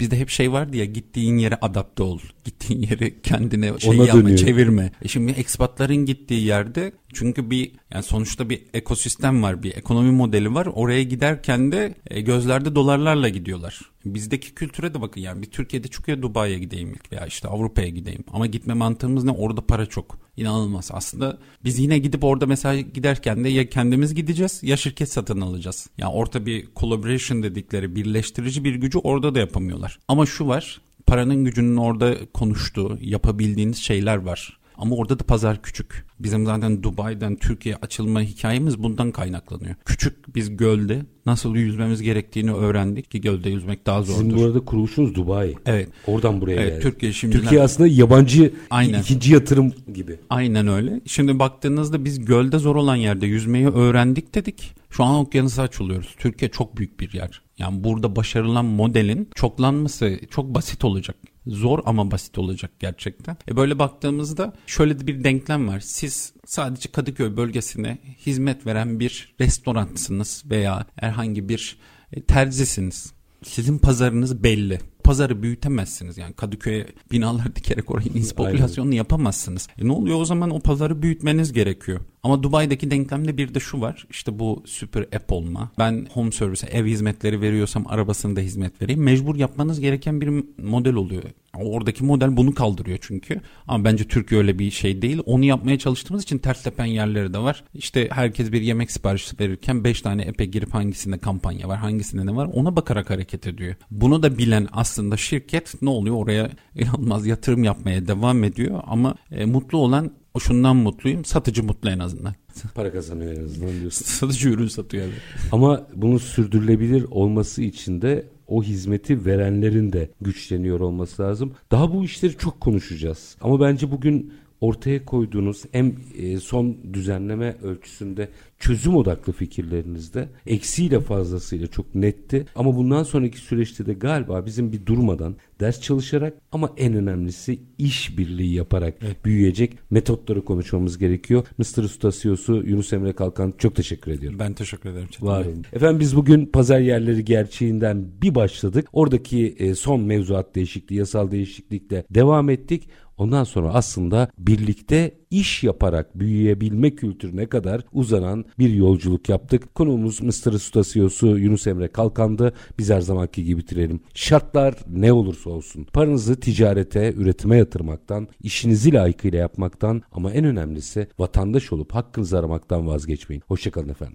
Bizde 0.00 0.18
hep 0.18 0.28
şey 0.28 0.52
vardı 0.52 0.76
ya 0.76 0.84
gittiğin 0.84 1.38
yere 1.38 1.54
adapte 1.62 2.02
ol. 2.02 2.18
Gittiğin 2.44 2.82
yeri 2.82 3.22
kendine 3.22 3.78
şey 3.78 3.90
Ona 3.90 4.06
yapma, 4.06 4.20
dönüyor. 4.22 4.38
çevirme. 4.38 4.92
E 5.02 5.08
şimdi 5.08 5.32
ekspatların 5.32 5.96
gittiği 5.96 6.44
yerde 6.44 6.92
çünkü 7.12 7.50
bir 7.50 7.72
yani 7.94 8.02
sonuçta 8.02 8.50
bir 8.50 8.62
ekosistem 8.74 9.42
var, 9.42 9.62
bir 9.62 9.76
ekonomi 9.76 10.10
modeli 10.10 10.54
var. 10.54 10.66
Oraya 10.66 11.02
giderken 11.02 11.72
de 11.72 11.94
e, 12.10 12.20
gözlerde 12.20 12.74
dolarlarla 12.74 13.28
gidiyorlar. 13.28 13.80
Bizdeki 14.14 14.54
kültüre 14.54 14.94
de 14.94 15.00
bakın 15.00 15.20
yani 15.20 15.42
bir 15.42 15.50
Türkiye'de 15.50 15.88
çıkıyor 15.88 16.22
Dubai'ye 16.22 16.58
gideyim 16.58 16.90
ilk 16.90 17.12
veya 17.12 17.26
işte 17.26 17.48
Avrupa'ya 17.48 17.88
gideyim. 17.88 18.24
Ama 18.32 18.46
gitme 18.46 18.74
mantığımız 18.74 19.24
ne? 19.24 19.30
Orada 19.30 19.60
para 19.60 19.86
çok. 19.86 20.18
İnanılmaz. 20.36 20.90
Aslında 20.92 21.38
biz 21.64 21.78
yine 21.78 21.98
gidip 21.98 22.24
orada 22.24 22.46
mesela 22.46 22.80
giderken 22.80 23.44
de 23.44 23.48
ya 23.48 23.68
kendimiz 23.68 24.14
gideceğiz 24.14 24.60
ya 24.62 24.76
şirket 24.76 25.12
satın 25.12 25.40
alacağız. 25.40 25.88
Yani 25.98 26.12
orada 26.12 26.46
bir 26.46 26.68
collaboration 26.76 27.42
dedikleri 27.42 27.96
birleştirici 27.96 28.64
bir 28.64 28.74
gücü 28.74 28.98
orada 28.98 29.34
da 29.34 29.38
yapamıyorlar. 29.38 29.98
Ama 30.08 30.26
şu 30.26 30.46
var 30.46 30.80
paranın 31.06 31.44
gücünün 31.44 31.76
orada 31.76 32.16
konuştuğu, 32.34 32.98
yapabildiğiniz 33.00 33.78
şeyler 33.78 34.16
var. 34.16 34.58
Ama 34.78 34.96
orada 34.96 35.18
da 35.18 35.24
pazar 35.24 35.62
küçük. 35.62 36.06
Bizim 36.20 36.46
zaten 36.46 36.82
Dubai'den 36.82 37.36
Türkiye 37.36 37.76
açılma 37.76 38.20
hikayemiz 38.20 38.82
bundan 38.82 39.10
kaynaklanıyor. 39.10 39.74
Küçük 39.84 40.34
biz 40.34 40.56
gölde 40.56 41.02
nasıl 41.26 41.56
yüzmemiz 41.56 42.02
gerektiğini 42.02 42.52
öğrendik 42.52 43.10
ki 43.10 43.20
gölde 43.20 43.50
yüzmek 43.50 43.86
daha 43.86 44.02
zordur. 44.02 44.20
Sizin 44.20 44.38
bu 44.38 44.44
arada 44.44 44.60
kuruluşunuz 44.60 45.14
Dubai. 45.14 45.54
Evet. 45.66 45.88
Oradan 46.06 46.40
buraya 46.40 46.60
Evet, 46.60 46.72
geldi. 46.72 46.82
Türkiye 46.82 47.12
şimdi 47.12 47.40
Türkiye 47.40 47.62
aslında 47.62 47.88
yabancı 47.88 48.52
Aynen. 48.70 49.00
ikinci 49.00 49.32
yatırım 49.32 49.72
gibi. 49.94 50.18
Aynen 50.30 50.68
öyle. 50.68 51.00
Şimdi 51.06 51.38
baktığınızda 51.38 52.04
biz 52.04 52.24
gölde 52.24 52.58
zor 52.58 52.76
olan 52.76 52.96
yerde 52.96 53.26
yüzmeyi 53.26 53.68
öğrendik 53.68 54.34
dedik. 54.34 54.74
Şu 54.90 55.04
an 55.04 55.14
okyanusa 55.14 55.62
açılıyoruz. 55.62 56.14
Türkiye 56.18 56.50
çok 56.50 56.76
büyük 56.76 57.00
bir 57.00 57.12
yer. 57.12 57.42
Yani 57.58 57.84
burada 57.84 58.16
başarılan 58.16 58.64
modelin 58.64 59.28
çoklanması 59.34 60.18
çok 60.30 60.54
basit 60.54 60.84
olacak. 60.84 61.16
Zor 61.46 61.78
ama 61.84 62.10
basit 62.10 62.38
olacak 62.38 62.70
gerçekten. 62.78 63.36
E 63.48 63.56
böyle 63.56 63.78
baktığımızda 63.78 64.52
şöyle 64.66 65.06
bir 65.06 65.24
denklem 65.24 65.68
var. 65.68 65.80
Siz 65.80 66.32
sadece 66.46 66.90
Kadıköy 66.92 67.36
bölgesine 67.36 67.98
hizmet 68.26 68.66
veren 68.66 69.00
bir 69.00 69.34
restoransınız 69.40 70.42
veya 70.50 70.86
herhangi 70.94 71.48
bir 71.48 71.78
e, 72.12 72.22
terzisiniz. 72.22 73.12
Sizin 73.44 73.78
pazarınız 73.78 74.42
belli. 74.42 74.78
Pazarı 75.06 75.42
büyütemezsiniz 75.42 76.18
yani 76.18 76.32
Kadıköy'e 76.32 76.86
binalar 77.12 77.56
dikerek 77.56 77.90
orayı 77.90 78.08
ins 78.14 78.32
popülasyonunu 78.32 78.94
yapamazsınız. 78.94 79.68
E 79.78 79.86
ne 79.86 79.92
oluyor 79.92 80.20
o 80.20 80.24
zaman 80.24 80.50
o 80.50 80.60
pazarı 80.60 81.02
büyütmeniz 81.02 81.52
gerekiyor. 81.52 82.00
Ama 82.26 82.42
Dubai'deki 82.42 82.90
denklemde 82.90 83.36
bir 83.36 83.54
de 83.54 83.60
şu 83.60 83.80
var. 83.80 84.06
İşte 84.10 84.38
bu 84.38 84.62
süper 84.66 85.02
app 85.02 85.32
olma. 85.32 85.70
Ben 85.78 86.06
home 86.12 86.32
service 86.32 86.66
ev 86.66 86.86
hizmetleri 86.86 87.40
veriyorsam 87.40 87.84
arabasını 87.86 88.36
da 88.36 88.40
hizmet 88.40 88.82
vereyim. 88.82 89.02
Mecbur 89.02 89.36
yapmanız 89.36 89.80
gereken 89.80 90.20
bir 90.20 90.44
model 90.62 90.94
oluyor. 90.94 91.22
Oradaki 91.54 92.04
model 92.04 92.36
bunu 92.36 92.54
kaldırıyor 92.54 92.98
çünkü. 93.00 93.40
Ama 93.68 93.84
bence 93.84 94.04
Türkiye 94.04 94.40
öyle 94.40 94.58
bir 94.58 94.70
şey 94.70 95.02
değil. 95.02 95.22
Onu 95.26 95.44
yapmaya 95.44 95.78
çalıştığımız 95.78 96.22
için 96.22 96.38
ters 96.38 96.62
tepen 96.62 96.84
yerleri 96.84 97.32
de 97.32 97.38
var. 97.38 97.64
İşte 97.74 98.08
herkes 98.12 98.52
bir 98.52 98.60
yemek 98.60 98.90
siparişi 98.90 99.40
verirken 99.40 99.84
5 99.84 100.02
tane 100.02 100.28
app'e 100.28 100.44
girip 100.44 100.74
hangisinde 100.74 101.18
kampanya 101.18 101.68
var, 101.68 101.78
hangisinde 101.78 102.26
ne 102.26 102.36
var 102.36 102.48
ona 102.52 102.76
bakarak 102.76 103.10
hareket 103.10 103.46
ediyor. 103.46 103.74
Bunu 103.90 104.22
da 104.22 104.38
bilen 104.38 104.68
aslında 104.72 104.95
şirket 105.16 105.82
ne 105.82 105.90
oluyor 105.90 106.16
oraya 106.16 106.50
inanılmaz 106.74 107.26
yatırım 107.26 107.64
yapmaya 107.64 108.08
devam 108.08 108.44
ediyor 108.44 108.80
ama 108.86 109.14
e, 109.30 109.44
mutlu 109.44 109.78
olan 109.78 110.12
o 110.34 110.40
şundan 110.40 110.76
mutluyum. 110.76 111.24
Satıcı 111.24 111.64
mutlu 111.64 111.90
en 111.90 111.98
azından. 111.98 112.34
Para 112.74 112.92
kazanıyor 112.92 113.32
en 113.32 113.44
azından 113.44 113.80
diyorsun. 113.80 114.04
Satıcı 114.04 114.48
ürün 114.48 114.68
satıyor. 114.68 115.04
Evet. 115.04 115.20
Ama 115.52 115.86
bunun 115.94 116.18
sürdürülebilir 116.18 117.04
olması 117.10 117.62
için 117.62 118.02
de 118.02 118.28
o 118.46 118.62
hizmeti 118.62 119.26
verenlerin 119.26 119.92
de 119.92 120.10
güçleniyor 120.20 120.80
olması 120.80 121.22
lazım. 121.22 121.54
Daha 121.70 121.94
bu 121.94 122.04
işleri 122.04 122.36
çok 122.36 122.60
konuşacağız. 122.60 123.36
Ama 123.40 123.60
bence 123.60 123.90
bugün 123.90 124.32
ortaya 124.60 125.04
koyduğunuz 125.04 125.64
hem 125.72 125.94
e, 126.18 126.36
son 126.36 126.76
düzenleme 126.92 127.56
ölçüsünde 127.62 128.28
çözüm 128.58 128.96
odaklı 128.96 129.32
fikirlerinizde 129.32 130.28
eksiyle 130.46 131.00
fazlasıyla 131.00 131.66
çok 131.66 131.94
netti. 131.94 132.46
Ama 132.54 132.76
bundan 132.76 133.02
sonraki 133.02 133.38
süreçte 133.38 133.86
de 133.86 133.94
galiba 133.94 134.46
bizim 134.46 134.72
bir 134.72 134.86
durmadan 134.86 135.36
ders 135.60 135.80
çalışarak 135.80 136.34
ama 136.52 136.72
en 136.76 136.94
önemlisi 136.94 137.58
iş 137.78 138.18
birliği 138.18 138.54
yaparak 138.54 139.24
büyüyecek 139.24 139.78
metotları 139.90 140.44
konuşmamız 140.44 140.98
gerekiyor. 140.98 141.46
Mr. 141.58 141.82
Usta 141.82 142.10
CEO'su 142.12 142.62
Yunus 142.66 142.92
Emre 142.92 143.12
Kalkan 143.12 143.54
çok 143.58 143.76
teşekkür 143.76 144.12
ediyorum. 144.12 144.38
Ben 144.38 144.52
teşekkür 144.52 144.90
ederim. 144.90 145.08
Çetin 145.10 145.26
Var 145.26 145.44
olun. 145.44 145.64
Efendim 145.72 146.00
biz 146.00 146.16
bugün 146.16 146.46
pazar 146.46 146.78
yerleri 146.80 147.24
gerçeğinden 147.24 148.06
bir 148.22 148.34
başladık. 148.34 148.88
Oradaki 148.92 149.46
e, 149.58 149.74
son 149.74 150.00
mevzuat 150.00 150.54
değişikliği, 150.54 150.94
yasal 150.94 151.30
değişiklikle 151.30 152.04
devam 152.10 152.50
ettik. 152.50 152.88
Ondan 153.18 153.44
sonra 153.44 153.74
aslında 153.74 154.28
birlikte 154.38 155.14
iş 155.30 155.64
yaparak 155.64 156.18
büyüyebilme 156.18 156.90
kültürüne 156.90 157.46
kadar 157.46 157.82
uzanan 157.92 158.44
bir 158.58 158.74
yolculuk 158.74 159.28
yaptık. 159.28 159.74
Konuğumuz 159.74 160.22
Mr. 160.22 160.52
Usta 160.52 160.82
CEO'su 160.82 161.38
Yunus 161.38 161.66
Emre 161.66 161.88
Kalkan'dı. 161.88 162.52
Biz 162.78 162.90
her 162.90 163.00
zamanki 163.00 163.44
gibi 163.44 163.60
bitirelim. 163.60 164.00
Şartlar 164.14 164.74
ne 164.88 165.12
olursa 165.12 165.50
olsun 165.50 165.86
paranızı 165.92 166.40
ticarete, 166.40 167.12
üretime 167.16 167.56
yatırmaktan, 167.56 168.28
işinizi 168.42 168.92
layıkıyla 168.92 169.38
yapmaktan 169.38 170.02
ama 170.12 170.32
en 170.32 170.44
önemlisi 170.44 171.08
vatandaş 171.18 171.72
olup 171.72 171.94
hakkınızı 171.94 172.38
aramaktan 172.38 172.86
vazgeçmeyin. 172.86 173.42
Hoşçakalın 173.48 173.88
efendim. 173.88 174.14